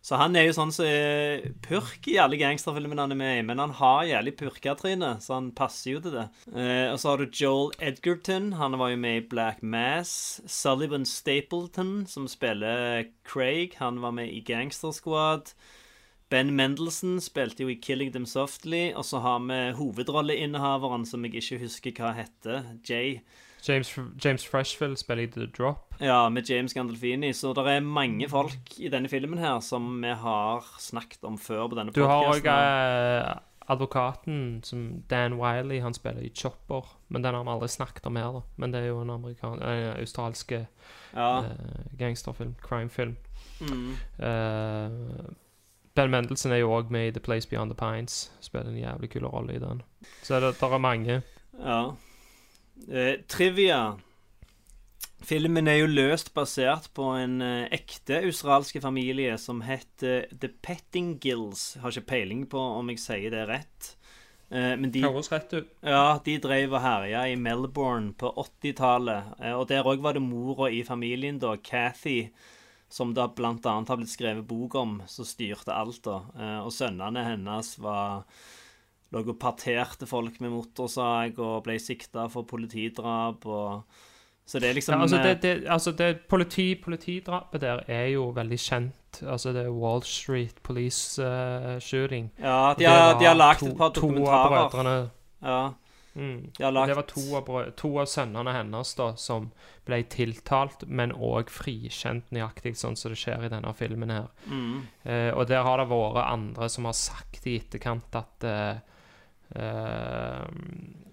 Så 0.00 0.16
han 0.16 0.36
er 0.38 0.46
jo 0.46 0.54
sånn 0.56 0.70
som 0.72 0.86
er 0.88 1.50
purk 1.60 2.06
i 2.08 2.14
alle 2.22 2.38
gangsterfilmene 2.40 3.02
han 3.04 3.12
er 3.12 3.18
med 3.20 3.40
i, 3.40 3.42
men 3.44 3.60
han 3.60 3.74
har 3.76 4.06
jævlig 4.08 4.32
purketryne, 4.38 5.10
så 5.20 5.34
han 5.34 5.50
passer 5.58 5.90
jo 5.96 6.00
til 6.00 6.14
det. 6.16 6.28
Uh, 6.54 6.88
og 6.94 7.02
så 7.02 7.10
har 7.10 7.20
du 7.20 7.40
Joel 7.42 7.74
Edgerton. 7.76 8.54
Han 8.56 8.78
var 8.80 8.94
jo 8.94 9.02
med 9.02 9.20
i 9.20 9.26
Black 9.28 9.60
Mass. 9.60 10.40
Sullivan 10.48 11.04
Stapleton, 11.04 12.06
som 12.08 12.30
spiller 12.32 13.10
Craig. 13.28 13.76
Han 13.82 14.00
var 14.00 14.16
med 14.16 14.32
i 14.32 14.40
Gangster 14.40 14.96
Squad. 14.96 15.52
Ben 16.30 16.50
Mendelsohn 16.56 17.20
spilte 17.20 17.62
jo 17.62 17.68
i 17.68 17.78
'Killing 17.82 18.12
Them 18.12 18.24
Softly'. 18.26 18.94
Og 18.96 19.04
så 19.04 19.18
har 19.18 19.38
vi 19.38 19.72
hovedrolleinnehaveren, 19.76 21.06
som 21.06 21.24
jeg 21.24 21.34
ikke 21.34 21.58
husker 21.58 21.92
hva 21.92 22.12
heter. 22.12 22.62
Jay. 22.90 23.20
James, 23.68 23.98
James 24.24 24.46
Freshfield 24.46 24.96
spiller 24.96 25.22
i 25.22 25.26
The 25.26 25.46
Drop. 25.46 25.94
Ja, 26.00 26.28
med 26.28 26.50
James 26.50 26.74
Gandolfini. 26.74 27.32
Så 27.32 27.52
det 27.54 27.66
er 27.66 27.80
mange 27.80 28.28
folk 28.28 28.78
i 28.78 28.88
denne 28.88 29.08
filmen 29.08 29.38
her 29.38 29.60
som 29.60 30.00
vi 30.02 30.12
har 30.14 30.64
snakket 30.78 31.24
om 31.24 31.38
før 31.38 31.68
på 31.68 31.74
denne 31.78 31.92
Du 31.92 32.04
har 32.06 32.28
òg 32.30 32.46
eh, 32.46 33.34
advokaten 33.68 34.60
som 34.64 35.02
Dan 35.10 35.34
Wiley. 35.40 35.80
Han 35.80 35.94
spiller 35.94 36.22
i 36.22 36.30
Chopper, 36.34 36.86
men 37.08 37.24
den 37.24 37.34
har 37.34 37.44
vi 37.44 37.50
aldri 37.50 37.68
snakket 37.68 38.06
om 38.06 38.16
her, 38.16 38.32
da. 38.32 38.40
Men 38.56 38.72
det 38.72 38.80
er 38.82 38.86
jo 38.92 39.00
en 39.02 39.10
amerikan 39.10 39.62
eh, 39.62 39.98
australsk 39.98 40.52
Ja. 40.52 41.40
uh, 41.40 41.44
gangsterfilm. 41.98 42.54
Crimefilm. 42.62 43.16
Mm. 43.60 43.92
Eh, 44.18 44.90
ben 45.98 46.12
Mendelsen 46.14 46.54
er 46.54 46.62
jo 46.62 46.74
òg 46.76 46.92
med 46.94 47.08
i 47.08 47.14
The 47.16 47.22
Place 47.24 47.48
Beyond 47.50 47.74
the 47.74 47.78
Pines. 47.78 48.28
Spiller 48.44 48.70
en 48.70 48.78
jævlig 48.78 49.10
kul 49.14 49.26
rolle 49.26 49.56
i 49.56 49.62
den. 49.62 49.82
Så 50.22 50.38
det, 50.40 50.54
der 50.60 50.74
er 50.76 50.82
mange. 50.82 51.22
Ja. 51.58 51.80
Eh, 52.86 53.16
trivia. 53.28 53.96
Filmen 55.26 55.66
er 55.66 55.80
jo 55.80 55.90
løst 55.90 56.30
basert 56.36 56.86
på 56.94 57.10
en 57.18 57.40
eh, 57.42 57.66
ekte 57.74 58.20
australske 58.22 58.80
familie 58.80 59.34
som 59.42 59.64
heter 59.66 60.28
The 60.30 60.52
Pettingills. 60.62 61.72
Jeg 61.74 61.82
har 61.82 61.96
ikke 61.96 62.12
peiling 62.14 62.44
på 62.50 62.62
om 62.78 62.92
jeg 62.92 63.02
sier 63.02 63.34
det 63.34 63.48
rett. 63.50 63.94
Eh, 64.50 64.76
men 64.78 64.92
de, 64.94 65.02
Høres 65.02 65.32
rett 65.32 65.50
ut. 65.52 65.72
ja, 65.82 66.20
de 66.24 66.36
drev 66.40 66.76
og 66.78 66.84
herja 66.84 67.24
i 67.28 67.34
Melbourne 67.36 68.14
på 68.16 68.30
80-tallet. 68.46 69.34
Eh, 69.42 69.56
og 69.58 69.66
der 69.72 69.82
òg 69.82 70.06
var 70.06 70.14
det 70.16 70.22
mora 70.24 70.70
i 70.70 70.84
familien, 70.86 71.42
da, 71.42 71.56
Cathy, 71.58 72.28
som 72.88 73.12
det 73.14 73.22
annet 73.22 73.88
har 73.88 73.96
blitt 74.00 74.10
skrevet 74.12 74.46
bok 74.48 74.74
om, 74.80 75.02
som 75.06 75.24
styrte 75.28 75.74
alt. 75.74 76.02
da. 76.04 76.22
Eh, 76.38 76.58
og 76.64 76.72
sønnene 76.72 77.24
hennes 77.24 77.74
var 77.78 78.24
lå 79.12 79.22
og 79.24 79.38
parterte 79.40 80.06
folk 80.06 80.40
med 80.40 80.50
motorsag 80.52 81.38
og 81.40 81.62
ble 81.64 81.78
sikta 81.80 82.26
for 82.28 82.44
politidrap 82.44 83.46
og 83.46 83.82
Så 84.48 84.60
det 84.60 84.70
er 84.70 84.74
liksom 84.74 84.94
Ja, 84.94 85.00
altså, 85.02 85.16
eh, 85.18 85.22
det, 85.24 85.42
det, 85.42 85.68
altså 85.68 85.92
det 85.92 86.20
politi, 86.28 86.74
politidrapet 86.74 87.60
der 87.60 87.82
er 87.86 88.06
jo 88.14 88.30
veldig 88.32 88.58
kjent. 88.58 89.18
Altså, 89.22 89.52
det 89.52 89.66
er 89.66 89.70
Wall 89.70 90.02
Street 90.02 90.54
Police 90.62 91.20
uh, 91.20 91.78
shooting. 91.80 92.30
Ja, 92.40 92.74
de 92.78 92.84
har, 92.88 93.12
det 93.12 93.20
de 93.20 93.26
har 93.26 93.34
lagt 93.36 93.60
to- 93.60 93.66
et 93.68 93.76
par 93.76 93.90
To 93.92 94.06
av 94.08 94.14
dokumentarer. 94.14 94.70
brødrene 94.70 95.10
Ja, 95.42 95.72
Mm. 96.18 96.50
lagt 96.58 96.90
Det 96.90 96.96
var 96.98 97.06
to 97.06 97.24
av, 97.38 97.70
to 97.78 97.90
av 98.02 98.08
sønnene 98.10 98.52
hennes 98.56 98.94
da, 98.98 99.12
som 99.16 99.50
ble 99.86 100.00
tiltalt, 100.10 100.82
men 100.86 101.14
òg 101.14 101.52
frikjent 101.52 102.32
nøyaktig, 102.34 102.74
sånn 102.80 102.98
som 102.98 103.14
det 103.14 103.20
skjer 103.20 103.46
i 103.46 103.52
denne 103.52 103.72
filmen 103.78 104.10
her. 104.12 104.28
mm, 104.46 104.76
Eh, 105.08 105.30
og 105.32 105.46
der 105.48 105.62
har 105.64 105.78
det 105.78 105.88
vært 105.88 106.24
andre 106.26 106.68
som 106.68 106.88
har 106.88 106.96
sagt 106.98 107.46
i 107.46 107.56
etterkant 107.60 108.18
at 108.18 108.44
eh, 108.44 108.82
eh, 109.54 110.44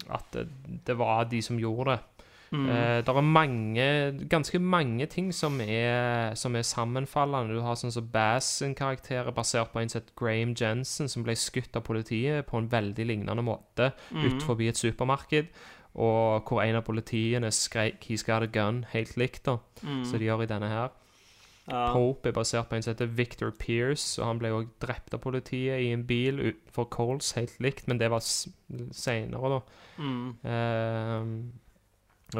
At 0.06 0.32
det, 0.34 0.48
det 0.86 0.98
var 0.98 1.26
de 1.30 1.42
som 1.42 1.60
gjorde 1.60 1.96
det. 1.96 2.26
Mm. 2.52 2.70
Eh, 2.70 3.02
det 3.06 3.10
er 3.10 3.22
mange, 3.22 3.88
ganske 4.30 4.60
mange 4.60 5.06
ting 5.06 5.32
som 5.34 5.60
er, 5.62 6.36
som 6.36 6.56
er 6.56 6.62
sammenfallende. 6.62 7.56
Du 7.56 7.62
har 7.62 7.76
sånn 7.76 7.92
som 7.92 8.08
Bass-karakterer 8.08 8.76
karakter 8.76 9.28
er 9.28 9.32
basert 9.32 9.72
på 9.74 9.80
en 9.82 9.90
sett 9.90 10.14
Graham 10.16 10.54
Jensen, 10.56 11.08
som 11.10 11.24
ble 11.24 11.36
skutt 11.36 11.76
av 11.76 11.84
politiet 11.84 12.46
på 12.46 12.58
en 12.58 12.70
veldig 12.72 13.06
lignende 13.06 13.44
måte 13.44 13.92
Mm. 14.12 14.26
ut 14.26 14.44
forbi 14.44 14.68
et 14.68 14.78
supermarked. 14.78 15.48
Og 15.96 16.44
hvor 16.44 16.62
en 16.62 16.76
av 16.76 16.84
politiene 16.84 17.52
skrek 17.52 18.04
'He's 18.04 18.26
got 18.26 18.44
a 18.44 18.48
gun', 18.48 18.86
helt 18.92 19.16
likt, 19.18 19.46
da. 19.46 19.58
mm. 19.82 20.06
Så 20.06 20.18
de 20.18 20.26
gjør 20.26 20.44
i 20.44 20.46
denne 20.46 20.68
her. 20.68 20.90
ja. 21.72 21.94
Pope 21.94 22.30
er 22.30 22.34
basert 22.34 22.70
på 22.70 22.76
en 22.76 22.82
som 22.82 22.94
heter 22.94 23.06
Victor 23.08 23.52
Pierce, 23.52 24.22
og 24.22 24.28
han 24.28 24.40
ble 24.40 24.50
òg 24.50 24.68
drept 24.80 25.14
av 25.14 25.20
politiet 25.20 25.80
i 25.82 25.92
en 25.94 26.04
bil 26.04 26.38
utenfor 26.40 26.90
Coles, 26.90 27.32
helt 27.32 27.60
likt, 27.60 27.88
men 27.88 27.98
det 27.98 28.10
var 28.12 28.20
seinere, 28.20 29.50
da. 29.50 29.60
Mm. 29.98 30.36
Ehm, 30.46 31.52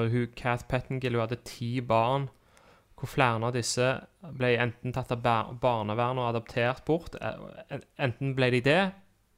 og 0.02 0.10
hun, 0.12 0.28
Cath 0.36 0.66
Pettengill 0.70 1.16
hun 1.18 1.24
hadde 1.28 1.42
ti 1.48 1.80
barn, 1.82 2.30
hvor 2.96 3.10
flere 3.12 3.44
av 3.44 3.54
disse 3.56 3.88
ble 4.38 4.54
enten 4.64 4.94
tatt 4.96 5.12
av 5.12 5.22
bar 5.22 5.54
barnevernet 5.62 6.24
og 6.24 6.30
adoptert 6.32 6.84
bort. 6.88 7.16
eh, 7.20 7.80
Enten 8.00 8.34
ble 8.38 8.50
de 8.56 8.62
det, 8.66 8.80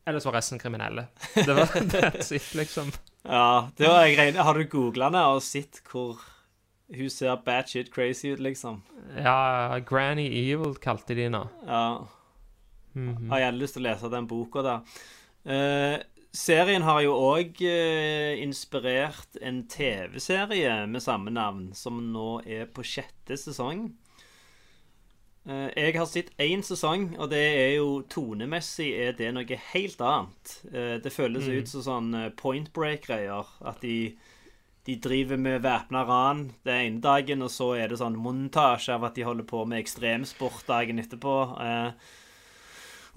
eller 0.07 0.19
så 0.23 0.29
var 0.29 0.37
resten 0.39 0.59
kriminelle. 0.61 1.07
Det 1.35 1.55
var 1.57 1.65
that's 1.93 2.31
it, 2.35 2.53
liksom. 2.55 2.91
Ja, 3.27 3.69
det 3.75 3.87
var 3.89 4.05
regner. 4.05 4.43
Har 4.45 4.53
du 4.55 4.63
googla 4.71 5.09
det 5.11 5.23
og 5.33 5.41
sett 5.43 5.81
hvor 5.91 6.21
hun 6.93 7.09
ser 7.11 7.35
bad 7.43 7.67
shit 7.67 7.89
crazy 7.91 8.29
ut, 8.31 8.39
liksom? 8.39 8.83
Ja, 9.17 9.79
Granny 9.83 10.27
Evil 10.51 10.77
kalte 10.79 11.15
de 11.17 11.25
henne. 11.27 11.41
Ja. 11.67 11.81
Mhm. 12.93 13.27
Har 13.29 13.39
jeg 13.43 13.57
lyst 13.59 13.75
til 13.75 13.83
å 13.83 13.89
lese 13.89 14.09
den 14.13 14.27
boka 14.29 14.63
da. 14.65 14.77
Eh, 15.45 15.97
serien 16.37 16.85
har 16.85 17.01
jo 17.01 17.15
òg 17.17 17.59
inspirert 18.43 19.37
en 19.41 19.63
TV-serie 19.71 20.83
med 20.89 21.01
samme 21.03 21.33
navn, 21.33 21.71
som 21.77 21.99
nå 22.13 22.41
er 22.45 22.67
på 22.69 22.85
sjette 22.85 23.37
sesong. 23.41 23.87
Eh, 25.47 25.69
jeg 25.79 25.95
har 25.95 26.07
sett 26.11 26.31
én 26.43 26.63
sesong, 26.65 27.13
og 27.17 27.29
det 27.31 27.43
er 27.55 27.69
jo 27.77 28.01
tonemessig 28.11 28.89
er 28.99 29.13
det 29.15 29.29
noe 29.35 29.59
helt 29.71 30.01
annet. 30.03 30.55
Eh, 30.73 30.97
det 31.03 31.13
føles 31.15 31.47
Mm. 31.47 31.57
ut 31.61 31.67
som 31.71 31.81
sånn 31.85 32.15
eh, 32.25 32.29
point 32.35 32.71
break-greier. 32.73 33.45
At 33.63 33.79
de, 33.81 34.15
de 34.85 34.95
driver 34.97 35.37
med 35.37 35.61
væpna 35.63 36.05
ran 36.05 36.51
den 36.65 36.85
ene 36.85 37.01
dagen, 37.01 37.41
og 37.41 37.49
så 37.49 37.73
er 37.79 37.87
det 37.87 37.97
sånn 37.99 38.17
montasje 38.19 38.93
av 38.93 39.05
at 39.05 39.15
de 39.15 39.23
holder 39.23 39.43
på 39.47 39.65
med 39.65 39.79
ekstremsport 39.83 40.65
dagen 40.67 40.99
etterpå. 40.99 41.37
Eh, 41.61 41.91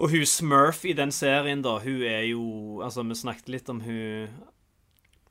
og 0.00 0.14
hun 0.14 0.24
Smurf 0.26 0.84
i 0.88 0.94
den 0.96 1.12
serien, 1.12 1.60
da, 1.62 1.76
hun 1.84 2.06
er 2.08 2.24
jo 2.30 2.80
Altså, 2.84 3.04
vi 3.04 3.18
snakket 3.18 3.52
litt 3.52 3.68
om 3.68 3.82
hun 3.84 4.32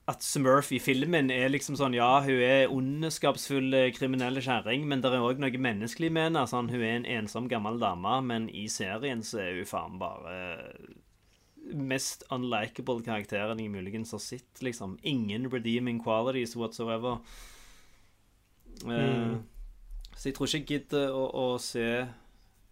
At 0.10 0.22
Smurf 0.26 0.72
i 0.72 0.80
filmen 0.82 1.32
er 1.34 1.50
liksom 1.50 1.78
sånn 1.80 1.98
Ja, 1.98 2.20
hun 2.26 2.44
er 2.46 2.72
ondskapsfull 2.74 3.70
kriminell 3.70 3.94
kriminelle 3.98 4.46
kjerring, 4.46 4.88
men 4.90 5.02
det 5.02 5.12
er 5.14 5.26
òg 5.26 5.42
noe 5.42 5.62
menneskelig 5.66 6.10
med 6.14 6.30
henne. 6.30 6.46
Sånn, 6.50 6.70
hun 6.70 6.82
er 6.82 6.96
en 7.00 7.12
ensom, 7.20 7.50
gammel 7.50 7.82
dame, 7.82 8.16
men 8.26 8.48
i 8.50 8.68
serien 8.70 9.22
så 9.26 9.42
er 9.44 9.60
hun 9.60 9.70
faen 9.70 10.00
bare 10.02 10.34
eh, 10.38 10.96
mest 11.78 12.26
unlikable 12.34 13.04
karakteren 13.06 13.62
jeg 13.62 13.70
muligens 13.74 14.16
har 14.16 14.24
sett, 14.24 14.64
liksom. 14.66 14.98
Ingen 15.04 15.50
redeeming 15.54 16.02
qualities 16.02 16.56
whatsoever. 16.58 17.20
Mm. 18.86 18.90
Uh, 18.90 19.38
Så 20.16 20.30
jeg 20.30 20.36
tror 20.36 20.48
ikke 20.48 20.58
jeg 20.58 20.68
gidder 20.68 21.14
å, 21.16 21.26
å 21.32 21.46
se 21.62 22.08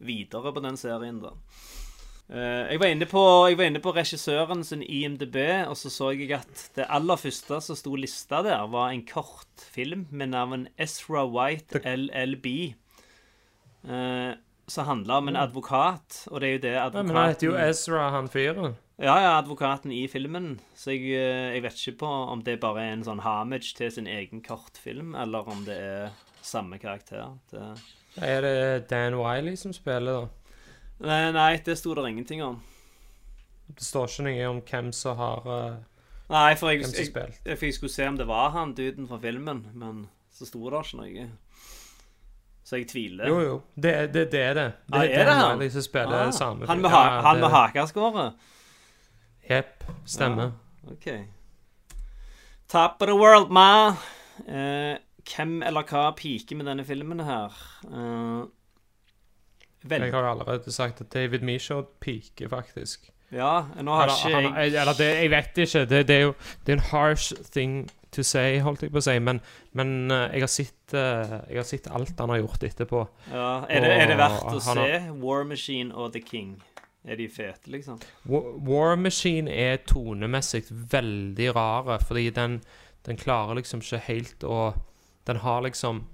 videre 0.03 0.53
på 0.53 0.63
den 0.63 0.77
serien, 0.79 1.21
da. 1.23 1.31
Eh, 2.27 2.73
jeg, 2.73 2.79
var 2.81 2.91
inne 2.91 3.07
på, 3.07 3.21
jeg 3.47 3.57
var 3.59 3.69
inne 3.69 3.81
på 3.83 3.93
regissøren 3.95 4.63
sin 4.67 4.81
IMDb, 4.83 5.37
og 5.69 5.77
så 5.79 5.91
så 5.93 6.09
jeg 6.11 6.33
at 6.35 6.65
det 6.75 6.87
aller 6.91 7.19
første 7.19 7.61
som 7.63 7.77
sto 7.79 7.95
lista 7.95 8.41
der, 8.43 8.65
var 8.71 8.91
en 8.91 9.05
kortfilm 9.07 10.07
med 10.11 10.33
navn 10.33 10.67
Ezra 10.77 11.23
White 11.23 11.79
LLB. 11.87 12.49
Uh, 13.87 14.35
som 14.67 14.83
handla 14.89 15.21
om 15.21 15.29
en 15.31 15.39
advokat, 15.39 16.25
og 16.27 16.41
det 16.41 16.47
er 16.47 16.53
jo 16.53 16.61
det 16.65 16.71
Ja, 16.73 16.85
advokaten 16.85 17.07
men 17.07 17.15
han 17.15 17.29
heter 17.31 17.47
jo 17.47 17.55
Ezra, 17.55 18.09
han 18.11 18.27
fyren. 18.27 18.75
ja, 18.99 19.15
ja, 19.23 19.37
advokaten 19.37 19.91
i 19.91 20.07
filmen. 20.11 20.59
Så 20.75 20.91
jeg, 20.91 21.05
eh, 21.15 21.53
jeg 21.55 21.63
vet 21.63 21.87
ikke 21.87 21.99
på 22.03 22.09
om 22.33 22.41
det 22.43 22.59
bare 22.59 22.83
er 22.83 22.97
en 22.97 23.05
sånn 23.07 23.23
homage 23.23 23.77
til 23.77 23.91
sin 23.91 24.07
egen 24.07 24.43
kortfilm, 24.43 25.15
eller 25.15 25.47
om 25.47 25.63
det 25.63 25.77
er 25.77 26.09
samme 26.41 26.77
karakter. 26.77 27.37
Det... 27.51 27.63
Er 28.17 28.41
det 28.41 28.89
Dan 28.89 29.15
Wiley 29.15 29.55
som 29.55 29.71
spiller, 29.71 30.25
da? 30.25 30.36
Nei, 30.99 31.57
det 31.65 31.77
sto 31.77 31.93
der 31.95 32.07
ingenting 32.09 32.41
om. 32.43 32.59
Det 33.67 33.83
står 33.83 34.07
ikke 34.09 34.23
noe 34.29 34.47
om 34.49 34.61
hvem 34.65 34.91
som 34.95 35.17
har 35.19 35.49
eh, 35.53 35.75
Nei, 36.31 36.55
for 36.59 36.71
jeg, 36.73 36.81
jeg, 36.91 37.11
jeg, 37.45 37.57
jeg 37.61 37.73
skulle 37.75 37.91
se 37.93 38.07
om 38.07 38.17
det 38.19 38.25
var 38.27 38.49
han 38.55 38.73
duden 38.75 39.07
fra 39.07 39.19
filmen, 39.21 39.61
men 39.73 40.07
så 40.33 40.47
sto 40.47 40.63
det 40.69 40.81
ikke 40.83 40.97
noe. 40.99 41.27
Så 42.67 42.81
jeg 42.81 42.87
tviler. 42.91 43.29
Jo, 43.31 43.37
jo. 43.45 43.53
Det, 43.79 43.93
det, 44.11 44.25
det 44.33 44.41
er 44.43 44.53
det. 44.57 44.65
Det 44.89 44.97
Ah, 44.97 45.05
er 45.05 45.21
er 45.21 45.29
det 45.29 45.35
han? 45.39 45.61
Som 45.71 45.81
spiller 45.85 46.17
Ah, 46.25 46.31
samme 46.35 46.67
han 46.67 46.81
med, 46.83 46.89
ha, 46.91 47.03
Ja, 47.05 47.21
han 47.23 47.39
med 47.39 47.49
hakeskåret? 47.53 48.33
Jepp. 49.49 49.85
Stemmer. 50.05 50.51
OK. 50.91 51.07
Top 52.67 52.99
of 53.01 53.07
the 53.07 53.15
world, 53.15 53.47
ma. 53.55 53.95
Eh, 54.43 54.97
hvem 55.31 55.61
eller 55.63 55.87
hva 55.87 56.09
piker 56.19 56.59
med 56.59 56.67
denne 56.67 56.83
filmen 56.87 57.23
her? 57.23 57.55
Eh, 57.87 58.43
vel, 59.83 60.01
Jeg 60.01 60.11
har 60.13 60.23
allerede 60.31 60.71
sagt 60.71 61.01
at 61.01 61.13
David 61.13 61.39
Mishaw 61.41 61.83
peaker, 61.99 62.47
faktisk. 62.49 63.09
ja, 63.31 63.65
nå 63.81 63.91
har 63.95 64.03
Eller, 64.03 64.15
ikke 64.15 64.35
han, 64.35 64.55
jeg 64.55 64.73
eller 64.81 64.93
det, 64.97 65.07
jeg 65.21 65.29
vet 65.31 65.57
ikke. 65.57 65.85
Det, 65.85 66.07
det 66.07 66.15
er 66.15 66.21
jo 66.21 66.33
det 66.65 66.73
er 66.73 66.77
en 66.77 66.85
harsh 66.91 67.33
thing 67.51 67.89
to 68.11 68.23
say, 68.23 68.59
holdt 68.59 68.81
jeg 68.83 68.91
på 68.91 68.97
å 68.97 69.03
si. 69.03 69.17
Men, 69.19 69.41
men 69.73 70.11
eh, 70.11 70.29
jeg, 70.33 70.41
har 70.41 70.47
sett, 70.47 70.93
eh, 70.93 71.35
jeg 71.51 71.57
har 71.59 71.63
sett 71.67 71.87
alt 71.91 72.19
han 72.19 72.29
har 72.29 72.39
gjort 72.39 72.63
etterpå. 72.63 73.07
ja, 73.31 73.65
er, 73.69 73.81
det, 73.81 73.91
er 74.01 74.07
det 74.07 74.17
verdt 74.17 74.53
å 74.55 74.59
se 74.63 74.79
har- 74.79 75.11
War 75.21 75.43
Machine 75.43 75.93
og 75.93 76.13
The 76.13 76.21
King? 76.21 76.55
Er 77.07 77.15
de 77.15 77.27
fete, 77.31 77.69
liksom? 77.71 77.99
Wa- 78.27 78.55
War 78.67 78.95
Machine 78.99 79.47
er 79.51 79.77
tonemessig 79.87 80.65
veldig 80.91 81.53
rare, 81.55 81.99
fordi 82.03 82.29
den, 82.35 82.61
den 83.05 83.17
klarer 83.17 83.55
liksom 83.55 83.79
ikke 83.83 84.01
helt 84.07 84.43
å 84.43 84.73
Den 85.27 85.37
har 85.43 85.61
liksom 85.61 86.05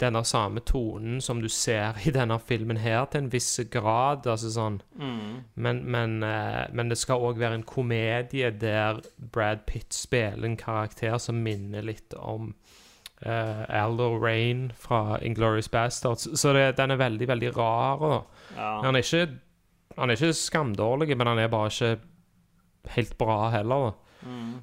denne 0.00 0.22
samme 0.24 0.62
tonen 0.66 1.20
som 1.20 1.40
du 1.42 1.48
ser 1.52 1.98
i 2.06 2.12
denne 2.14 2.38
filmen 2.42 2.80
her, 2.80 3.04
til 3.10 3.24
en 3.24 3.32
viss 3.32 3.60
grad. 3.70 4.26
altså 4.26 4.50
sånn 4.50 4.80
Mm. 5.00 5.44
Men, 5.54 5.84
men, 5.90 6.22
eh, 6.22 6.66
men 6.72 6.88
det 6.88 6.98
skal 6.98 7.20
òg 7.20 7.38
være 7.38 7.54
en 7.54 7.62
komedie 7.62 8.50
der 8.50 9.00
Brad 9.32 9.66
Pitt 9.66 9.94
spiller 9.94 10.44
en 10.44 10.56
karakter 10.56 11.18
som 11.18 11.42
minner 11.42 11.82
litt 11.82 12.14
om 12.14 12.54
uh, 13.26 13.64
Aldo 13.68 14.18
Rain 14.18 14.72
fra 14.76 15.18
Inglorious 15.22 15.68
Bastards. 15.68 16.28
Så 16.40 16.52
det, 16.52 16.76
den 16.76 16.90
er 16.90 17.00
veldig, 17.00 17.28
veldig 17.28 17.56
rar. 17.56 18.24
Ja. 18.56 18.80
Han 18.84 18.96
er 18.96 19.04
ikke 19.04 19.38
Han 19.96 20.10
er 20.10 20.14
ikke 20.14 20.32
skamdårlig, 20.32 21.16
men 21.16 21.26
han 21.26 21.38
er 21.38 21.48
bare 21.48 21.66
ikke 21.66 21.98
helt 22.94 23.18
bra 23.18 23.50
heller. 23.50 23.90
Da. 23.90 24.09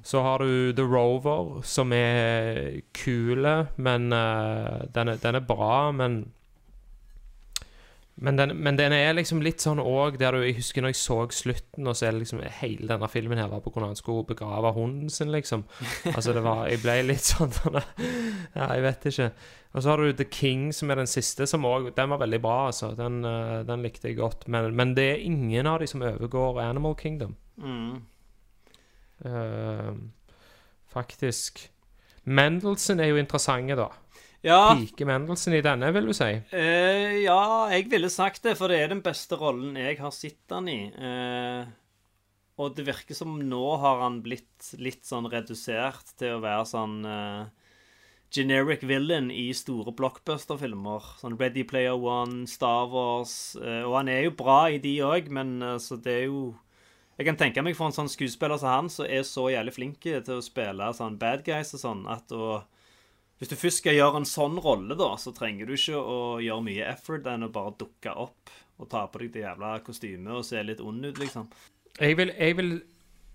Så 0.06 0.22
har 0.22 0.44
du 0.44 0.72
The 0.72 0.86
Rover, 0.86 1.62
som 1.66 1.92
er 1.92 2.80
kule, 2.94 3.54
men 3.76 4.12
uh, 4.12 4.84
den, 4.94 5.14
er, 5.14 5.22
den 5.22 5.40
er 5.40 5.46
bra, 5.48 5.90
men 5.92 6.26
men 8.20 8.36
den, 8.36 8.56
men 8.56 8.78
den 8.78 8.92
er 8.92 9.12
liksom 9.14 9.38
litt 9.44 9.62
sånn 9.62 9.78
òg 9.78 10.16
der 10.18 10.34
du 10.34 10.42
Jeg 10.42 10.56
husker 10.56 10.82
når 10.82 10.90
jeg 10.90 10.98
så 10.98 11.18
slutten, 11.34 11.86
og 11.86 11.94
så 11.94 12.08
er 12.08 12.16
det 12.16 12.24
liksom 12.24 12.40
Hele 12.60 12.90
denne 12.90 13.10
filmen 13.10 13.38
her 13.38 13.50
var 13.52 13.62
på 13.62 13.70
av 13.76 13.86
han 13.86 13.98
skulle 13.98 14.26
begrave 14.26 14.72
hunden 14.74 15.10
sin, 15.12 15.30
liksom. 15.30 15.62
Altså, 16.14 16.34
det 16.34 16.42
var 16.42 16.66
Jeg 16.66 16.82
ble 16.82 16.96
litt 17.06 17.28
sånn 17.28 17.54
Ja, 18.58 18.72
jeg 18.74 18.82
vet 18.82 19.08
ikke. 19.12 19.30
Og 19.70 19.84
så 19.84 19.92
har 19.92 20.02
du 20.02 20.12
The 20.18 20.26
King, 20.26 20.72
som 20.74 20.90
er 20.90 20.98
den 20.98 21.10
siste, 21.10 21.46
som 21.46 21.66
òg 21.68 21.92
Den 21.94 22.10
var 22.10 22.22
veldig 22.24 22.42
bra, 22.42 22.58
altså. 22.72 22.90
Den, 22.98 23.22
eh, 23.28 23.62
den 23.68 23.86
likte 23.86 24.10
jeg 24.10 24.18
godt. 24.18 24.48
Men, 24.48 24.72
men 24.74 24.96
det 24.98 25.08
er 25.12 25.26
ingen 25.28 25.70
av 25.70 25.78
de 25.82 25.86
som 25.90 26.02
overgår 26.02 26.58
Animal 26.64 26.96
Kingdom. 26.98 27.36
Mm. 27.62 28.02
Eh, 29.24 29.92
faktisk. 30.92 31.64
Mendelsen 32.28 33.00
er 33.00 33.12
jo 33.12 33.20
interessante, 33.20 33.76
da. 33.78 33.88
Ja, 34.44 34.76
Pike 34.78 35.06
Mendelsen 35.08 35.56
i 35.56 35.62
denne, 35.64 35.90
vil 35.96 36.10
du 36.10 36.14
si? 36.14 36.28
Uh, 36.52 37.16
ja, 37.24 37.40
jeg 37.72 37.88
ville 37.90 38.10
sagt 38.12 38.44
det, 38.46 38.54
for 38.58 38.70
det 38.70 38.78
er 38.84 38.92
den 38.92 39.02
beste 39.02 39.38
rollen 39.40 39.74
jeg 39.80 39.98
har 39.98 40.14
sett 40.14 40.54
han 40.54 40.68
i. 40.70 40.80
Uh, 40.94 41.66
og 42.58 42.76
det 42.76 42.86
virker 42.86 43.18
som 43.18 43.34
nå 43.38 43.64
har 43.82 44.04
han 44.04 44.20
blitt 44.22 44.70
litt 44.78 45.06
sånn 45.06 45.26
redusert 45.30 46.14
til 46.18 46.36
å 46.36 46.40
være 46.42 46.64
sånn 46.66 46.96
eh, 47.06 47.68
generic 48.34 48.82
villain 48.82 49.28
i 49.30 49.44
store 49.54 49.94
blockbuster-filmer. 49.94 51.06
Sånn 51.20 51.36
Ready 51.38 51.62
Player 51.62 51.94
One, 51.94 52.48
Star 52.50 52.90
Wars 52.90 53.54
Og 53.62 53.94
han 53.94 54.10
er 54.10 54.24
jo 54.26 54.34
bra 54.42 54.64
i 54.74 54.82
de 54.82 54.96
òg, 55.06 55.30
men 55.30 55.54
så 55.78 56.00
det 56.02 56.16
er 56.16 56.26
jo 56.26 56.42
Jeg 57.18 57.26
kan 57.26 57.38
tenke 57.38 57.62
meg 57.66 57.74
for 57.74 57.90
en 57.90 57.96
sånn 57.96 58.10
skuespiller 58.10 58.60
som 58.60 58.70
han, 58.70 58.90
som 58.94 59.08
er 59.10 59.24
så 59.26 59.48
jævlig 59.50 59.74
flink 59.74 60.04
til 60.06 60.36
å 60.36 60.44
spille 60.44 60.92
sånn 60.94 61.16
bad 61.18 61.42
guys 61.46 61.74
og 61.74 61.82
sånn, 61.82 62.04
at 62.10 62.30
å 62.32 62.62
Hvis 63.38 63.52
du 63.52 63.54
først 63.54 63.78
skal 63.78 63.94
gjøre 63.94 64.18
en 64.18 64.26
sånn 64.26 64.56
rolle, 64.58 64.96
da, 64.98 65.12
så 65.14 65.30
trenger 65.30 65.66
du 65.66 65.76
ikke 65.76 65.98
å 65.98 66.40
gjøre 66.42 66.64
mye 66.66 66.86
effort 66.90 67.26
enn 67.30 67.46
å 67.46 67.50
bare 67.54 67.76
dukke 67.78 68.10
opp 68.10 68.50
og 68.78 68.88
ta 68.90 69.04
på 69.06 69.20
deg 69.22 69.32
det 69.34 69.44
jævla 69.44 69.76
kostymet 69.86 70.32
og 70.34 70.46
se 70.46 70.62
litt 70.62 70.80
ond 70.82 71.06
ut, 71.06 71.18
liksom. 71.18 71.46
Jeg 71.98 72.16
vil, 72.18 72.32
jeg 72.38 72.56
vil 72.58 72.72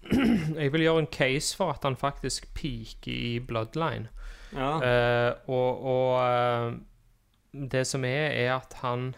Jeg 0.61 0.73
vil 0.73 0.84
gjøre 0.84 1.03
en 1.05 1.11
case 1.11 1.55
for 1.55 1.71
at 1.71 1.84
han 1.88 1.95
faktisk 1.95 2.49
peaker 2.55 3.11
i 3.11 3.39
Bloodline. 3.39 4.09
Ja. 4.51 4.71
Uh, 4.84 5.31
og 5.49 5.86
og 5.88 6.09
uh, 6.19 7.69
det 7.71 7.88
som 7.88 8.03
er, 8.05 8.31
er 8.36 8.55
at 8.57 8.75
han 8.81 9.15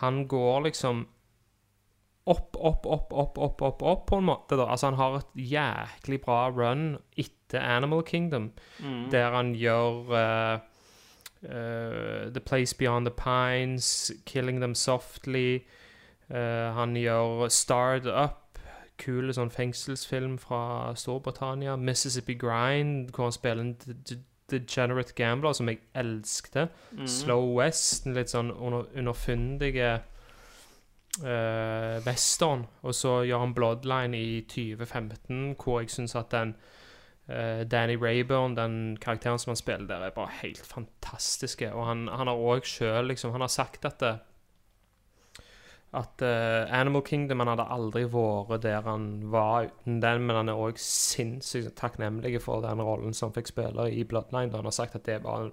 Han 0.00 0.24
går 0.28 0.60
liksom 0.70 1.06
opp, 2.30 2.56
opp, 2.56 2.86
opp, 2.86 3.12
opp, 3.12 3.38
opp, 3.38 3.62
opp, 3.62 3.82
opp 3.82 4.06
på 4.06 4.18
en 4.20 4.24
måte. 4.24 4.56
da. 4.56 4.68
Altså 4.70 4.90
Han 4.90 4.98
har 5.00 5.18
et 5.18 5.50
jæklig 5.52 6.20
bra 6.24 6.48
run 6.50 6.98
etter 7.16 7.60
Animal 7.60 8.02
Kingdom, 8.06 8.52
der 9.10 9.34
han 9.34 9.54
gjør 9.58 10.12
uh, 10.14 10.60
uh, 11.42 12.32
The 12.32 12.40
Place 12.40 12.76
Beyond 12.76 13.06
the 13.06 13.14
Pines, 13.16 14.12
Killing 14.26 14.60
Them 14.60 14.74
Softly. 14.74 15.64
Uh, 16.30 16.70
han 16.76 16.96
gjør 16.96 17.48
Starred 17.48 18.06
Up, 18.06 18.58
kul 19.00 19.32
sånn 19.34 19.50
fengselsfilm 19.50 20.38
fra 20.38 20.92
Storbritannia. 20.94 21.76
Mississippi 21.76 22.36
Grind, 22.38 23.10
hvor 23.10 23.30
han 23.30 23.34
spiller 23.34 23.64
en 23.64 23.76
degenerate 24.50 25.14
gambler 25.14 25.52
som 25.52 25.68
jeg 25.68 25.80
elsket. 25.94 26.70
Slow 27.06 27.54
West, 27.56 28.06
en 28.06 28.14
litt 28.14 28.30
sånn 28.30 28.52
under, 28.52 28.86
underfundige 28.94 30.00
western. 31.18 32.66
Og 32.82 32.94
så 32.94 33.22
gjør 33.26 33.42
han 33.42 33.54
Bloodline 33.54 34.18
i 34.18 34.40
2015, 34.40 35.56
hvor 35.58 35.80
jeg 35.80 35.90
syns 35.90 36.14
at 36.14 36.30
den 36.30 36.54
eh, 37.28 37.64
Danny 37.70 37.96
Rayburn, 37.98 38.56
den 38.56 38.96
karakteren 39.00 39.38
som 39.38 39.50
han 39.50 39.56
spiller 39.56 39.86
der, 39.86 40.06
er 40.06 40.16
bare 40.16 40.30
helt 40.42 40.66
fantastiske. 40.66 41.72
Og 41.72 41.86
han, 41.86 42.08
han 42.08 42.30
har 42.30 42.36
òg 42.36 42.66
sjøl 42.68 43.10
liksom 43.10 43.32
Han 43.32 43.40
har 43.40 43.52
sagt 43.52 43.84
at 43.84 44.00
det, 44.00 44.18
at 45.92 46.22
uh, 46.22 46.80
Animal 46.80 47.02
Kingdom 47.02 47.40
Han 47.40 47.50
hadde 47.50 47.66
aldri 47.66 48.04
vært 48.06 48.62
der 48.62 48.84
han 48.86 49.32
var 49.32 49.66
uten 49.66 49.98
den, 50.02 50.22
men 50.22 50.36
han 50.36 50.48
er 50.48 50.58
òg 50.58 50.78
sinnssykt 50.78 51.74
takknemlig 51.80 52.38
for 52.44 52.62
den 52.62 52.82
rollen 52.82 53.14
som 53.14 53.30
han 53.30 53.40
fikk 53.40 53.50
spille 53.50 53.88
i 53.90 54.04
Bloodline. 54.04 54.52
da 54.52 54.62
Han 54.62 54.70
har 54.70 54.76
sagt 54.76 54.94
at 54.94 55.06
det 55.06 55.22
var 55.24 55.50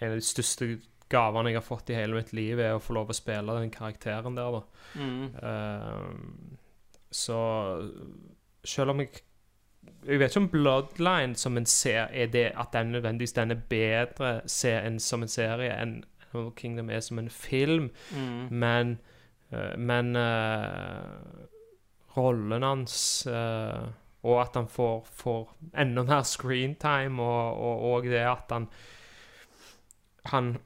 en 0.00 0.10
av 0.10 0.18
de 0.18 0.26
største 0.26 0.66
gavene 1.12 1.52
jeg 1.52 1.60
har 1.60 1.66
fått 1.66 1.90
i 1.92 1.98
hele 1.98 2.16
mitt 2.18 2.32
liv, 2.36 2.58
er 2.58 2.76
å 2.76 2.82
få 2.82 2.96
lov 2.96 3.12
å 3.12 3.16
spille 3.16 3.58
den 3.60 3.70
karakteren 3.74 4.38
der, 4.38 4.56
da. 4.56 4.62
Mm. 4.96 5.26
Uh, 5.42 6.08
så 7.12 7.38
selv 8.64 8.94
om 8.94 9.00
jeg 9.04 9.22
Jeg 10.06 10.18
vet 10.18 10.30
ikke 10.30 10.40
om 10.40 10.48
Bloodline 10.50 11.34
som 11.36 11.56
en 11.58 11.66
ser 11.66 12.06
er 12.14 12.28
det 12.30 12.52
at 12.58 12.72
den 12.72 12.92
nødvendigvis 12.94 13.32
den 13.34 13.50
er 13.50 13.60
bedre 13.68 14.40
se, 14.46 14.70
en, 14.78 15.00
som 15.02 15.22
en 15.22 15.30
serie 15.30 15.74
enn 15.74 16.04
Animal 16.32 16.52
Kingdom 16.56 16.90
er 16.90 17.00
som 17.00 17.18
en 17.18 17.30
film, 17.30 17.90
Mm. 18.14 18.48
men 18.50 18.98
uh, 19.52 19.76
Men 19.78 20.16
uh, 20.16 21.02
rollen 22.16 22.62
hans 22.62 23.26
uh, 23.26 23.88
Og 24.22 24.40
at 24.40 24.54
han 24.54 24.68
får, 24.68 25.04
får 25.04 25.48
enda 25.74 26.02
mer 26.02 26.22
screentime, 26.22 27.22
og, 27.22 27.58
og, 27.58 27.82
og 27.92 28.04
det 28.04 28.22
at 28.22 28.52
han 28.54 28.68
Han 30.32 30.56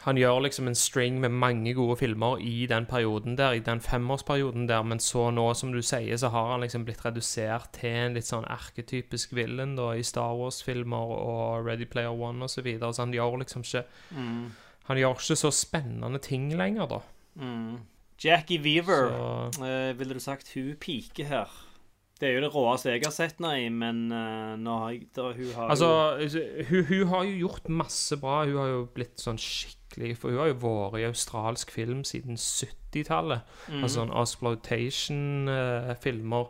han 0.00 0.16
gjør 0.16 0.40
liksom 0.46 0.68
en 0.70 0.78
string 0.78 1.18
med 1.20 1.34
mange 1.36 1.74
gode 1.76 1.98
filmer 2.00 2.40
i 2.40 2.66
den 2.70 2.86
perioden 2.88 3.36
der, 3.36 3.58
i 3.58 3.64
den 3.64 3.82
femårsperioden 3.84 4.66
der, 4.68 4.82
men 4.82 5.00
så 5.00 5.26
nå, 5.30 5.44
som 5.54 5.74
du 5.74 5.82
sier, 5.84 6.16
så 6.16 6.30
har 6.32 6.52
han 6.54 6.64
liksom 6.64 6.86
blitt 6.88 7.04
redusert 7.04 7.68
til 7.76 7.92
en 8.06 8.16
litt 8.16 8.28
sånn 8.28 8.48
erketypisk 8.48 9.34
villain 9.36 9.76
da, 9.76 9.90
i 9.92 10.06
Star 10.06 10.32
Wars-filmer 10.38 11.14
og 11.20 11.66
Ready 11.66 11.84
Player 11.84 12.16
One 12.16 12.48
og 12.48 12.52
så 12.52 12.64
videre, 12.64 12.94
så 12.96 13.04
han 13.04 13.14
gjør 13.16 13.42
liksom 13.44 13.66
ikke 13.66 13.84
Mm. 14.10 14.50
Han 14.90 14.98
gjør 14.98 15.20
ikke 15.20 15.36
så 15.38 15.50
spennende 15.54 16.18
ting 16.18 16.48
lenger, 16.56 16.86
da. 16.90 16.98
Mm. 17.38 17.76
Jackie 18.24 18.58
Weaver, 18.58 19.50
Så 19.54 19.64
eh, 19.64 19.98
ville 19.98 20.14
du 20.14 20.20
sagt 20.20 20.50
hun 20.54 20.74
piker 20.80 21.24
her? 21.24 21.48
Det 22.20 22.28
er 22.28 22.34
jo 22.36 22.44
det 22.44 22.52
råeste 22.52 22.92
jeg 22.92 23.00
har 23.06 23.14
sett 23.16 23.38
nei, 23.40 23.72
men 23.72 24.12
eh, 24.12 24.52
nå 24.60 24.72
har 24.82 24.90
jeg, 24.92 25.08
da, 25.16 25.32
hun 25.32 25.52
har 25.56 25.72
Altså, 25.72 25.88
hun, 26.68 26.84
hun 26.90 27.06
har 27.14 27.22
jo 27.24 27.40
gjort 27.46 27.64
masse 27.72 28.12
bra. 28.20 28.44
Hun 28.44 28.60
har 28.60 28.68
jo 28.74 28.82
blitt 28.94 29.16
sånn 29.22 29.40
skikkelig 29.40 30.16
For 30.20 30.28
hun 30.30 30.38
har 30.42 30.48
jo 30.52 30.60
vært 30.62 31.00
i 31.00 31.08
australsk 31.08 31.68
film 31.72 32.04
siden 32.04 32.36
70-tallet. 32.36 33.40
Mm. 33.70 33.80
Altså 33.80 33.96
sånn 33.96 34.12
exploitation-filmer. 34.20 36.44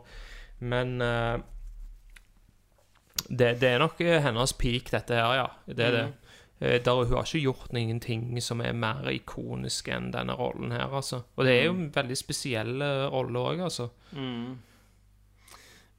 Men 0.61 0.87
uh, 1.01 1.37
det, 3.29 3.59
det 3.61 3.69
er 3.69 3.79
nok 3.81 4.01
eh, 4.03 4.19
hennes 4.23 4.53
peak, 4.59 4.91
dette 4.93 5.15
her, 5.15 5.35
ja. 5.39 5.47
Det 5.65 5.85
er 5.85 5.91
det. 5.95 6.03
Mhm. 6.07 6.17
Eh, 6.61 6.81
Der, 6.83 6.93
hun 6.93 7.13
har 7.15 7.25
ikke 7.25 7.39
gjort 7.41 7.71
noen 7.73 7.99
ting 7.99 8.41
som 8.41 8.61
er 8.61 8.73
mer 8.77 9.07
ikonisk 9.09 9.87
enn 9.89 10.11
denne 10.13 10.35
rollen 10.37 10.71
her, 10.75 10.91
altså. 10.93 11.23
Og 11.35 11.45
det 11.47 11.53
er 11.55 11.63
jo 11.65 11.73
en 11.73 11.87
veldig 11.95 12.17
spesiell 12.17 12.81
eh, 12.85 13.07
rolle 13.09 13.39
òg, 13.39 13.59
altså. 13.65 13.89
Mm. 14.13 14.59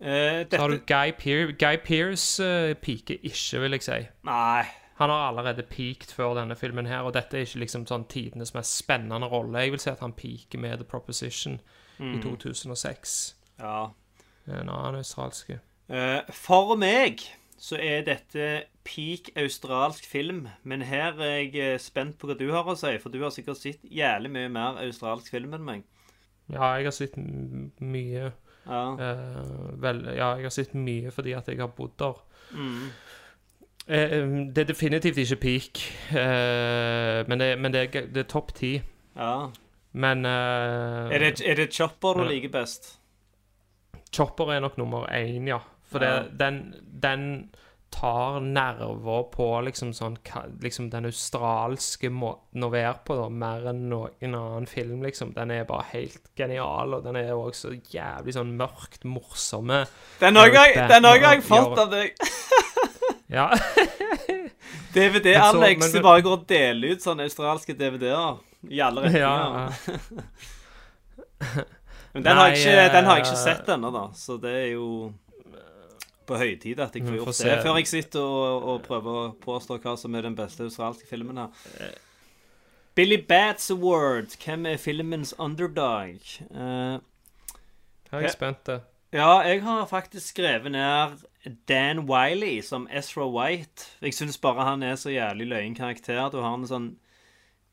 Eh, 0.02 0.42
Så 0.50 0.58
har 0.58 0.68
du 0.68 0.78
Guy, 0.86 1.12
Pier 1.18 1.52
Guy 1.52 1.76
Pearce 1.84 2.42
uh, 2.42 2.74
peaker 2.74 3.20
ikke, 3.22 3.60
vil 3.62 3.76
jeg 3.78 3.84
si. 3.86 3.98
Nei. 4.26 4.64
Han 4.98 5.10
har 5.10 5.28
allerede 5.28 5.62
peaked 5.62 6.12
før 6.14 6.34
denne 6.34 6.56
filmen 6.58 6.86
her, 6.86 7.06
og 7.06 7.14
dette 7.14 7.38
er 7.38 7.46
ikke 7.46 7.62
liksom 7.62 7.86
sånn 7.86 8.04
tidenes 8.10 8.54
mest 8.54 8.76
spennende 8.76 9.30
rolle. 9.30 9.62
Jeg 9.62 9.74
vil 9.74 9.82
si 9.82 9.90
at 9.90 10.02
han 10.02 10.14
peaker 10.14 10.58
med 10.62 10.82
The 10.82 10.86
Proposition 10.88 11.60
i 12.02 12.18
2006. 12.22 13.36
Ja. 13.62 13.92
En 14.46 14.68
annen 14.68 14.98
australske. 15.00 15.60
Uh, 15.88 16.20
for 16.34 16.74
meg 16.78 17.22
så 17.62 17.78
er 17.78 18.02
dette 18.06 18.46
peak 18.82 19.30
australsk 19.38 20.06
film, 20.06 20.48
men 20.66 20.82
her 20.82 21.14
er 21.22 21.36
jeg 21.36 21.54
eh, 21.62 21.78
spent 21.78 22.16
på 22.18 22.26
hva 22.26 22.34
du 22.34 22.48
har 22.50 22.66
å 22.66 22.74
si, 22.74 22.90
for 22.98 23.14
du 23.14 23.20
har 23.22 23.30
sikkert 23.30 23.60
sett 23.60 23.84
jævlig 23.86 24.32
mye 24.34 24.50
mer 24.50 24.80
australsk 24.82 25.30
film 25.30 25.54
enn 25.54 25.62
meg. 25.68 25.84
Ja, 26.50 26.72
jeg 26.74 26.88
har 26.88 26.96
sett 26.96 27.14
mye 27.16 28.32
Ja. 28.66 28.82
Uh, 28.94 29.82
Vel, 29.82 30.04
ja, 30.14 30.34
jeg 30.38 30.46
har 30.46 30.54
sett 30.54 30.74
mye 30.78 31.10
fordi 31.10 31.34
at 31.34 31.48
jeg 31.50 31.58
har 31.58 31.72
bodd 31.76 31.96
der. 31.98 32.20
Mm. 32.52 32.86
Eh, 33.88 34.14
det 34.54 34.62
er 34.62 34.68
definitivt 34.68 35.18
ikke 35.18 35.40
peak, 35.42 35.82
uh, 36.12 37.28
men, 37.28 37.40
det, 37.40 37.48
men 37.58 37.74
det, 37.74 37.82
er, 37.82 38.06
det 38.14 38.24
er 38.26 38.30
topp 38.30 38.54
ti. 38.54 38.76
ja. 39.16 39.50
Men 39.92 40.24
Er, 40.24 41.18
det, 41.18 41.42
er 41.44 41.54
det 41.54 41.74
Chopper 41.74 42.14
du 42.16 42.22
liker 42.24 42.48
best? 42.48 42.98
Chopper 44.14 44.54
er 44.54 44.60
nok 44.60 44.78
nummer 44.78 45.04
én, 45.12 45.44
ja. 45.44 45.58
For 45.84 46.00
den, 46.00 46.74
den 47.02 47.50
tar 47.92 48.40
nerver 48.40 49.22
på 49.32 49.60
liksom 49.66 49.92
sånn 49.96 50.16
Liksom 50.62 50.90
den 50.92 51.04
australske 51.08 52.10
måten 52.10 52.64
å 52.64 52.70
være 52.72 52.98
på, 53.06 53.16
da, 53.18 53.28
mer 53.28 53.66
enn 53.70 53.88
noen 53.90 54.34
annen 54.38 54.66
film, 54.70 55.02
liksom. 55.04 55.32
Den 55.36 55.50
er 55.54 55.64
bare 55.68 55.84
helt 55.92 56.24
genial, 56.38 56.94
og 56.96 57.00
den 57.06 57.16
er 57.20 57.34
òg 57.36 57.54
så 57.56 57.68
jævlig 57.74 58.32
sånn 58.36 58.56
mørkt 58.58 59.02
morsomme. 59.04 59.80
Den 60.22 60.36
har 60.40 60.46
jeg, 60.50 60.56
har 60.88 61.40
fått 61.46 61.78
av 61.86 61.90
deg. 61.94 62.08
Ja. 63.32 63.46
DVD-Alex, 64.94 65.92
som 65.94 66.02
bare 66.04 66.20
går 66.20 66.34
og 66.36 66.42
deler 66.50 66.92
ut 66.92 67.00
sånne 67.00 67.24
australske 67.24 67.72
DVD-er 67.72 68.36
i 68.68 68.76
alle 68.84 69.00
retninger. 69.06 69.24
ja. 69.24 69.64
Men 72.12 72.20
den 72.26 72.36
har, 72.36 72.52
jeg 72.52 72.60
ikke, 72.60 72.92
den 72.92 73.06
har 73.08 73.16
jeg 73.16 73.24
eh, 73.24 73.30
ikke 73.30 73.40
sett 73.40 73.64
ennå, 73.72 73.88
da. 73.94 74.02
Så 74.12 74.36
det 74.40 74.52
er 74.52 74.66
jo 74.74 74.86
på 76.32 76.40
høytid 76.40 76.80
at 76.82 76.96
jeg 76.98 77.04
får 77.06 77.18
gjort 77.20 77.42
det. 77.44 77.58
Før 77.66 77.78
jeg 77.82 77.90
sitter 77.92 78.24
og, 78.24 78.66
og 78.72 78.82
prøver 78.88 79.20
å 79.20 79.26
påstå 79.44 79.78
hva 79.84 79.94
som 80.00 80.16
er 80.18 80.26
den 80.26 80.38
beste 80.38 80.64
australske 80.66 81.06
filmen 81.10 81.38
her. 81.44 81.92
Billy 82.94 83.20
Bats 83.28 83.70
Award. 83.72 84.34
Hvem 84.44 84.66
er 84.72 84.76
filmens 84.80 85.34
underdog? 85.40 86.18
Uh, 86.50 86.98
Her 88.10 88.18
er 88.18 88.26
jeg 88.26 88.34
spent. 88.34 88.68
eh. 88.68 88.82
ja, 89.16 89.30
jeg 89.48 89.62
har 89.64 89.86
faktisk 89.88 90.34
skrevet 90.34 90.72
ned 90.74 91.22
Dan 91.68 92.04
Wiley 92.10 92.60
som 92.62 92.84
Ezra 92.92 93.24
White. 93.32 93.88
Jeg 94.04 94.14
syns 94.14 94.36
bare 94.38 94.66
han 94.68 94.82
er 94.82 94.96
så 95.00 95.10
jævlig 95.10 95.46
løyen 95.50 95.74
karakter. 95.74 96.28
Du 96.30 96.40
har 96.44 96.54
en 96.54 96.68
sånn 96.68 96.90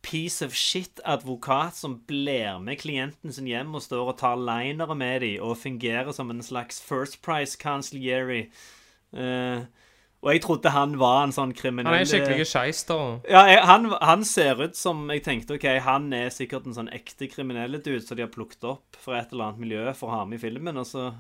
piece 0.02 0.46
of 0.46 0.56
shit-advokat 0.56 1.76
som 1.76 2.00
blir 2.08 2.60
med 2.64 2.80
klienten 2.80 3.34
sin 3.36 3.50
hjem 3.50 3.76
og 3.76 3.84
står 3.84 4.14
og 4.14 4.18
tar 4.22 4.40
linere 4.40 4.96
med 4.96 5.22
dem 5.26 5.44
og 5.44 5.58
fungerer 5.60 6.12
som 6.16 6.32
en 6.32 6.44
slags 6.44 6.82
First 6.82 7.22
Price 7.26 7.58
consigliere. 7.60 8.48
Uh, 9.12 9.66
Og 10.20 10.34
jeg 10.36 10.42
trodde 10.44 10.72
han 10.76 10.98
var 11.00 11.22
en 11.24 11.34
sånn 11.36 11.54
kriminell 11.56 11.94
Han 11.94 12.04
er 12.04 12.10
skikkelig 12.10 12.48
da. 12.90 13.00
Ja, 13.32 13.44
jeg, 13.48 13.62
han, 13.70 13.88
han 14.04 14.26
ser 14.28 14.60
ut 14.60 14.76
som 14.76 15.06
Jeg 15.14 15.24
tenkte 15.24 15.56
ok, 15.56 15.68
han 15.86 16.12
er 16.16 16.28
sikkert 16.36 16.68
en 16.68 16.76
sånn 16.76 16.92
ekte 16.96 17.30
kriminell 17.32 17.80
dude 17.80 18.04
som 18.04 18.20
de 18.20 18.26
har 18.26 18.34
plukket 18.34 18.68
opp 18.68 19.00
fra 19.00 19.22
et 19.22 19.32
eller 19.32 19.50
annet 19.50 19.64
miljø 19.64 19.86
for 19.96 20.12
å 20.12 20.18
ha 20.18 20.26
med 20.28 20.42
i 20.42 20.44
filmen. 20.44 20.80
Og 20.82 20.88
så 20.90 21.14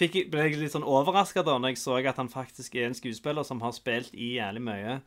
jeg, 0.00 0.26
ble 0.32 0.46
jeg 0.46 0.56
litt 0.60 0.72
sånn 0.72 0.88
overraska 0.88 1.44
da 1.44 1.58
når 1.60 1.74
jeg 1.74 1.82
så 1.82 1.98
at 2.00 2.20
han 2.20 2.32
faktisk 2.32 2.76
er 2.76 2.88
en 2.88 2.96
skuespiller 2.96 3.44
som 3.48 3.60
har 3.64 3.76
spilt 3.76 4.16
i 4.16 4.36
jævlig 4.38 4.64
mye. 4.64 4.98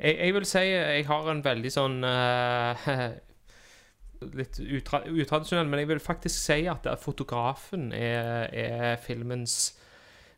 Jeg, 0.00 0.16
jeg 0.16 0.34
vil 0.34 0.46
si 0.48 0.62
jeg 0.64 1.04
har 1.08 1.28
en 1.28 1.42
veldig 1.44 1.72
sånn 1.72 1.98
uh, 2.06 2.86
Litt 4.36 4.58
utra 4.60 5.02
utradisjonell, 5.08 5.68
men 5.68 5.80
jeg 5.80 5.88
vil 5.94 6.02
faktisk 6.04 6.42
si 6.42 6.66
at 6.68 6.88
fotografen 7.00 7.88
er, 7.96 8.50
er 8.52 8.98
filmens 9.00 9.76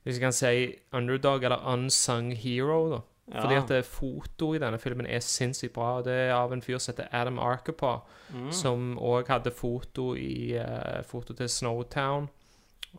Hvis 0.02 0.18
jeg 0.18 0.22
kan 0.22 0.36
si 0.36 0.52
underdog 0.94 1.42
eller 1.46 1.64
unsung 1.72 2.30
hero. 2.34 2.82
da 2.90 3.00
Ja. 3.32 3.40
Fordi 3.40 3.54
at 3.54 3.68
det 3.70 3.84
fotoet 3.86 4.58
i 4.58 4.60
denne 4.64 4.78
filmen 4.82 5.06
er 5.06 5.22
sinnssykt 5.22 5.72
bra. 5.72 5.98
og 5.98 6.04
Det 6.04 6.12
er 6.12 6.32
av 6.34 6.52
en 6.52 6.62
fyr 6.62 6.78
som 6.78 6.92
heter 6.92 7.08
Adam 7.14 7.38
Arkapaw, 7.38 8.00
som 8.50 8.98
òg 8.98 9.30
hadde 9.30 9.54
foto 9.54 10.14
i 10.18 10.58
uh, 10.58 11.02
foto 11.06 11.32
til 11.32 11.48
Snowtown 11.48 12.28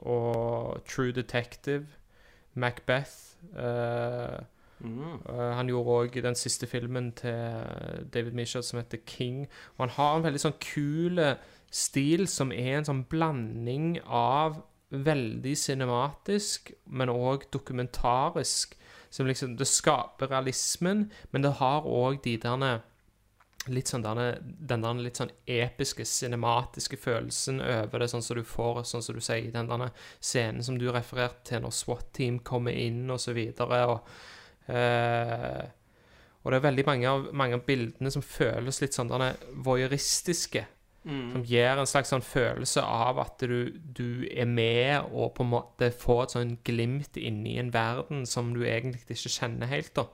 og 0.02 0.80
True 0.88 1.12
Detective, 1.12 1.86
Macbeth. 2.54 3.36
Eh, 4.84 5.34
eh, 5.34 5.54
han 5.58 5.72
gjorde 5.72 5.98
òg 5.98 6.20
den 6.26 6.38
siste 6.40 6.68
filmen 6.70 7.12
til 7.18 8.06
David 8.14 8.38
Michaud 8.38 8.66
som 8.68 8.82
heter 8.82 9.02
King. 9.08 9.48
Og 9.76 9.86
han 9.86 9.96
har 9.98 10.18
en 10.18 10.28
veldig 10.28 10.44
sånn 10.44 10.60
kul 10.64 11.22
stil 11.74 12.28
som 12.30 12.54
er 12.54 12.78
en 12.78 12.90
sånn 12.90 13.04
blanding 13.10 13.98
av 14.06 14.62
veldig 14.94 15.56
cinematisk, 15.58 16.72
men 16.86 17.10
òg 17.10 17.50
dokumentarisk. 17.54 18.78
Som 19.14 19.28
liksom 19.30 19.58
Det 19.58 19.68
skaper 19.68 20.28
realismen, 20.28 21.12
men 21.32 21.44
det 21.44 21.60
har 21.60 21.86
òg 21.86 22.24
de 22.24 22.38
derne 22.38 22.82
litt 23.72 23.88
sånn 23.88 24.04
denne, 24.04 24.40
den 24.42 24.84
der 24.84 25.00
litt 25.00 25.20
sånn 25.20 25.32
episke, 25.48 26.04
cinematiske 26.08 26.98
følelsen 27.00 27.62
over 27.62 28.02
det, 28.02 28.10
sånn 28.12 28.26
som 28.26 28.40
du 28.40 28.44
får, 28.44 28.82
sånn 28.90 29.06
som 29.06 29.16
du 29.16 29.22
sier, 29.24 29.52
den 29.54 29.70
der 29.70 29.94
scenen 30.20 30.66
som 30.66 30.80
du 30.80 30.90
refererte 30.92 31.46
til 31.52 31.64
når 31.64 31.76
SWAT-team 31.78 32.42
kommer 32.44 32.76
inn, 32.76 33.06
og 33.14 33.22
så 33.24 33.36
videre, 33.38 33.84
og 33.94 34.10
eh, 34.68 35.64
og 36.44 36.52
det 36.52 36.58
er 36.60 36.66
veldig 36.68 36.86
mange 36.88 37.10
av, 37.10 37.28
mange 37.32 37.56
av 37.56 37.66
bildene 37.68 38.12
som 38.12 38.24
føles 38.26 38.82
litt 38.84 38.96
sånn 38.98 39.12
voyeuristiske, 39.64 40.66
som 41.34 41.44
gir 41.48 41.80
en 41.80 41.88
slags 41.88 42.12
sånn 42.14 42.24
følelse 42.24 42.84
av 42.84 43.20
at 43.20 43.44
du, 43.44 43.72
du 43.76 44.24
er 44.32 44.48
med 44.48 45.10
og 45.12 45.34
på 45.36 45.44
en 45.44 45.54
måte 45.54 45.90
får 45.92 46.22
et 46.24 46.36
sånn 46.36 46.58
glimt 46.64 47.20
inni 47.20 47.58
en 47.60 47.72
verden 47.76 48.26
som 48.28 48.54
du 48.56 48.62
egentlig 48.64 49.18
ikke 49.18 49.34
kjenner 49.40 49.72
helt, 49.72 49.94
da. 49.96 50.08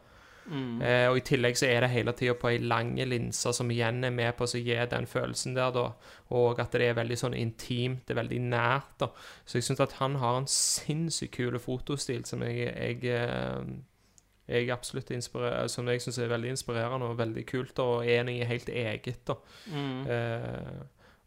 Eh, 0.81 1.05
og 1.11 1.19
i 1.19 1.23
tillegg 1.25 1.57
så 1.59 1.67
er 1.69 1.83
det 1.83 1.91
hele 1.93 2.13
tida 2.17 2.33
på 2.33 2.49
ei 2.49 2.57
lange 2.61 3.05
linse 3.05 3.51
som 3.53 3.69
igjen 3.69 4.01
er 4.07 4.13
med 4.15 4.33
på 4.37 4.47
å 4.47 4.61
gi 4.61 4.77
den 4.89 5.05
følelsen 5.09 5.53
der, 5.57 5.69
da. 5.75 5.91
Og 6.33 6.61
at 6.61 6.73
det 6.73 6.87
er 6.87 6.97
veldig 6.97 7.17
sånn 7.21 7.37
intimt, 7.37 8.07
det 8.07 8.15
er 8.15 8.21
veldig 8.23 8.41
nært, 8.49 8.95
da. 9.03 9.11
Så 9.45 9.59
jeg 9.59 9.67
syns 9.69 9.83
at 9.85 9.99
han 9.99 10.17
har 10.21 10.39
en 10.39 10.49
sinnssykt 10.49 11.35
kul 11.37 11.59
fotostil 11.61 12.25
som 12.25 12.41
jeg, 12.47 12.65
jeg 12.73 13.13
eh, 13.13 13.61
jeg 14.49 14.71
absolutt 14.73 15.11
inspirer- 15.13 15.67
som 15.71 15.87
jeg 15.87 16.01
syns 16.01 16.17
er 16.19 16.31
veldig 16.31 16.55
inspirerende 16.55 17.09
og 17.11 17.19
veldig 17.19 17.45
kult, 17.47 17.75
da, 17.77 17.83
og 17.83 18.07
er 18.09 18.23
noe 18.27 18.47
helt 18.49 18.69
eget. 18.69 19.21
da. 19.27 19.35
Eh, 20.09 20.79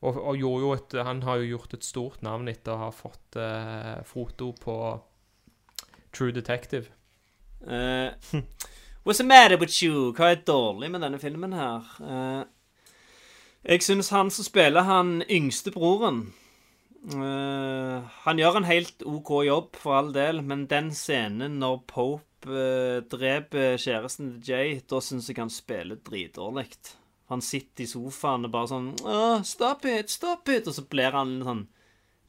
og, 0.03 0.19
og 0.19 0.73
et, 0.75 0.97
han 1.07 1.23
har 1.23 1.39
jo 1.39 1.57
gjort 1.57 1.75
et 1.79 1.87
stort 1.87 2.23
navn 2.27 2.51
etter 2.51 2.75
å 2.75 2.81
ha 2.89 2.91
fått 2.91 3.39
eh, 3.39 4.01
foto 4.09 4.51
på 4.59 4.77
True 6.13 6.33
Detective. 6.35 6.91
Uh, 7.63 8.11
what's 9.05 9.19
the 9.19 9.25
matter 9.25 9.57
with 9.57 9.83
you? 9.83 10.11
Hva 10.13 10.33
er 10.33 10.43
dårlig 10.47 10.91
med 10.91 11.05
denne 11.05 11.21
filmen 11.23 11.55
her? 11.55 11.87
Uh, 12.03 12.43
jeg 13.63 13.85
syns 13.87 14.11
han 14.11 14.31
som 14.35 14.43
spiller 14.43 14.83
han 14.83 15.21
yngste 15.31 15.71
broren 15.71 16.33
uh, 17.15 18.03
Han 18.25 18.41
gjør 18.41 18.59
en 18.59 18.67
helt 18.67 19.05
OK 19.07 19.31
jobb, 19.47 19.77
for 19.79 20.01
all 20.01 20.11
del, 20.15 20.43
men 20.43 20.67
den 20.67 20.91
scenen 20.91 21.61
når 21.63 21.85
Pope 21.87 22.27
eh, 22.27 22.32
dreper 22.45 23.79
kjæresten 23.81 24.35
til 24.35 24.53
Jay, 24.53 24.81
da 24.89 25.01
syns 25.05 25.29
jeg 25.31 25.39
han 25.41 25.53
spiller 25.53 26.01
dritdårlig. 26.05 26.69
Han 27.33 27.43
sitter 27.45 27.87
i 27.87 27.89
sofaen 27.89 28.45
og 28.45 28.53
bare 28.53 28.69
sånn 28.69 28.89
oh, 29.09 29.41
Stop 29.47 29.87
it, 29.89 30.11
stop 30.13 30.49
it! 30.53 30.67
Og 30.69 30.77
så 30.77 30.85
blir 30.91 31.15
han 31.17 31.39
sånn 31.47 31.63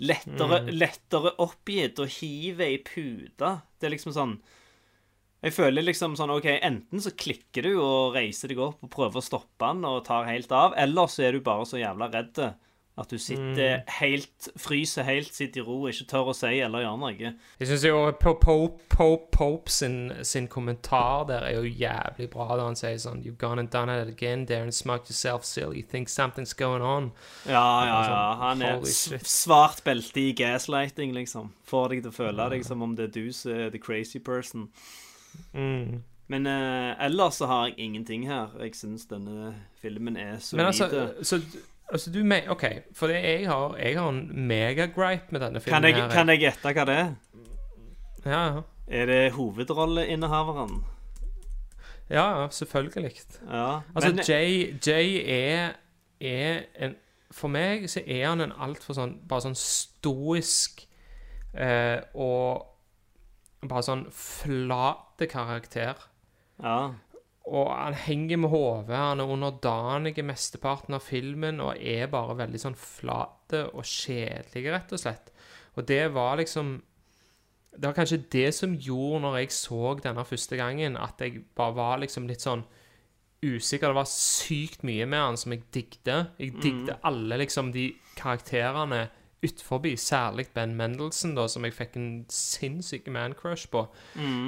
lettere, 0.04 0.62
lettere 0.72 1.34
oppgitt 1.44 2.00
og 2.04 2.12
hiver 2.20 2.76
i 2.76 2.82
puta. 2.86 3.58
Det 3.78 3.90
er 3.90 3.96
liksom 3.96 4.16
sånn 4.16 4.38
Jeg 5.44 5.56
føler 5.58 5.84
liksom 5.84 6.16
sånn 6.16 6.32
OK, 6.32 6.48
enten 6.56 7.04
så 7.04 7.12
klikker 7.12 7.68
du 7.68 7.74
og 7.76 8.16
reiser 8.16 8.54
deg 8.54 8.62
opp 8.64 8.86
og 8.86 8.94
prøver 8.94 9.20
å 9.20 9.26
stoppe 9.26 9.68
han 9.68 9.84
og 9.88 10.06
tar 10.08 10.30
helt 10.30 10.54
av, 10.56 10.78
eller 10.80 11.12
så 11.12 11.28
er 11.28 11.36
du 11.36 11.44
bare 11.44 11.68
så 11.68 11.82
jævla 11.82 12.08
redd 12.14 12.40
at 12.94 13.10
du 13.10 13.18
sitter 13.18 13.82
helt 13.98 14.50
Fryser 14.60 15.06
helt, 15.08 15.34
sitter 15.34 15.64
i 15.64 15.66
ro, 15.66 15.80
ikke 15.90 16.06
tør 16.12 16.30
å 16.30 16.36
si 16.38 16.60
eller 16.62 16.84
gjøre 16.84 17.00
noe. 17.02 17.32
Jeg 17.58 17.70
syns 17.70 17.86
jo 17.88 18.02
Pope 18.22 18.44
Pope, 18.44 18.86
Pope, 18.94 19.32
Pope 19.34 19.74
sin, 19.74 20.12
sin 20.22 20.48
kommentar 20.48 21.26
der 21.30 21.48
er 21.48 21.58
jo 21.58 21.64
jævlig 21.66 22.30
bra, 22.34 22.52
da 22.60 22.68
han 22.68 22.78
sier 22.78 23.00
sånn 23.02 23.24
You've 23.26 23.40
gone 23.42 23.58
and 23.64 23.72
done 23.74 23.90
it 23.90 24.12
again 24.12 24.46
there 24.46 24.62
and 24.62 24.76
smoked 24.76 25.10
yourself 25.10 25.46
silly. 25.46 25.82
You 25.82 25.90
think 25.90 26.10
something's 26.10 26.54
going 26.54 26.86
on. 26.86 27.12
Ja, 27.48 27.66
ja, 27.88 27.90
ja. 27.90 28.06
Sånn, 28.06 28.40
Han 28.44 28.66
er 28.70 29.26
svart 29.26 29.84
belte 29.88 30.22
i 30.22 30.38
gaslighting, 30.38 31.18
liksom. 31.18 31.54
Får 31.66 31.96
deg 31.96 32.06
til 32.06 32.14
å 32.14 32.18
føle 32.22 32.50
deg 32.54 32.66
som 32.68 32.86
om 32.86 32.94
det 32.98 33.10
er 33.10 33.14
du 33.18 33.34
som 33.34 33.58
er 33.58 33.74
the 33.74 33.82
crazy 33.82 34.22
person. 34.22 34.70
Mm. 35.54 36.04
Men 36.32 36.48
eh, 36.48 37.06
ellers 37.06 37.42
så 37.42 37.50
har 37.50 37.68
jeg 37.68 37.80
ingenting 37.84 38.28
her. 38.30 38.54
Jeg 38.62 38.78
syns 38.78 39.06
denne 39.10 39.56
filmen 39.82 40.18
er 40.18 40.38
så 40.40 40.58
Men 40.58 40.70
altså, 40.70 41.10
så, 41.22 41.42
altså 41.94 42.12
du 42.12 42.20
mener 42.26 42.50
OK, 42.52 42.64
for 42.98 43.08
det 43.12 43.20
jeg 43.22 43.48
har 43.50 43.76
Jeg 43.78 44.00
har 44.00 44.10
en 44.10 44.48
megagripe 44.48 45.32
med 45.32 45.40
denne 45.44 45.62
filmen. 45.62 45.82
kan, 45.82 45.90
jeg, 45.90 45.96
her, 46.02 46.10
kan 46.12 46.30
jeg 46.34 46.40
gjette 46.44 46.74
hva 46.74 46.86
det 46.90 46.96
er? 46.98 47.14
Ja, 48.26 48.42
ja. 48.56 48.62
Er 48.88 49.06
det 49.08 49.32
hovedrolleinnehaveren? 49.38 50.82
Ja, 52.10 52.48
selvfølgelig. 52.52 53.14
Ja. 53.52 53.80
Altså, 53.96 54.10
men, 54.12 54.20
Jay, 54.28 54.76
Jay 54.88 55.24
er, 55.24 55.72
er 56.22 56.64
en 56.76 56.96
For 57.32 57.48
meg 57.50 57.88
så 57.90 58.04
er 58.06 58.28
han 58.30 58.42
en 58.44 58.52
altfor 58.62 58.94
sånn 58.94 59.16
Bare 59.30 59.42
sånn 59.48 59.56
stoisk 59.58 60.84
eh, 61.56 61.98
og 62.14 62.68
bare 63.64 63.86
sånn 63.88 64.04
flate 64.12 65.28
karakter. 65.32 65.96
ja. 66.64 66.78
Og 67.52 67.68
han 67.76 67.96
henger 68.06 68.40
med 68.40 68.54
hodet, 68.54 68.96
han 68.96 69.20
er 69.20 69.32
underdanig 69.34 70.16
i 70.18 70.24
mesteparten 70.24 70.96
av 70.96 71.04
filmen 71.04 71.60
og 71.64 71.76
er 71.76 72.08
bare 72.12 72.38
veldig 72.40 72.62
sånn 72.62 72.78
flate 72.80 73.66
og 73.74 73.84
kjedelige, 73.84 74.72
rett 74.72 74.94
og 74.96 75.02
slett. 75.02 75.34
Og 75.76 75.84
det 75.90 76.06
var 76.16 76.38
liksom 76.40 76.82
Det 77.74 77.88
var 77.88 77.96
kanskje 77.98 78.26
det 78.30 78.54
som 78.54 78.76
gjorde, 78.78 79.20
når 79.24 79.36
jeg 79.40 79.52
så 79.52 79.96
denne 79.98 80.24
første 80.30 80.56
gangen, 80.56 80.94
at 80.96 81.18
jeg 81.18 81.42
bare 81.58 81.74
var 81.74 81.98
liksom 81.98 82.28
litt 82.30 82.44
sånn 82.46 82.62
usikker. 83.42 83.90
Det 83.90 83.98
var 83.98 84.06
sykt 84.12 84.84
mye 84.86 85.08
med 85.10 85.20
han 85.20 85.40
som 85.42 85.56
jeg 85.56 85.64
digget. 85.74 86.38
Jeg 86.38 86.54
digget 86.62 87.02
alle 87.02 87.40
liksom 87.42 87.72
de 87.74 87.88
karakterene 88.16 89.08
utforbi, 89.44 89.96
særlig 90.00 90.48
Ben 90.56 90.76
Mendelsohn, 90.80 91.36
da, 91.38 91.48
som 91.52 91.66
jeg 91.66 91.76
fikk 91.76 91.98
en 92.00 92.10
sinnssyk 92.32 93.10
man-crush 93.12 93.70
på 93.74 93.86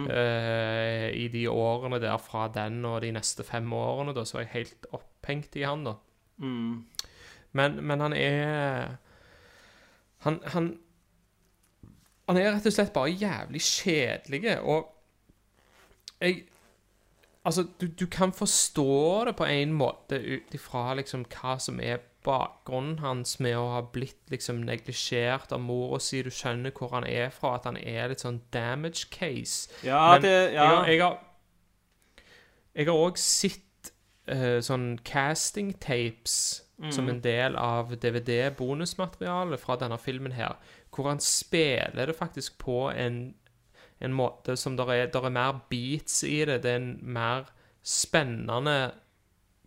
uh, 0.09 1.07
i 1.11 1.27
de 1.33 1.45
årene 1.51 1.99
der 2.03 2.17
fra 2.21 2.47
den 2.53 2.83
og 2.85 3.01
de 3.03 3.11
neste 3.15 3.43
fem 3.47 3.73
årene. 3.73 4.15
Da, 4.15 4.25
så 4.25 4.39
var 4.39 4.47
jeg 4.47 4.53
helt 4.55 4.89
opphengt 4.95 5.55
i 5.59 5.65
han, 5.67 5.85
da. 5.87 5.97
Men, 7.55 7.77
men 7.87 8.03
han 8.03 8.13
er 8.13 8.97
han, 10.25 10.41
han 10.51 10.73
Han 12.27 12.37
er 12.41 12.55
rett 12.55 12.65
og 12.65 12.73
slett 12.73 12.93
bare 12.93 13.13
jævlig 13.13 13.61
kjedelig, 13.61 14.57
og 14.65 14.89
jeg 16.19 16.47
Altså, 17.45 17.67
du, 17.81 17.85
du 17.87 18.07
kan 18.09 18.31
forstå 18.33 19.25
det 19.27 19.35
på 19.37 19.45
en 19.45 19.73
måte 19.77 20.17
ut 20.17 20.53
ifra 20.57 20.95
liksom 20.97 21.27
hva 21.29 21.59
som 21.61 21.77
er 21.77 21.99
bakgrunnen 22.25 22.99
hans 23.03 23.37
med 23.43 23.57
å 23.57 23.67
ha 23.75 23.83
blitt 23.93 24.31
liksom 24.33 24.63
neglisjert 24.65 25.53
av 25.55 25.61
mora 25.61 25.99
si. 26.01 26.23
Du 26.25 26.31
skjønner 26.33 26.73
hvor 26.75 26.95
han 26.95 27.05
er 27.07 27.29
fra, 27.33 27.55
at 27.59 27.69
han 27.69 27.77
er 27.77 28.09
litt 28.11 28.25
sånn 28.25 28.41
damage 28.53 29.07
case. 29.13 29.69
Ja, 29.85 30.15
Men 30.15 30.25
det 30.25 30.53
Ja. 30.53 30.85
Jeg 30.85 31.01
har 31.01 31.19
Jeg 32.75 32.87
har 32.87 32.97
òg 32.99 33.17
sett 33.17 33.91
uh, 34.27 34.59
sånn 34.59 34.99
casting 35.05 35.73
tapes 35.79 36.65
som 36.91 37.09
en 37.09 37.21
del 37.23 37.55
av 37.55 37.93
DVD-bonusmaterialet 37.95 39.61
fra 39.61 39.77
denne 39.79 39.97
filmen 39.97 40.35
her, 40.35 40.57
hvor 40.91 41.07
han 41.07 41.21
spiller 41.23 42.09
det 42.09 42.15
faktisk 42.17 42.57
på 42.59 42.89
en, 42.91 43.35
en 44.03 44.13
måte 44.13 44.57
som 44.59 44.75
der 44.77 44.91
er, 44.91 45.05
der 45.11 45.29
er 45.29 45.29
mer 45.29 45.61
beats 45.69 46.23
i 46.23 46.43
det. 46.45 46.63
Det 46.63 46.71
er 46.71 46.81
en 46.81 46.99
mer 47.01 47.47
spennende 47.85 48.91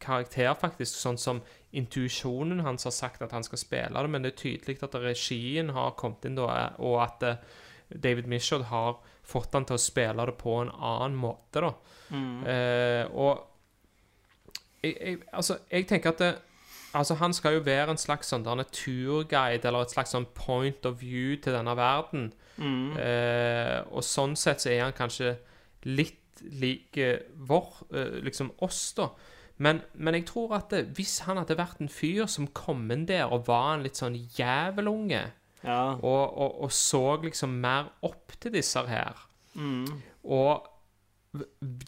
karakter, 0.02 0.52
faktisk, 0.54 0.98
sånn 0.98 1.18
som 1.18 1.40
intuisjonen 1.77 2.62
hans 2.64 2.85
har 2.89 2.95
sagt 2.97 3.23
at 3.23 3.33
han 3.37 3.45
skal 3.45 3.61
spille 3.61 4.03
det, 4.03 4.11
men 4.11 4.25
det 4.25 4.33
er 4.33 4.41
tydelig 4.41 4.79
at 4.83 4.95
regien 5.03 5.73
har 5.77 5.97
kommet 6.01 6.25
inn 6.25 6.39
da, 6.39 6.71
og 6.79 7.03
at 7.05 7.27
eh, 7.29 7.41
David 7.89 8.29
Michaud 8.29 8.69
har 8.71 8.99
fått 9.29 9.53
han 9.57 9.66
til 9.69 9.77
å 9.77 9.83
spille 9.83 10.27
det 10.29 10.37
på 10.41 10.55
en 10.62 10.73
annen 10.73 11.16
måte, 11.21 11.61
da. 11.61 11.73
Eh, 12.49 13.05
og 13.12 13.45
jeg, 14.83 14.95
jeg, 14.97 15.19
altså, 15.33 15.59
jeg 15.71 15.89
tenker 15.91 16.14
at 16.14 16.23
det, 16.23 16.31
altså, 16.97 17.14
han 17.21 17.35
skal 17.37 17.59
jo 17.59 17.64
være 17.66 17.91
en 17.93 18.01
slags 18.01 18.31
sånn 18.33 18.47
turguide, 18.73 19.66
eller 19.69 19.85
et 19.85 19.93
slags 19.93 20.14
sånn 20.14 20.29
point 20.35 20.87
of 20.89 21.01
view 21.03 21.37
til 21.37 21.53
denne 21.57 21.75
verden. 21.77 22.31
Eh, 22.97 23.81
og 23.93 24.05
sånn 24.07 24.37
sett 24.37 24.64
så 24.64 24.73
er 24.73 24.87
han 24.87 24.97
kanskje 24.97 25.37
litt 25.85 26.41
lik 26.43 26.97
eh, 27.03 27.27
vår, 27.35 27.69
eh, 27.93 28.16
liksom 28.25 28.53
oss, 28.64 28.95
da. 28.97 29.11
Men, 29.59 29.80
men 29.94 30.14
jeg 30.14 30.26
tror 30.30 30.52
at 30.54 30.70
det, 30.70 30.84
hvis 30.94 31.16
han 31.26 31.36
hadde 31.40 31.56
vært 31.59 31.80
en 31.82 31.88
fyr 31.90 32.26
som 32.30 32.46
kom 32.54 32.84
inn 32.94 33.06
der 33.09 33.26
og 33.34 33.46
var 33.48 33.72
en 33.74 33.82
litt 33.86 33.98
sånn 33.98 34.14
jævelunge, 34.38 35.24
Ja. 35.64 35.96
og, 35.98 36.36
og, 36.38 36.61
og 36.62 36.70
så 36.72 37.16
liksom 37.22 37.56
mer 37.61 37.88
opp 38.06 38.36
til 38.40 38.52
disse 38.54 38.84
her, 38.86 39.18
og 40.24 40.68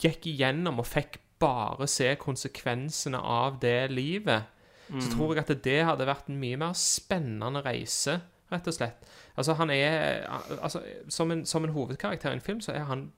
gikk 0.03 0.27
igjennom 0.27 0.81
og 0.83 0.87
fikk 0.91 1.21
bare 1.41 1.87
se 1.89 2.11
konsekvensene 2.21 3.17
av 3.23 3.61
det 3.63 3.91
livet, 3.95 4.51
så 4.91 5.07
tror 5.15 5.37
jeg 5.39 5.45
at 5.47 5.63
det 5.65 5.79
hadde 5.87 6.07
vært 6.09 6.27
en 6.29 6.41
mye 6.43 6.59
mer 6.59 6.73
spennende 6.75 7.63
reise, 7.63 8.17
rett 8.51 8.67
og 8.67 8.75
slett. 8.75 9.07
Altså, 9.39 9.55
han 9.55 9.71
er 9.71 10.27
altså, 10.59 10.83
som, 11.09 11.31
en, 11.31 11.45
som 11.47 11.63
en 11.65 11.71
hovedkarakter 11.77 12.35
i 12.35 12.41
en 12.41 12.43
film, 12.43 12.59
så 12.61 12.73
er 12.75 12.89
han 12.91 13.13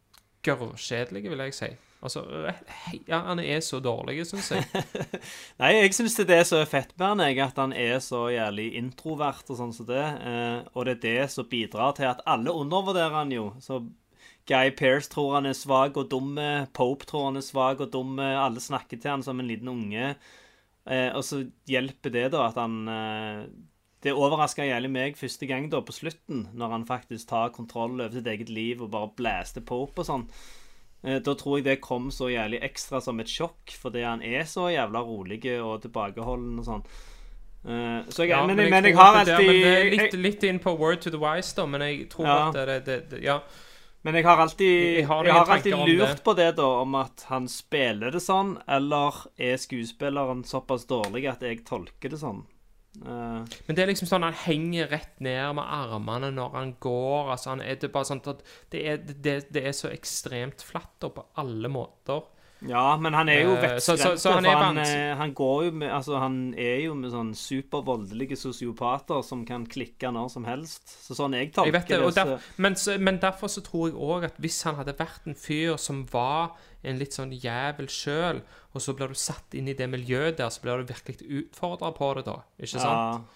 gørrkjedelig, 0.44 1.24
vil 1.32 1.40
jeg 1.46 1.54
si. 1.56 1.70
Altså, 2.02 2.24
ja, 3.06 3.20
han 3.28 3.38
er 3.38 3.60
så 3.62 3.78
dårlig, 3.82 4.24
syns 4.26 4.50
jeg. 4.50 4.66
Nei, 5.62 5.70
jeg 5.76 5.94
syns 5.94 6.18
det 6.18 6.34
er 6.34 6.42
er 6.58 6.66
fett 6.66 6.92
med 6.98 7.06
han, 7.06 7.22
at 7.46 7.60
han 7.62 7.72
er 7.78 8.00
så 8.02 8.24
jævlig 8.34 8.72
introvert 8.80 9.46
og 9.46 9.60
sånn 9.60 9.74
som 9.76 9.86
det. 9.86 10.02
Eh, 10.02 10.58
og 10.74 10.88
det 10.88 10.96
er 10.96 11.02
det 11.06 11.30
som 11.30 11.46
bidrar 11.48 11.94
til 11.98 12.10
at 12.10 12.24
alle 12.26 12.50
undervurderer 12.50 13.20
han 13.20 13.30
jo. 13.30 13.52
Så 13.62 13.84
Guy 14.50 14.74
Pearce 14.74 15.10
tror 15.12 15.36
han 15.38 15.46
er 15.46 15.54
svak 15.54 15.96
og 16.00 16.10
dum. 16.10 16.34
Pope 16.74 17.06
tror 17.06 17.28
han 17.30 17.38
er 17.38 17.46
svak 17.46 17.84
og 17.84 17.92
dum. 17.94 18.16
Alle 18.18 18.62
snakker 18.62 18.98
til 18.98 19.14
han 19.14 19.22
som 19.22 19.38
en 19.38 19.50
liten 19.50 19.70
unge. 19.70 20.16
Eh, 20.90 21.10
og 21.14 21.22
så 21.22 21.44
hjelper 21.70 22.10
det 22.10 22.24
da 22.34 22.48
at 22.48 22.56
han 22.58 22.88
eh, 22.90 23.44
Det 24.02 24.10
overraska 24.18 24.64
jævlig 24.66 24.88
meg 24.90 25.14
første 25.14 25.46
gang 25.46 25.68
da, 25.70 25.78
på 25.78 25.94
slutten, 25.94 26.48
når 26.58 26.72
han 26.74 26.86
faktisk 26.88 27.28
tar 27.30 27.52
kontroll 27.54 28.00
over 28.00 28.10
sitt 28.10 28.26
eget 28.26 28.50
liv 28.50 28.82
og 28.82 28.90
bare 28.90 29.12
blaster 29.14 29.62
Pope 29.62 30.02
og 30.02 30.08
sånn. 30.08 30.26
Eh, 31.04 31.18
Da 31.18 31.34
tror 31.34 31.58
jeg 31.58 31.64
det 31.64 31.80
kom 31.80 32.10
så 32.10 32.28
jævlig 32.30 32.60
ekstra 32.62 33.00
som 33.02 33.18
et 33.20 33.26
sjokk, 33.26 33.70
fordi 33.80 34.02
han 34.04 34.22
er 34.22 34.44
så 34.44 34.68
jævla 34.70 35.00
rolig 35.02 35.40
og 35.60 35.82
tilbakeholden 35.82 36.58
og 36.58 36.64
sånn. 36.64 36.84
Eh, 37.64 38.04
Så 38.10 38.22
jeg, 38.26 38.30
Ja, 38.30 38.46
men, 38.46 38.56
men, 38.56 38.84
jeg, 38.84 38.94
tror 38.94 39.02
har 39.02 39.24
det- 39.24 39.34
alltid 39.34 39.46
men 39.46 39.60
det 39.62 39.72
er 39.78 39.90
litt, 39.90 40.14
litt 40.14 40.42
inn 40.44 40.58
på 40.58 40.76
word 40.78 41.00
to 41.00 41.10
the 41.10 41.18
wise, 41.18 41.54
da, 41.54 41.66
men 41.66 41.80
jeg 41.80 42.08
tror 42.10 42.26
Ja. 42.26 42.48
at 42.48 42.54
det, 42.54 42.84
det, 42.84 43.10
det 43.10 43.22
Ja. 43.22 43.40
men 44.04 44.14
jeg 44.14 44.24
har 44.24 44.36
alltid, 44.38 44.58
Jeg 44.58 44.96
jeg 44.98 45.06
har 45.06 45.24
har 45.24 45.46
alltid 45.56 45.72
lurt 45.74 46.08
det. 46.16 46.24
på 46.24 46.34
det, 46.36 46.56
da, 46.56 46.66
om 46.80 46.94
at 46.96 47.24
han 47.28 47.46
spiller 47.48 48.10
det 48.10 48.20
sånn, 48.22 48.60
eller 48.68 49.12
er 49.38 49.56
skuespilleren 49.56 50.42
såpass 50.44 50.86
dårlig 50.86 51.28
at 51.28 51.40
jeg 51.40 51.64
tolker 51.64 52.08
det 52.10 52.18
sånn. 52.18 52.44
Eh, 53.00 53.44
Men 53.66 53.74
det 53.76 53.78
er 53.78 53.88
liksom 53.88 54.08
sånn 54.10 54.22
han 54.26 54.34
henger 54.44 54.90
rett 54.92 55.20
ned 55.24 55.54
med 55.56 55.64
armene 55.64 56.28
når 56.34 56.52
han 56.58 56.74
går. 56.80 57.30
altså 57.32 57.50
han 57.54 57.60
er 57.64 57.76
det 57.80 57.92
bare 57.92 58.04
sånn 58.04 58.20
at 58.28 58.42
det 58.70 58.84
er, 58.86 58.96
det, 58.98 59.38
det 59.52 59.64
er 59.64 59.72
så 59.72 59.88
ekstremt 59.88 60.60
flatt 60.62 61.02
og 61.08 61.14
på 61.16 61.24
alle 61.40 61.68
måter. 61.72 62.22
ja, 62.68 62.96
men 62.96 63.12
han 63.12 63.28
er 63.28 63.40
jo 63.42 63.54
vettskremt. 63.56 63.82
så- 63.82 63.96
vettskremte, 63.96 64.20
så 64.20 64.32
han 64.60 64.78
eh, 64.78 65.16
han 65.16 65.32
går 65.34 65.64
jo 65.64 65.70
med 65.72 65.90
Altså, 65.90 66.18
han 66.20 66.54
er 66.56 66.84
jo 66.84 66.94
med 66.94 67.10
sånn 67.10 67.32
supervoldelige 67.34 68.36
sosiopater 68.36 69.22
som 69.24 69.44
kan 69.46 69.66
klikke 69.66 70.12
når 70.12 70.28
som 70.30 70.44
helst. 70.44 70.86
Så 71.08 71.16
sånn 71.16 71.32
jeg 71.34 71.52
tolker 71.54 71.72
Jeg 71.72 71.88
det, 71.88 71.98
det, 71.98 72.14
så- 72.14 72.24
derf, 72.24 72.58
men, 72.58 72.76
men 73.04 73.18
derfor 73.18 73.48
så 73.48 73.62
tror 73.64 73.88
jeg 73.88 73.96
òg 73.96 74.24
at 74.24 74.36
hvis 74.38 74.62
han 74.64 74.76
hadde 74.76 74.94
vært 74.98 75.26
en 75.26 75.34
fyr 75.34 75.76
som 75.76 76.04
var 76.12 76.52
en 76.84 76.98
litt 76.98 77.14
sånn 77.14 77.30
jævel 77.32 77.86
sjøl, 77.92 78.40
og 78.72 78.82
så 78.82 78.94
blir 78.98 79.12
du 79.12 79.14
satt 79.18 79.54
inn 79.54 79.68
i 79.70 79.74
det 79.78 79.86
miljøet 79.92 80.36
der, 80.40 80.48
så 80.50 80.62
blir 80.64 80.82
du 80.82 80.90
virkelig 80.92 81.22
utfordra 81.42 81.92
på 81.94 82.08
det, 82.18 82.24
da. 82.26 82.40
Ikke 82.58 82.80
sant? 82.82 83.28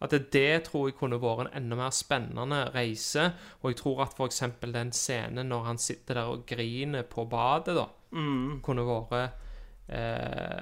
At 0.00 0.12
det, 0.12 0.26
det 0.30 0.64
tror 0.66 0.90
jeg 0.90 0.98
kunne 0.98 1.16
vært 1.22 1.46
en 1.46 1.54
enda 1.62 1.76
mer 1.78 1.90
spennende 1.96 2.58
reise. 2.74 3.30
Og 3.62 3.70
jeg 3.72 3.78
tror 3.80 4.02
at 4.04 4.12
f.eks. 4.18 4.42
den 4.60 4.90
scenen 4.92 5.48
når 5.48 5.62
han 5.70 5.78
sitter 5.80 6.18
der 6.20 6.32
og 6.34 6.42
griner 6.46 7.02
på 7.08 7.24
badet, 7.28 7.74
da, 7.78 7.86
Mm. 8.16 8.60
kunne 8.62 8.84
vært 8.86 9.32
eh, 9.90 10.60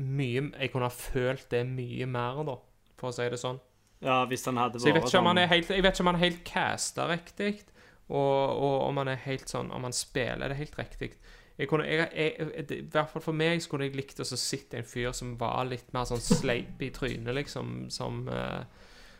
mye 0.00 0.40
Jeg 0.58 0.70
kunne 0.72 0.88
ha 0.88 0.94
følt 0.94 1.48
det 1.52 1.64
mye 1.68 2.06
mer, 2.08 2.40
da, 2.48 2.54
for 2.98 3.10
å 3.10 3.14
si 3.14 3.26
det 3.28 3.38
sånn. 3.40 3.58
Ja, 4.00 4.20
hvis 4.30 4.46
han 4.46 4.56
hadde 4.56 4.78
Så 4.80 4.88
jeg 4.88 4.94
vet 4.96 5.02
vært 5.04 5.10
ikke 5.12 5.20
om 5.20 5.26
han 5.28 5.36
sånn 5.36 5.42
er 5.42 5.50
helt, 5.52 5.68
jeg 5.74 5.82
vet 5.84 5.94
ikke 5.98 6.04
om 6.06 6.10
han 6.12 6.18
er 6.20 6.24
helt 6.24 6.44
casta 6.46 7.06
riktig, 7.10 7.52
og, 8.08 8.62
og 8.62 8.76
om 8.88 9.00
han 9.02 9.10
er 9.12 9.18
helt 9.26 9.50
sånn 9.50 9.68
Om 9.74 9.82
han 9.84 9.92
spiller 9.92 10.48
det 10.48 10.56
helt 10.62 10.78
riktig. 10.78 11.10
Jeg 11.58 11.68
kunne, 11.68 11.86
jeg, 11.90 12.08
jeg, 12.14 12.66
det- 12.68 12.78
I 12.78 12.88
hvert 12.92 13.10
fall 13.10 13.22
for 13.24 13.34
meg 13.34 13.58
så 13.62 13.70
kunne 13.72 13.88
jeg 13.88 13.96
likt 13.98 14.20
å 14.22 14.24
sitte 14.28 14.78
en 14.78 14.86
fyr 14.86 15.10
som 15.16 15.32
var 15.40 15.64
litt 15.66 15.88
mer 15.92 16.04
sånn 16.06 16.22
sleip 16.22 16.80
i 16.86 16.90
trynet, 16.94 17.34
liksom, 17.34 17.88
som, 17.90 18.28
uh, 18.30 18.62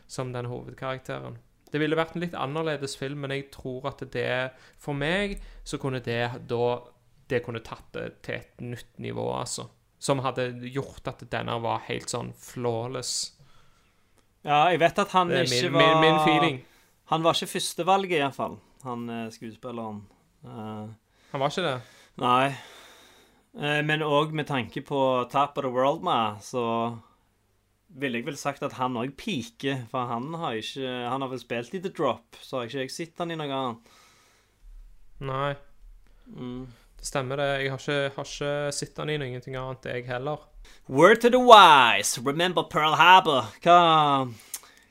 som 0.07 0.31
den 0.33 0.47
hovedkarakteren. 0.47 1.35
Det 1.69 1.81
ville 1.83 1.95
vært 1.99 2.15
en 2.15 2.23
litt 2.23 2.33
annerledes 2.33 2.95
film, 2.97 3.19
men 3.21 3.31
jeg 3.35 3.51
tror 3.53 3.85
at 3.91 3.99
det 4.11 4.51
For 4.81 4.93
meg 4.97 5.35
så 5.63 5.77
kunne 5.77 5.99
det 6.01 6.47
da 6.49 6.79
Det 7.29 7.43
kunne 7.45 7.59
tatt 7.61 7.91
det 7.93 8.21
til 8.25 8.39
et 8.39 8.61
nytt 8.65 8.97
nivå, 8.97 9.27
altså. 9.37 9.67
Som 9.99 10.23
hadde 10.25 10.47
gjort 10.73 11.05
at 11.11 11.21
denne 11.29 11.59
var 11.61 11.83
helt 11.85 12.09
sånn 12.09 12.31
flawless. 12.33 13.35
Ja, 14.47 14.63
jeg 14.71 14.79
vet 14.79 14.97
at 15.03 15.11
han 15.13 15.29
er 15.29 15.43
ikke 15.43 15.69
var 15.75 15.83
min, 15.83 16.01
min 16.07 16.19
feeling. 16.25 16.57
Han 17.11 17.21
var 17.21 17.35
ikke 17.37 17.51
førstevalget, 17.51 18.17
iallfall, 18.21 18.57
han 18.83 19.09
eh, 19.09 19.29
skuespilleren. 19.35 19.99
Uh, 20.45 20.87
Han 21.33 21.41
var 21.43 21.51
ikke 21.53 21.65
det? 21.67 21.77
Nei. 22.21 22.49
Eh, 23.57 23.81
men 23.85 24.05
òg 24.05 24.33
med 24.35 24.47
tanke 24.49 24.83
på 24.85 24.99
Tap 25.31 25.57
of 25.57 25.65
the 25.65 25.71
World 25.73 26.03
med, 26.05 26.43
så 26.45 26.63
ville 27.99 28.19
jeg 28.19 28.27
vel 28.27 28.37
sagt 28.37 28.63
at 28.65 28.77
han 28.77 28.97
òg 28.99 29.15
piker. 29.17 29.85
For 29.91 30.09
han 30.11 30.33
har 30.37 30.59
ikke 30.59 30.91
Han 31.09 31.21
har 31.21 31.31
vel 31.31 31.41
spilt 31.41 31.73
i 31.73 31.81
The 31.81 31.89
Drop, 31.89 32.37
så 32.41 32.59
har 32.59 32.69
ikke 32.69 32.85
jeg 32.85 32.93
sett 32.93 33.23
han 33.23 33.31
i 33.31 33.39
noe 33.39 33.49
annet. 33.61 33.97
Nei. 35.19 35.55
Mm. 36.29 36.67
Det 36.99 37.07
stemmer 37.07 37.39
det. 37.39 37.49
Jeg 37.63 37.71
har 37.71 37.81
ikke, 37.81 38.15
har 38.15 38.29
ikke 38.29 38.53
sett 38.75 38.97
han 38.99 39.09
i 39.09 39.17
noe 39.17 39.27
ingenting 39.31 39.57
annet, 39.59 39.85
jeg 39.87 40.07
heller. 40.07 40.45
Word 40.87 41.21
to 41.21 41.29
the 41.29 41.39
wise, 41.39 42.19
remember 42.21 42.63
Pearl 42.63 42.95
Harbor. 42.99 43.49
Hva, 43.63 44.27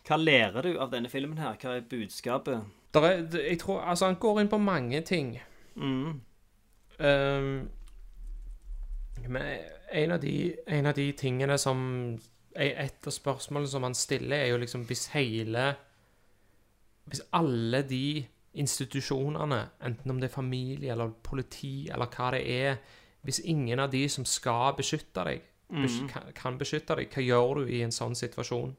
hva 0.08 0.16
lærer 0.18 0.64
du 0.64 0.78
av 0.80 0.90
denne 0.90 1.10
filmen 1.12 1.38
her? 1.38 1.58
Hva 1.60 1.76
er 1.76 1.86
budskapet? 1.86 2.64
Er, 2.96 3.20
jeg 3.36 3.58
tror, 3.60 3.82
altså 3.84 4.08
Han 4.08 4.16
går 4.18 4.40
inn 4.40 4.50
på 4.50 4.58
mange 4.58 5.00
ting. 5.06 5.36
Mm. 5.76 6.20
Ehm, 6.98 7.68
men 9.28 9.42
en 9.92 10.12
av, 10.12 10.20
de, 10.20 10.56
en 10.66 10.86
av 10.86 10.94
de 10.94 11.12
tingene 11.12 11.58
som 11.58 11.80
Et 12.58 13.06
av 13.06 13.12
spørsmålene 13.14 13.70
som 13.70 13.82
han 13.86 13.94
stiller, 13.94 14.36
er 14.36 14.48
jo 14.52 14.58
liksom 14.62 14.84
Hvis 14.88 15.06
hele 15.14 15.74
Hvis 17.08 17.22
alle 17.32 17.82
de 17.88 18.24
institusjonene, 18.58 19.60
enten 19.84 20.10
om 20.10 20.18
det 20.20 20.30
er 20.30 20.34
familie 20.34 20.92
eller 20.92 21.12
politi 21.22 21.88
eller 21.92 22.08
hva 22.10 22.30
det 22.34 22.42
er 22.50 22.78
Hvis 23.22 23.40
ingen 23.44 23.78
av 23.80 23.90
de 23.92 24.02
som 24.08 24.24
skal 24.24 24.74
beskytte 24.78 25.24
deg, 25.28 25.42
bes- 25.70 26.00
kan, 26.10 26.32
kan 26.34 26.58
beskytte 26.58 26.96
deg, 26.96 27.10
hva 27.12 27.22
gjør 27.22 27.54
du 27.60 27.72
i 27.76 27.82
en 27.84 27.92
sånn 27.92 28.14
situasjon? 28.16 28.74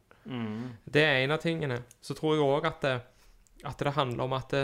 Det 0.86 1.02
er 1.04 1.24
en 1.24 1.32
av 1.32 1.40
tingene. 1.42 1.84
Så 2.02 2.14
tror 2.18 2.36
jeg 2.36 2.44
òg 2.44 2.66
at, 2.66 2.84
at 3.66 3.78
det 3.80 3.94
handler 3.96 4.24
om 4.24 4.34
at 4.34 4.50
det, 4.52 4.64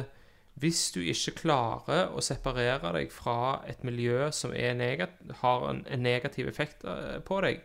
hvis 0.55 0.91
du 0.95 1.01
ikke 1.03 1.35
klarer 1.41 2.13
å 2.15 2.21
separere 2.23 2.93
deg 2.95 3.11
fra 3.11 3.61
et 3.67 3.83
miljø 3.83 4.29
som 4.31 4.53
er 4.55 5.07
har 5.41 5.65
en, 5.69 5.81
en 5.87 6.03
negativ 6.03 6.47
effekt 6.47 6.85
eh, 6.87 7.17
på 7.19 7.41
deg, 7.43 7.63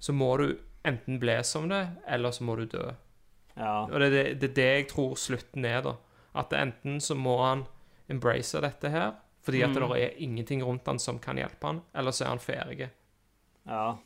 så 0.00 0.12
må 0.12 0.36
du 0.36 0.48
enten 0.84 1.18
bli 1.18 1.38
som 1.44 1.68
det, 1.68 1.86
eller 2.06 2.30
så 2.30 2.44
må 2.44 2.56
du 2.56 2.66
dø. 2.66 2.90
Ja. 3.56 3.86
Og 3.88 3.96
det 4.00 4.06
er 4.06 4.34
det, 4.34 4.52
det, 4.54 4.66
jeg 4.76 4.88
tror 4.92 5.16
slutten 5.16 5.64
er, 5.64 5.80
da. 5.82 5.96
At 6.38 6.52
enten 6.52 7.00
så 7.00 7.16
må 7.18 7.38
han 7.42 7.64
embrace 8.08 8.60
dette 8.60 8.92
her, 8.92 9.16
fordi 9.42 9.62
at 9.64 9.74
det 9.74 9.88
er 9.96 10.20
ingenting 10.22 10.62
rundt 10.62 10.86
han 10.86 11.00
som 11.00 11.18
kan 11.18 11.40
hjelpe 11.40 11.66
han, 11.66 11.80
eller 11.96 12.12
så 12.12 12.26
er 12.26 12.34
han 12.34 12.44
ferdig. 12.44 12.90
ja. 13.66 13.96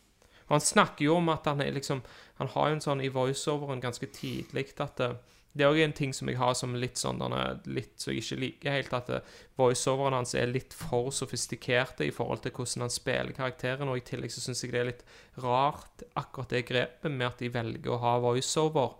Og 0.47 0.57
han 0.59 0.65
snakker 0.65 1.07
jo 1.07 1.15
om 1.17 1.29
at 1.33 1.47
han 1.49 1.63
er 1.65 1.71
liksom 1.73 2.03
Han 2.37 2.49
har 2.53 2.69
jo 2.69 2.75
en 2.75 2.83
sånn 2.85 3.01
i 3.01 3.09
voiceoveren 3.09 3.81
ganske 3.81 4.07
tidlig 4.13 4.75
at 4.83 4.99
det, 4.99 5.15
det 5.55 5.65
er 5.65 5.71
òg 5.73 5.83
en 5.85 5.93
ting 5.93 6.13
som 6.15 6.29
jeg 6.29 6.39
har 6.39 6.55
som 6.55 6.75
litt 6.75 6.95
sånn 6.97 7.21
er 7.37 7.59
Litt 7.67 7.99
Så 8.01 8.13
jeg 8.13 8.23
ikke 8.23 8.41
liker 8.41 8.71
helt, 8.71 8.93
at 8.93 9.07
det- 9.07 9.23
voiceoveren 9.59 10.13
hans 10.15 10.35
er 10.35 10.47
litt 10.47 10.73
for 10.73 11.11
sofistikerte 11.11 12.07
i 12.07 12.11
forhold 12.11 12.43
til 12.43 12.53
hvordan 12.53 12.81
han 12.81 12.91
spiller 12.91 13.33
karakteren, 13.33 13.89
og 13.89 13.97
i 13.97 14.01
tillegg 14.01 14.31
så 14.31 14.41
syns 14.41 14.63
jeg 14.63 14.73
det 14.73 14.81
er 14.81 14.85
litt 14.85 15.05
rart, 15.39 16.03
akkurat 16.17 16.49
det 16.49 16.67
grepet 16.67 17.11
med 17.11 17.27
at 17.27 17.39
de 17.39 17.49
velger 17.51 17.91
å 17.93 18.01
ha 18.01 18.19
voiceover 18.19 18.95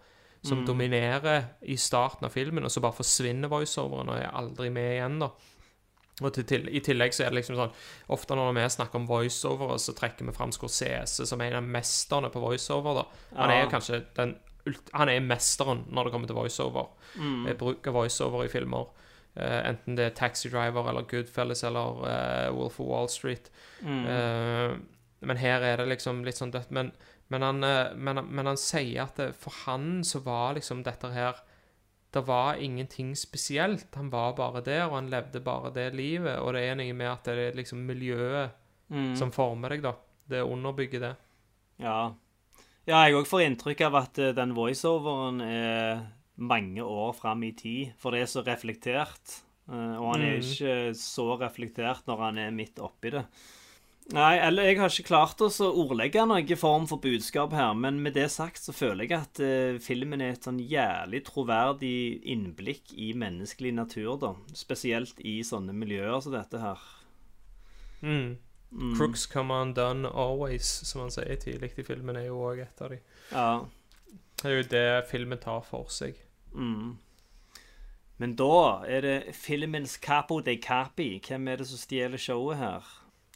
som 0.45 0.65
dominerer 0.67 1.45
i 1.63 1.77
starten 1.77 2.25
av 2.27 2.33
filmen, 2.33 2.65
og 2.65 2.71
så 2.71 2.81
bare 2.83 2.99
forsvinner 2.99 3.49
voiceoveren 3.49 4.09
og 4.11 4.17
er 4.19 4.31
aldri 4.35 4.71
med 4.71 4.99
igjen, 4.99 5.19
da. 5.21 5.31
Og 6.21 6.33
til, 6.35 6.69
I 6.69 6.81
tillegg 6.81 7.15
så 7.15 7.25
er 7.25 7.31
det 7.31 7.39
liksom 7.43 7.57
sånn 7.57 7.73
Ofte 8.11 8.37
når 8.37 8.53
vi 8.55 8.69
snakker 8.69 8.97
om 8.97 9.07
voiceovere, 9.09 9.79
så 9.81 9.95
trekker 9.97 10.27
vi 10.27 10.33
fram 10.33 10.53
Scorsese 10.53 11.27
som 11.27 11.41
en 11.41 11.55
av 11.55 11.63
mesterne 11.65 12.31
på 12.31 12.41
voiceover. 12.43 12.95
da. 12.95 13.05
Han 13.37 13.51
er 13.51 13.55
Ja. 13.55 13.65
jo 13.65 13.71
kanskje 13.71 14.05
den 14.15 14.37
Han 14.93 15.11
er 15.11 15.25
mesteren 15.25 15.85
når 15.91 16.05
det 16.07 16.13
kommer 16.15 16.31
til 16.31 16.39
voiceover. 16.39 16.91
Mm. 17.19 17.47
Bruk 17.59 17.87
av 17.91 17.97
voiceover 17.97 18.45
i 18.47 18.51
filmer. 18.53 18.91
Uh, 19.33 19.61
enten 19.71 19.97
det 19.97 20.05
er 20.07 20.17
Taxi 20.17 20.51
Driver 20.53 20.91
eller 20.91 21.07
Goodfellas 21.09 21.65
eller 21.65 22.03
uh, 22.05 22.49
Wolf 22.57 22.79
of 22.81 22.87
Wall 22.91 23.09
Street. 23.09 23.49
Mm. 23.81 24.03
Uh, 24.07 24.77
men 25.23 25.41
her 25.41 25.65
er 25.65 25.81
det 25.81 25.89
liksom 25.89 26.25
litt 26.27 26.39
sånn 26.39 26.53
dødt. 26.53 26.71
Men, 26.75 26.93
men, 27.33 27.43
han, 27.47 27.65
men, 27.97 28.23
men 28.29 28.51
han 28.51 28.59
sier 28.61 29.07
at 29.07 29.17
det, 29.17 29.31
for 29.39 29.55
han 29.65 30.03
så 30.05 30.21
var 30.27 30.57
liksom 30.59 30.83
dette 30.85 31.09
her 31.15 31.39
Det 32.13 32.27
var 32.27 32.59
ingenting 32.61 33.15
spesielt. 33.17 33.87
Han 33.95 34.11
var 34.13 34.35
bare 34.37 34.61
der, 34.61 34.83
og 34.89 34.99
han 34.99 35.09
levde 35.09 35.41
bare 35.41 35.71
det 35.73 35.95
livet. 35.97 36.39
Og 36.43 36.53
det 36.53 36.67
er 36.69 36.75
noe 36.77 36.93
med 36.93 37.09
at 37.09 37.25
det 37.31 37.39
er 37.49 37.57
liksom 37.57 37.87
miljøet 37.89 38.59
Mm. 38.93 39.15
som 39.17 39.31
former 39.33 39.73
deg, 39.73 39.83
da. 39.87 39.95
Det 40.29 40.43
underbygger 40.45 41.01
det. 41.01 41.13
Ja. 41.81 42.13
Ja, 42.87 43.05
jeg 43.07 43.15
òg 43.21 43.27
får 43.31 43.45
inntrykk 43.47 43.81
av 43.89 43.97
at 44.03 44.19
eh, 44.19 44.35
den 44.37 44.55
voiceoveren 44.57 45.41
er 45.47 46.05
mange 46.43 46.83
år 46.83 47.13
fram 47.15 47.43
i 47.47 47.53
tid, 47.55 47.93
for 48.01 48.11
det 48.15 48.23
er 48.25 48.31
så 48.33 48.43
reflektert. 48.47 49.41
eh, 49.71 49.97
Og 50.01 50.15
han 50.15 50.23
er 50.23 50.39
Mm. 50.39 50.43
ikke 50.43 50.95
så 50.99 51.39
reflektert 51.41 52.07
når 52.07 52.19
han 52.19 52.39
er 52.39 52.51
midt 52.51 52.79
oppi 52.83 53.11
det. 53.11 53.25
Nei, 54.13 54.35
eller 54.43 54.65
jeg 54.67 54.79
har 54.81 54.89
ikke 54.91 55.07
klart 55.07 55.39
å 55.39 55.47
ordlegge 55.79 56.27
noen 56.27 56.57
form 56.59 56.89
for 56.89 56.99
budskap 56.99 57.53
her, 57.55 57.73
men 57.73 58.03
med 58.03 58.15
det 58.15 58.29
sagt 58.33 58.59
så 58.59 58.73
føler 58.75 59.07
jeg 59.07 59.13
at 59.21 59.39
eh, 59.41 59.79
filmen 59.79 60.21
er 60.21 60.33
et 60.33 60.43
sånn 60.43 60.59
jævlig 60.59 61.23
troverdig 61.25 62.21
innblikk 62.27 62.91
i 62.99 63.13
menneskelig 63.15 63.73
natur, 63.73 64.19
da. 64.19 64.35
Spesielt 64.53 65.21
i 65.23 65.41
sånne 65.47 65.73
miljøer 65.73 66.21
som 66.21 66.33
dette 66.35 66.59
her. 66.59 66.79
Mm. 68.03 68.37
Mm. 68.73 68.95
Crooks 68.97 69.27
come 69.27 69.53
undone 69.53 70.09
always, 70.09 70.65
som 70.89 71.01
han 71.03 71.11
sier 71.13 71.37
tidlig 71.37 71.73
i 71.79 71.85
filmen, 71.85 72.17
er 72.17 72.27
jo 72.31 72.39
òg 72.41 72.63
et 72.65 72.81
av 72.81 72.89
de. 72.95 72.99
Ja. 73.31 73.49
Det 74.43 74.49
er 74.49 74.57
jo 74.57 74.63
det 74.71 74.87
filmen 75.11 75.39
tar 75.39 75.61
for 75.67 75.91
seg. 75.93 76.17
Mm. 76.55 76.95
Men 78.19 78.35
da 78.39 78.83
er 78.89 79.01
det 79.05 79.35
filmens 79.37 79.97
capo 80.01 80.41
de 80.41 80.57
capi. 80.63 81.19
Hvem 81.27 81.49
er 81.53 81.57
det 81.61 81.67
som 81.69 81.79
stjeler 81.79 82.19
showet 82.19 82.57
her? 82.57 82.83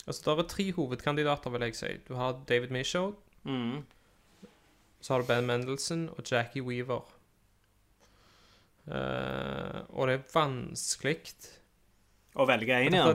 Altså, 0.07 0.22
Det 0.37 0.39
er 0.45 0.49
tre 0.49 0.72
hovedkandidater, 0.72 1.51
vil 1.51 1.61
jeg 1.66 1.74
si. 1.76 1.93
Du 2.09 2.14
har 2.14 2.41
David 2.49 2.70
Michaud, 2.70 3.14
Mm. 3.45 3.84
så 5.01 5.12
har 5.14 5.20
du 5.20 5.26
Ben 5.26 5.47
Mendelsohn 5.47 6.09
og 6.09 6.24
Jackie 6.30 6.62
Weaver. 6.62 7.03
Uh, 8.87 9.82
og 9.99 10.07
det 10.07 10.14
er 10.14 10.26
vanskelig 10.30 11.16
Å 12.39 12.45
velge 12.47 12.76
én, 12.87 12.95
ja. 12.95 13.09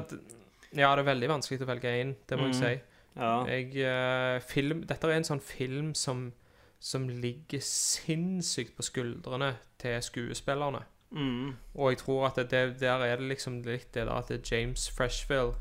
Ja, 0.76 0.96
det 0.96 1.04
er 1.04 1.10
veldig 1.14 1.30
vanskelig 1.30 1.62
å 1.62 1.68
velge 1.68 1.90
én, 2.02 2.16
det 2.30 2.38
må 2.40 2.46
Mm. 2.48 2.54
jeg 2.54 2.56
si. 2.56 2.82
ja. 3.20 3.46
Jeg, 3.46 3.74
uh, 3.86 4.40
film, 4.40 4.84
dette 4.88 5.08
er 5.08 5.18
en 5.18 5.24
sånn 5.28 5.42
film 5.44 5.94
som, 5.94 6.32
som 6.80 7.10
ligger 7.10 7.60
sinnssykt 7.60 8.76
på 8.78 8.84
skuldrene 8.84 9.56
til 9.80 10.00
skuespillerne. 10.02 10.84
Mm. 11.12 11.58
Og 11.76 11.90
jeg 11.92 11.98
tror 11.98 12.28
at 12.30 12.36
det, 12.50 12.80
der 12.80 13.04
er 13.04 13.18
det 13.18 13.28
liksom 13.28 13.62
litt 13.64 13.92
det 13.94 14.06
der 14.08 14.14
at 14.16 14.30
det 14.30 14.38
er 14.40 14.56
James 14.56 14.90
Freshfield 14.90 15.56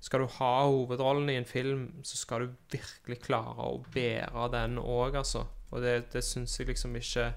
Skal 0.00 0.20
du 0.20 0.26
ha 0.26 0.66
hovedrollen 0.68 1.30
i 1.30 1.36
en 1.40 1.44
film, 1.48 1.94
så 2.04 2.16
skal 2.16 2.40
du 2.44 2.54
virkelig 2.70 3.22
klare 3.24 3.56
å 3.56 3.80
bære 3.94 4.50
den 4.52 4.76
òg, 4.78 5.14
altså. 5.16 5.46
Og 5.72 5.80
det, 5.82 6.12
det 6.12 6.22
syns 6.22 6.58
jeg 6.60 6.68
liksom 6.68 6.94
ikke 6.96 7.32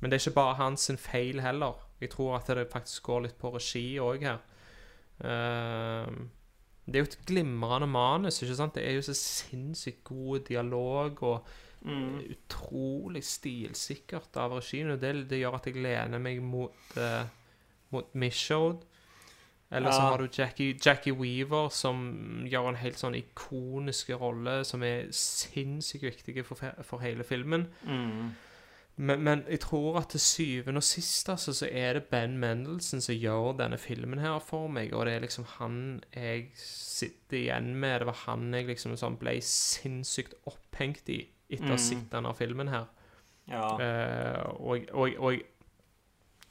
Men 0.00 0.10
det 0.10 0.16
er 0.20 0.28
ikke 0.30 0.34
bare 0.38 0.54
hans 0.54 0.90
feil 0.98 1.40
heller. 1.40 1.74
Jeg 2.00 2.10
tror 2.10 2.36
at 2.38 2.46
det 2.46 2.70
faktisk 2.72 3.02
går 3.02 3.20
litt 3.26 3.38
på 3.38 3.50
regi 3.52 3.98
òg 4.00 4.22
her. 4.22 4.38
Ehm, 5.24 6.28
det 6.86 6.96
er 6.96 7.04
jo 7.04 7.08
et 7.10 7.18
glimrende 7.26 7.86
manus, 7.86 8.40
ikke 8.42 8.56
sant? 8.56 8.74
Det 8.74 8.86
er 8.88 8.96
jo 8.98 9.02
så 9.06 9.14
sinnssykt 9.14 10.04
god 10.04 10.46
dialog 10.48 11.22
og 11.22 11.44
Mm. 11.82 12.18
utrolig 12.34 13.22
stilsikkert 13.24 14.36
av 14.36 14.52
regien, 14.58 14.90
og 14.90 14.98
det, 15.00 15.14
det 15.30 15.38
gjør 15.40 15.54
at 15.56 15.64
jeg 15.70 15.78
lener 15.80 16.18
meg 16.20 16.42
mot, 16.44 16.74
uh, 16.98 17.24
mot 17.90 18.04
Michaud. 18.14 18.82
Eller 19.72 19.90
så 19.90 20.02
Ja. 20.02 20.10
har 20.10 20.18
du 20.18 20.28
Jackie, 20.38 20.74
Jackie 20.86 21.12
Weaver, 21.14 21.70
som 21.70 22.44
gjør 22.44 22.68
en 22.68 22.74
helt 22.76 22.96
sånn 22.98 23.14
ikonisk 23.16 24.10
rolle, 24.20 24.62
som 24.64 24.82
er 24.82 25.06
sinnssykt 25.10 26.02
viktig 26.02 26.44
for, 26.44 26.56
for 26.82 26.98
hele 26.98 27.24
filmen. 27.24 27.66
Mm. 27.86 28.34
Men, 29.00 29.22
men 29.24 29.42
jeg 29.48 29.60
tror 29.64 29.96
at 30.02 30.10
til 30.12 30.20
syvende 30.20 30.80
og 30.82 30.84
sist 30.84 31.28
altså, 31.32 31.54
så 31.56 31.68
er 31.72 31.94
det 31.96 32.02
Ben 32.12 32.34
Mendelsen 32.42 33.00
som 33.00 33.14
gjør 33.16 33.54
denne 33.56 33.78
filmen 33.80 34.20
her 34.20 34.38
for 34.44 34.68
meg, 34.68 34.92
og 34.92 35.06
det 35.08 35.14
er 35.14 35.22
liksom 35.24 35.46
han 35.56 35.76
jeg 36.12 36.50
sitter 36.60 37.38
igjen 37.38 37.70
med. 37.80 38.00
Det 38.02 38.06
var 38.10 38.18
han 38.26 38.50
jeg 38.54 38.66
liksom 38.68 38.96
sånn 39.00 39.16
ble 39.22 39.38
sinnssykt 39.46 40.34
opphengt 40.50 41.08
i 41.08 41.22
etter 41.48 41.64
å 41.64 41.74
ha 41.74 41.78
Mm. 41.78 41.86
sett 41.86 42.10
denne 42.12 42.34
filmen 42.36 42.68
her. 42.68 42.84
Ja. 43.48 43.62
Uh, 43.80 44.52
og, 44.60 44.84
og, 44.92 45.16
og 45.18 45.32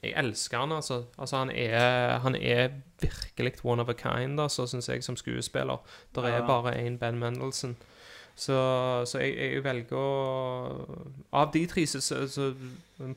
jeg- 0.02 0.14
elsker 0.16 0.58
han, 0.58 0.72
altså. 0.72 1.04
altså 1.18 1.36
han, 1.44 1.50
er, 1.54 2.18
han 2.24 2.34
er 2.34 2.70
virkelig 3.00 3.64
one 3.64 3.80
of 3.82 3.88
a 3.88 3.92
kind, 3.94 4.40
altså, 4.40 4.66
syns 4.66 4.88
jeg, 4.88 5.04
som 5.04 5.16
skuespiller. 5.16 5.78
Det 6.14 6.24
er 6.24 6.38
Ja. 6.40 6.46
bare 6.46 6.74
én 6.74 6.98
Ben 6.98 7.18
Mendelsohn. 7.18 7.76
Så, 8.40 8.56
så 9.04 9.20
jeg, 9.20 9.34
jeg 9.36 9.64
velger 9.64 9.98
å 10.00 11.00
Av 11.36 11.50
de 11.52 11.60
tre 11.68 11.84
så, 11.90 12.00
så, 12.00 12.46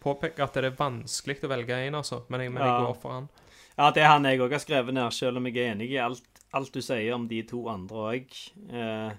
påpeker 0.03 0.43
at 0.43 0.57
det 0.57 0.67
er 0.67 0.75
vanskelig 0.75 1.37
å 1.47 1.51
velge 1.51 1.77
én, 1.85 1.95
altså. 1.95 2.23
Men 2.27 2.43
jeg, 2.43 2.51
men 2.51 2.65
jeg 2.65 2.73
Ja. 2.73 2.79
går 2.87 2.97
for 2.99 3.15
han. 3.17 3.29
ja, 3.77 3.91
det 3.95 4.03
er 4.03 4.11
han 4.11 4.27
jeg 4.27 4.41
òg 4.43 4.51
har 4.51 4.63
skrevet 4.63 4.93
ned, 4.93 5.13
selv 5.15 5.39
om 5.39 5.47
jeg 5.47 5.57
er 5.57 5.71
enig 5.73 5.91
i 5.95 6.01
alt, 6.03 6.25
alt 6.53 6.73
du 6.75 6.81
sier 6.83 7.15
om 7.15 7.27
de 7.27 7.39
to 7.47 7.63
andre 7.71 8.03
òg. 8.09 8.35
Eh, 8.69 9.13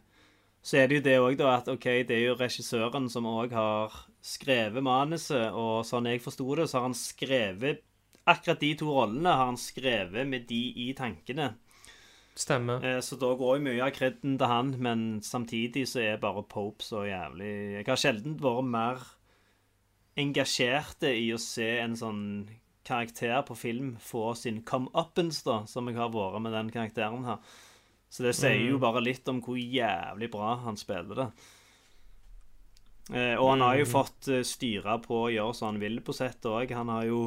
så 0.64 0.78
er 0.80 0.88
det 0.88 1.00
jo 1.00 1.06
det 1.08 1.16
òg, 1.20 1.38
da, 1.40 1.56
at 1.56 1.68
OK, 1.72 1.88
det 2.08 2.14
er 2.18 2.22
jo 2.28 2.36
regissøren 2.40 3.08
som 3.12 3.26
òg 3.28 3.52
har 3.56 3.96
skrevet 4.24 4.84
manuset, 4.84 5.52
og 5.52 5.84
sånn 5.88 6.08
jeg 6.08 6.22
forsto 6.24 6.46
det, 6.56 6.68
så 6.68 6.78
har 6.80 6.88
han 6.90 6.96
skrevet 7.00 7.82
Akkurat 8.24 8.56
de 8.56 8.70
to 8.80 8.86
rollene 8.88 9.28
har 9.28 9.50
han 9.50 9.58
skrevet 9.60 10.24
med 10.24 10.46
de 10.48 10.60
i 10.80 10.94
tankene. 10.96 11.50
Stemmer. 12.34 12.82
Eh, 12.84 13.00
Så 13.00 13.16
da 13.20 13.30
går 13.38 13.58
jo 13.58 13.64
mye 13.68 13.84
av 13.86 13.92
kreden 13.94 14.38
til 14.38 14.50
han, 14.50 14.74
men 14.82 15.04
samtidig 15.22 15.86
så 15.86 16.02
er 16.02 16.22
bare 16.22 16.42
Pope 16.42 16.82
så 16.82 17.04
jævlig 17.06 17.50
Jeg 17.78 17.86
har 17.86 18.00
sjelden 18.00 18.36
vært 18.42 18.70
mer 18.70 19.04
engasjerte 20.18 21.10
i 21.14 21.32
å 21.34 21.38
se 21.42 21.68
en 21.82 21.96
sånn 21.98 22.24
karakter 22.86 23.40
på 23.48 23.56
film 23.56 23.94
få 24.02 24.34
sin 24.36 24.62
come-uppance, 24.62 25.42
da, 25.46 25.64
som 25.66 25.88
jeg 25.88 25.96
har 25.96 26.12
vært 26.14 26.42
med 26.44 26.52
den 26.54 26.70
karakteren 26.70 27.24
her. 27.26 27.38
Så 28.10 28.22
det 28.22 28.34
sier 28.38 28.60
jo 28.68 28.78
bare 28.78 29.02
litt 29.02 29.26
om 29.28 29.40
hvor 29.42 29.58
jævlig 29.58 30.28
bra 30.30 30.52
han 30.62 30.76
spiller 30.78 31.18
det. 31.18 31.28
Eh, 33.12 33.34
og 33.36 33.50
han 33.50 33.64
har 33.64 33.80
jo 33.80 33.88
fått 33.90 34.28
eh, 34.30 34.44
styre 34.46 34.98
på 35.02 35.24
å 35.24 35.32
gjøre 35.32 35.56
som 35.56 35.72
han 35.72 35.80
vil 35.82 35.98
på 36.04 36.14
settet 36.14 36.46
òg. 36.46 36.70
Han 36.78 36.92
har 36.92 37.08
jo 37.08 37.18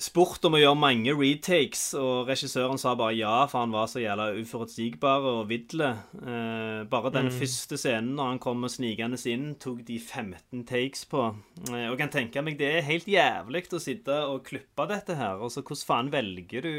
spurt 0.00 0.42
om 0.46 0.56
å 0.56 0.60
gjøre 0.60 0.78
mange 0.78 1.12
retakes, 1.14 1.82
og 1.98 2.28
regissøren 2.28 2.80
sa 2.80 2.96
bare 2.98 3.14
ja, 3.14 3.34
for 3.50 3.62
han 3.62 3.74
var 3.74 3.86
så 3.90 4.02
jævla 4.02 4.32
uforutsigbar 4.40 5.26
og 5.30 5.44
vidle. 5.52 5.90
Eh, 6.18 6.80
bare 6.90 7.12
den 7.14 7.30
første 7.34 7.78
scenen 7.78 8.16
når 8.18 8.32
han 8.32 8.40
kom 8.42 8.66
snikende 8.70 9.20
inn, 9.30 9.52
tok 9.62 9.84
de 9.86 10.00
15 10.00 10.64
takes 10.66 11.06
på. 11.10 11.28
Eh, 11.68 11.86
og 11.92 11.98
kan 12.00 12.10
tenke 12.12 12.42
meg 12.42 12.58
det 12.58 12.72
er 12.72 12.88
helt 12.88 13.06
jævlig 13.10 13.66
å 13.70 13.82
sitte 13.82 14.18
og 14.30 14.42
klippe 14.48 14.88
dette 14.90 15.18
her. 15.18 15.38
Altså, 15.38 15.62
hvordan 15.62 15.86
faen 15.90 16.10
velger 16.14 16.66
du 16.66 16.74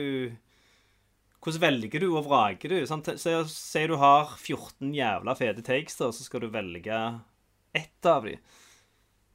hvordan 1.45 1.61
velger 1.61 2.01
du 2.01 2.07
og 2.09 2.25
vraker 2.25 2.71
du? 2.73 2.79
Se 3.21 3.81
du 3.85 3.95
har 4.01 4.31
14 4.33 4.89
jævla 4.97 5.35
fete 5.37 5.61
takes, 5.61 5.99
da, 5.99 6.09
så 6.09 6.25
skal 6.25 6.41
du 6.41 6.49
velge 6.49 7.01
ett 7.75 8.09
av 8.09 8.25
dem. 8.25 8.41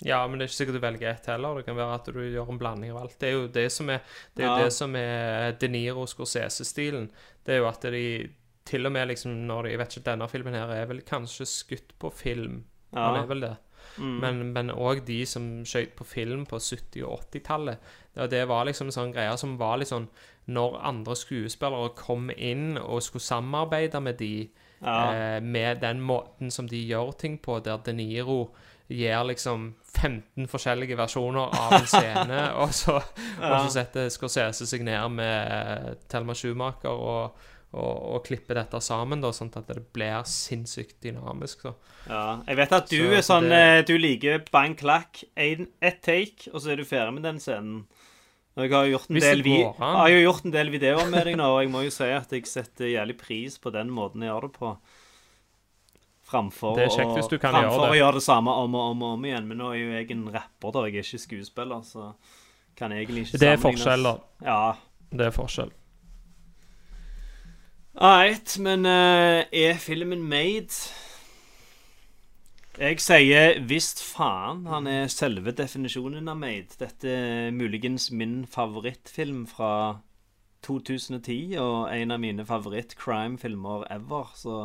Ja, 0.03 0.26
men 0.26 0.38
det 0.38 0.46
er 0.46 0.48
ikke 0.48 0.57
sikkert 0.64 0.78
du 0.78 0.80
velger 0.86 1.11
ett 1.11 1.26
heller. 1.28 1.55
Det 1.61 1.66
kan 1.66 1.76
være 1.76 1.94
at 1.94 2.07
du 2.09 2.20
gjør 2.24 2.48
en 2.48 2.59
blanding 2.59 2.90
av 2.94 3.03
alt. 3.03 3.18
Det 3.20 3.28
er 3.28 3.32
jo 3.36 3.46
det 3.53 3.66
som 3.72 3.90
er, 3.92 4.01
det 4.34 4.44
er, 4.44 4.48
Ja. 4.48 4.64
det 4.64 4.72
som 4.72 4.94
er 4.96 5.53
De 5.61 5.68
Niro 5.68 6.07
Scorsese-stilen. 6.07 7.11
Det 7.44 7.55
er 7.55 7.59
jo 7.59 7.68
at 7.68 7.80
de 7.82 8.30
til 8.64 8.86
og 8.86 8.92
med 8.92 9.09
liksom 9.09 9.32
når 9.46 9.62
de, 9.64 9.70
Jeg 9.70 9.78
vet 9.78 9.96
ikke, 9.96 10.05
denne 10.11 10.28
filmen 10.28 10.55
her 10.55 10.70
er 10.70 10.86
vel 10.86 11.01
kanskje 11.03 11.46
skutt 11.46 11.92
på 11.98 12.11
film. 12.12 12.64
Ja. 12.94 13.11
Han 13.12 13.22
er 13.22 13.26
vel 13.26 13.40
det. 13.40 13.57
Men 13.98 14.53
Men 14.53 14.70
òg 14.70 15.05
de 15.05 15.24
som 15.26 15.64
skjøt 15.64 15.94
på 15.96 16.05
film 16.07 16.46
på 16.46 16.57
70- 16.57 17.05
og 17.05 17.20
80-tallet. 17.32 17.78
Det, 18.14 18.30
det 18.30 18.48
var 18.48 18.64
liksom 18.64 18.86
en 18.88 18.92
sånn 18.92 19.12
greie 19.12 19.36
som 19.36 19.57
var 19.59 19.78
litt 19.78 19.88
sånn 19.88 20.09
Når 20.48 20.80
andre 20.82 21.14
skuespillere 21.14 21.94
kom 21.94 22.30
inn 22.36 22.78
og 22.78 23.03
skulle 23.03 23.22
samarbeide 23.22 24.01
med 24.03 24.16
de 24.18 24.51
Ja. 24.82 25.12
eh, 25.12 25.40
med 25.40 25.80
den 25.82 26.01
måten 26.01 26.51
som 26.51 26.66
de 26.66 26.80
gjør 26.88 27.12
ting 27.18 27.38
på, 27.38 27.62
der 27.62 27.76
De 27.84 27.92
Niro 27.92 28.51
gir 28.91 29.22
liksom 29.28 29.68
15 29.95 30.49
forskjellige 30.51 30.97
versjoner 30.99 31.55
av 31.55 31.72
en 31.78 31.86
scene, 31.86 32.41
og, 32.62 32.74
så, 32.74 32.97
og 32.99 33.55
så 33.64 33.70
setter 33.78 34.11
Scorsese 34.12 34.66
seg 34.66 34.82
ned 34.86 35.14
med 35.14 35.97
Thelma 36.11 36.34
Schumacher 36.34 36.91
og, 36.91 37.38
og, 37.70 37.95
og 38.16 38.24
klipper 38.26 38.59
dette 38.59 38.80
sammen, 38.82 39.22
da, 39.22 39.30
sånn 39.34 39.53
at 39.59 39.70
det 39.70 39.84
blir 39.95 40.24
sinnssykt 40.26 40.99
dynamisk. 41.07 41.62
da. 41.68 41.74
Ja, 42.11 42.22
jeg 42.49 42.59
vet 42.62 42.72
at 42.80 42.91
du 42.91 42.97
Så 42.99 43.11
er 43.14 43.26
sånn 43.26 43.49
det- 43.53 43.64
eh, 43.78 43.82
Du 43.86 43.97
liker 43.99 44.45
bang 44.51 44.74
clack, 44.78 45.22
ett 45.36 46.03
take, 46.03 46.51
og 46.53 46.61
så 46.61 46.72
er 46.72 46.76
du 46.82 46.84
ferdig 46.88 47.14
med 47.14 47.22
den 47.28 47.38
scenen. 47.43 47.84
Og 48.59 48.64
jeg 48.66 48.72
har 48.74 48.86
gjort 48.91 49.11
en 49.11 49.20
del, 49.22 49.43
går 49.47 49.76
har 49.78 50.09
jo 50.11 50.22
gjort 50.24 50.45
en 50.45 50.51
del 50.51 50.70
videoer 50.74 51.11
med 51.11 51.24
deg 51.24 51.36
nå, 51.38 51.47
og 51.55 51.61
jeg 51.62 51.70
må 51.70 51.84
jo 51.86 51.93
si 51.95 52.09
at 52.11 52.32
jeg 52.34 52.49
setter 52.51 52.91
jævlig 52.91 53.16
pris 53.20 53.59
på 53.62 53.70
den 53.72 53.93
måten 53.95 54.24
jeg 54.26 54.32
gjør 54.32 54.49
det 54.49 54.53
på. 54.59 54.72
Framfor, 56.31 56.76
kjekt 56.78 57.11
å- 57.11 57.41
framfor 57.41 57.64
gjøre 57.64 57.81
det. 57.83 57.91
å 57.91 57.99
gjøre 57.99 58.14
det 58.20 58.22
samme 58.22 58.55
om 58.62 58.74
og 58.78 58.91
om 58.93 59.03
og 59.03 59.16
om 59.18 59.24
igjen. 59.26 59.49
Men 59.49 59.59
nå 59.59 59.72
er 59.74 59.81
jo 59.81 59.91
jeg 59.97 60.11
en 60.14 60.28
rapper, 60.31 60.72
da. 60.72 60.85
Jeg 60.87 60.97
er 60.97 61.09
ikke 61.09 61.26
skuespiller, 61.26 61.83
så 61.83 62.14
Kan 62.76 62.93
jeg 62.93 63.05
egentlig 63.05 63.26
ikke 63.26 63.39
sammenlignes. 63.39 63.41
Det 63.41 63.49
er 63.51 63.61
forskjell, 63.61 64.03
da. 64.03 64.18
Ja. 64.47 64.72
Det 65.11 65.26
er 65.26 65.31
forskjell. 65.35 65.72
Ålreit, 68.01 68.59
men 68.62 68.87
uh, 68.87 69.45
er 69.53 69.74
filmen 69.83 70.22
made? 70.22 70.72
Jeg 72.78 73.01
sier 73.03 73.59
visst 73.68 74.01
faen. 74.01 74.62
Han 74.70 74.87
er 74.89 75.11
selve 75.12 75.53
definisjonen 75.53 76.31
av 76.31 76.39
made. 76.41 76.78
Dette 76.81 77.11
er 77.11 77.51
muligens 77.53 78.11
min 78.14 78.47
favorittfilm 78.49 79.43
fra 79.51 79.99
2010, 80.64 81.59
og 81.61 81.91
en 81.93 82.14
av 82.14 82.20
mine 82.22 82.47
favoritt-crime-filmer 82.47 83.85
ever, 83.91 84.33
så 84.39 84.57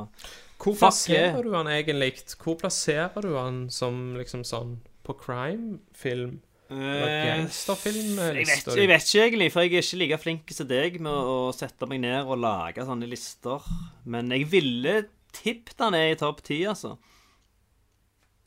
Hvor 0.61 0.75
plasserer 0.79 1.43
du 1.43 1.53
han 1.55 1.69
egentlig? 1.69 2.13
Hvor 2.41 2.57
plasserer 2.59 3.25
du 3.25 3.35
han 3.35 3.65
som 3.73 4.15
liksom 4.17 4.45
sånn 4.47 4.77
på 5.05 5.15
crime-film? 5.19 6.39
Eh, 6.65 7.25
gangsterfilm? 7.29 8.15
jeg 8.17 8.47
vet, 8.49 8.69
jeg 8.73 8.89
vet 8.89 9.03
ikke 9.05 9.25
egentlig, 9.27 9.49
for 9.53 9.61
jeg 9.61 9.75
er 9.75 9.83
ikke 9.83 9.99
like 10.01 10.17
flink 10.23 10.53
som 10.55 10.69
deg 10.69 10.95
med 11.03 11.13
å 11.13 11.51
sette 11.53 11.85
meg 11.89 12.01
ned 12.01 12.25
og 12.25 12.41
lage 12.41 12.85
sånne 12.87 13.09
lister. 13.09 13.67
Men 14.09 14.33
jeg 14.33 14.47
ville 14.53 14.95
tippet 15.35 15.83
han 15.83 15.97
er 15.97 16.13
i 16.13 16.17
topp 16.19 16.41
ti, 16.47 16.63
altså. 16.65 16.95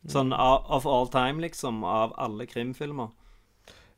Sånn 0.08 0.32
of 0.32 0.86
all 0.88 1.08
time, 1.12 1.42
liksom. 1.44 1.84
Av 1.86 2.14
alle 2.18 2.48
krimfilmer. 2.50 3.12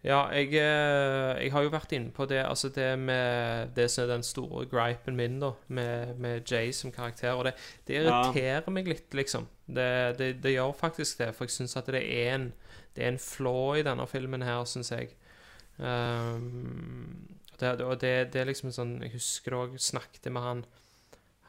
Ja, 0.02 0.22
jeg, 0.32 0.54
eh, 0.56 1.42
jeg 1.44 1.52
har 1.52 1.62
jo 1.66 1.70
vært 1.74 1.90
inne 1.92 2.08
på 2.16 2.24
det 2.24 2.38
Altså 2.40 2.70
det 2.72 2.86
med 2.98 3.74
Det 3.76 3.84
som 3.92 4.06
er 4.06 4.14
den 4.14 4.22
store 4.24 4.64
gripen 4.70 5.16
min, 5.18 5.34
da, 5.42 5.50
med, 5.68 6.14
med 6.16 6.48
Jay 6.48 6.70
som 6.72 6.92
karakter. 6.92 7.34
Og 7.36 7.44
det, 7.44 7.52
det 7.86 7.98
Ja. 7.98 8.22
irriterer 8.22 8.70
meg 8.72 8.88
litt, 8.88 9.12
liksom. 9.12 9.44
Det, 9.68 10.16
det, 10.18 10.30
det 10.42 10.54
gjør 10.54 10.72
faktisk 10.72 11.18
det, 11.20 11.34
for 11.36 11.44
jeg 11.44 11.50
syns 11.58 11.76
at 11.76 11.86
det 11.92 12.00
er 12.00 12.34
en 12.34 12.52
Det 12.96 13.04
er 13.04 13.12
en 13.12 13.18
flaw 13.22 13.74
i 13.76 13.82
denne 13.86 14.06
filmen 14.08 14.42
her, 14.42 14.64
syns 14.64 14.90
jeg. 14.90 15.12
Um, 15.78 17.28
det, 17.60 17.80
og 17.80 18.00
det, 18.00 18.32
det 18.32 18.40
er 18.40 18.48
liksom 18.48 18.72
sånn 18.72 18.98
Jeg 19.04 19.14
husker 19.14 19.54
òg 19.56 19.76
snakket 19.80 20.26
med 20.32 20.42
han 20.44 20.64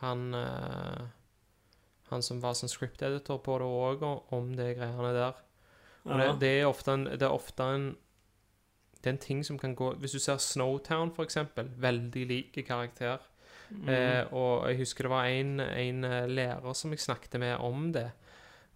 Han 0.03 0.21
uh, 0.35 1.07
Han 2.11 2.23
som 2.23 2.39
var 2.43 2.55
sånn 2.59 2.71
script 2.71 3.01
editor 3.03 3.39
på 3.43 3.57
det 3.59 3.67
òg, 3.67 4.05
om 4.35 4.53
de 4.55 4.69
greiene 4.75 5.11
der. 5.15 5.35
Og 6.03 6.17
det, 6.19 6.29
det 6.43 6.53
er 6.59 6.69
ofte 6.69 6.95
en 6.97 7.05
Det 7.11 7.23
er 7.27 7.31
ofte 7.35 7.63
en 7.75 7.91
Det 9.01 9.09
er 9.09 9.13
en 9.15 9.17
ting 9.17 9.43
som 9.45 9.57
kan 9.57 9.75
gå 9.75 9.93
Hvis 9.99 10.11
du 10.11 10.19
ser 10.19 10.37
Snowtown, 10.37 11.11
for 11.15 11.23
eksempel. 11.23 11.69
Veldig 11.77 12.27
lik 12.27 12.59
karakter. 12.67 13.17
Eh, 13.87 14.25
og 14.33 14.67
jeg 14.69 14.77
husker 14.81 15.03
det 15.07 15.09
var 15.13 15.25
en, 15.31 15.59
en 15.59 16.03
eh, 16.03 16.27
lærer 16.27 16.73
som 16.75 16.91
jeg 16.91 16.99
snakket 16.99 17.39
med 17.39 17.55
om 17.63 17.91
det. 17.93 18.11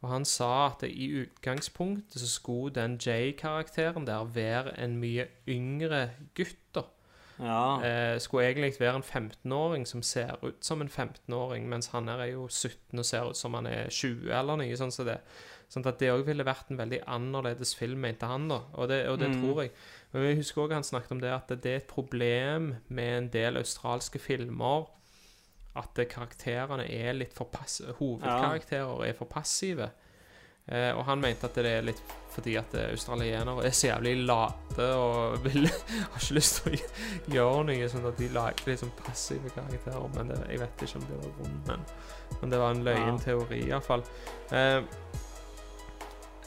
Og 0.02 0.10
han 0.10 0.26
sa 0.26 0.68
at 0.68 0.84
i 0.88 1.08
utgangspunktet 1.24 2.20
så 2.22 2.28
skulle 2.30 2.74
den 2.76 2.98
J-karakteren 2.98 4.06
der 4.08 4.24
være 4.24 4.74
en 4.80 4.98
mye 5.02 5.28
yngre 5.48 6.10
gutt. 6.36 6.58
da. 6.76 6.84
Ja. 7.40 7.82
Eh, 7.84 8.20
skulle 8.20 8.46
egentlig 8.48 8.80
være 8.80 8.96
en 8.96 9.04
15-åring 9.04 9.86
som 9.88 10.02
ser 10.02 10.38
ut 10.44 10.64
som 10.64 10.82
en 10.82 10.88
15-åring, 10.90 11.68
mens 11.70 11.88
han 11.92 12.08
her 12.08 12.18
er 12.24 12.32
jo 12.32 12.48
17 12.48 13.00
og 13.00 13.06
ser 13.06 13.30
ut 13.30 13.38
som 13.38 13.54
han 13.54 13.68
er 13.68 13.90
20 13.90 14.32
eller 14.32 14.56
noe 14.62 14.78
sånn 14.80 14.92
Så 14.96 15.04
det. 15.04 15.20
Sånn 15.68 15.86
at 15.90 15.98
det 16.00 16.12
òg 16.14 16.24
ville 16.28 16.46
vært 16.46 16.70
en 16.72 16.78
veldig 16.78 17.02
annerledes 17.10 17.74
film, 17.76 18.00
mente 18.06 18.28
han, 18.30 18.48
da. 18.48 18.62
Og 18.78 18.88
det, 18.88 19.08
og 19.10 19.18
det 19.20 19.30
Mm. 19.32 19.42
tror 19.42 19.62
jeg. 19.64 19.72
Og 20.16 20.24
jeg 20.24 20.38
husker 20.40 20.62
også 20.64 20.78
han 20.78 20.86
snakket 20.88 21.12
om 21.12 21.20
det 21.22 21.32
at 21.36 21.50
det 21.60 21.72
er 21.74 21.82
et 21.82 21.90
problem 21.92 22.70
med 22.88 23.18
en 23.18 23.30
del 23.34 23.58
australske 23.60 24.20
filmer 24.24 24.86
at 25.76 26.00
karakterene 26.08 26.86
er 26.88 27.18
litt 27.18 27.34
for 27.36 27.50
pass 27.52 27.82
Hovedkarakterer 27.98 29.02
er 29.10 29.18
for 29.18 29.28
passive. 29.28 29.90
Eh, 30.72 30.92
og 30.98 31.04
han 31.06 31.20
mente 31.22 31.46
at 31.46 31.58
det 31.60 31.66
er 31.70 31.84
litt 31.86 32.00
fordi 32.34 32.56
at 32.58 32.72
australienere 32.80 33.68
er 33.68 33.76
så 33.76 33.92
jævlig 33.92 34.14
late 34.26 34.88
og 34.98 35.36
vil, 35.44 35.68
har 36.14 36.16
ikke 36.24 36.38
lyst 36.40 36.62
til 36.64 36.74
å 36.80 36.80
gjøre 37.36 37.68
noe, 37.70 37.90
sånn 37.92 38.08
at 38.10 38.18
de 38.20 38.32
lager 38.34 38.72
liksom 38.72 38.96
passive 39.04 39.52
karakterer. 39.56 40.08
Men 40.16 40.32
det, 40.32 40.40
jeg 40.52 40.64
vet 40.64 40.88
ikke 40.88 41.02
om 41.02 41.06
det 41.12 41.20
var 41.22 41.36
grunnen, 41.42 41.62
men, 41.68 41.86
men 42.42 42.56
det 42.56 42.64
var 42.64 42.74
en 42.74 42.84
løyen 42.88 43.12
Ja. 43.20 43.22
teori, 43.28 43.62
iallfall. 43.68 44.04
Eh, 44.56 44.80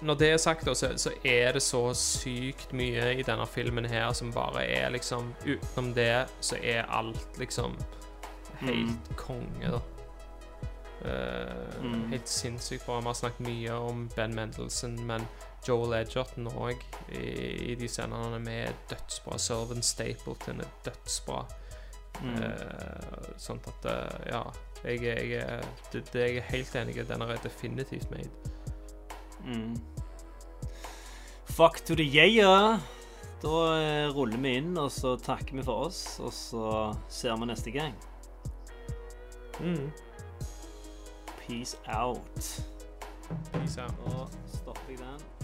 når 0.01 0.15
det 0.15 0.31
er 0.31 0.37
sagt, 0.37 0.69
så, 0.77 0.93
så 0.97 1.11
er 1.25 1.53
det 1.53 1.63
så 1.63 1.83
sykt 1.95 2.73
mye 2.77 3.13
i 3.19 3.23
denne 3.27 3.47
filmen 3.47 3.87
her 3.89 4.13
som 4.13 4.33
bare 4.33 4.65
er 4.67 4.91
liksom 4.95 5.33
Utenom 5.47 5.93
det 5.95 6.27
så 6.41 6.59
er 6.63 6.87
alt 6.89 7.39
liksom 7.39 7.77
helt 8.61 9.17
konge, 9.17 9.71
da. 9.71 9.81
Uh, 10.99 11.69
Mm. 11.83 12.11
Helt 12.11 12.29
sinnssykt 12.29 12.87
bra. 12.87 13.01
Vi 13.01 13.07
har 13.07 13.15
snakket 13.15 13.47
mye 13.47 13.73
om 13.73 14.09
Ben 14.17 14.35
Mendelsohn, 14.35 14.97
men 15.07 15.23
Joel 15.69 15.93
Edgerton 16.01 16.49
òg 16.51 16.83
i, 17.15 17.29
i 17.71 17.75
de 17.79 17.89
scenene 17.89 18.41
med, 18.43 18.75
dødsbra. 18.91 19.39
Servant 19.39 19.85
Stapleton 19.85 20.61
er 20.61 20.73
dødsbra. 20.85 21.45
Mm. 22.19 22.35
Uh, 22.35 23.29
sånn 23.39 23.61
at 23.71 23.87
eh, 23.93 24.33
Ja. 24.33 24.43
Jeg, 24.85 25.03
jeg, 25.03 25.63
det, 25.93 26.05
det, 26.13 26.21
jeg 26.21 26.37
er 26.39 26.51
helt 26.51 26.75
enig. 26.79 27.09
Den 27.09 27.23
er 27.23 27.39
definitivt 27.43 28.11
made. 28.11 28.51
Mm. 29.45 29.79
Fuck 31.45 31.85
to 31.87 31.95
the 31.95 32.05
yeah. 32.05 32.79
Da 33.43 33.55
eh, 33.79 34.09
ruller 34.15 34.39
vi 34.43 34.57
inn, 34.59 34.77
og 34.79 34.91
så 34.93 35.15
takker 35.17 35.59
vi 35.59 35.65
for 35.67 35.89
oss. 35.89 36.19
Og 36.23 36.33
så 36.35 36.69
ser 37.09 37.39
vi 37.39 37.51
neste 37.51 37.75
gang. 37.75 37.95
Mm. 39.61 39.91
Peace 41.47 41.79
out. 41.87 42.53
Peace 43.53 43.81
out. 43.83 44.07
Nå 44.07 44.29
stopper 44.59 44.95
jeg 44.95 45.03
den. 45.03 45.38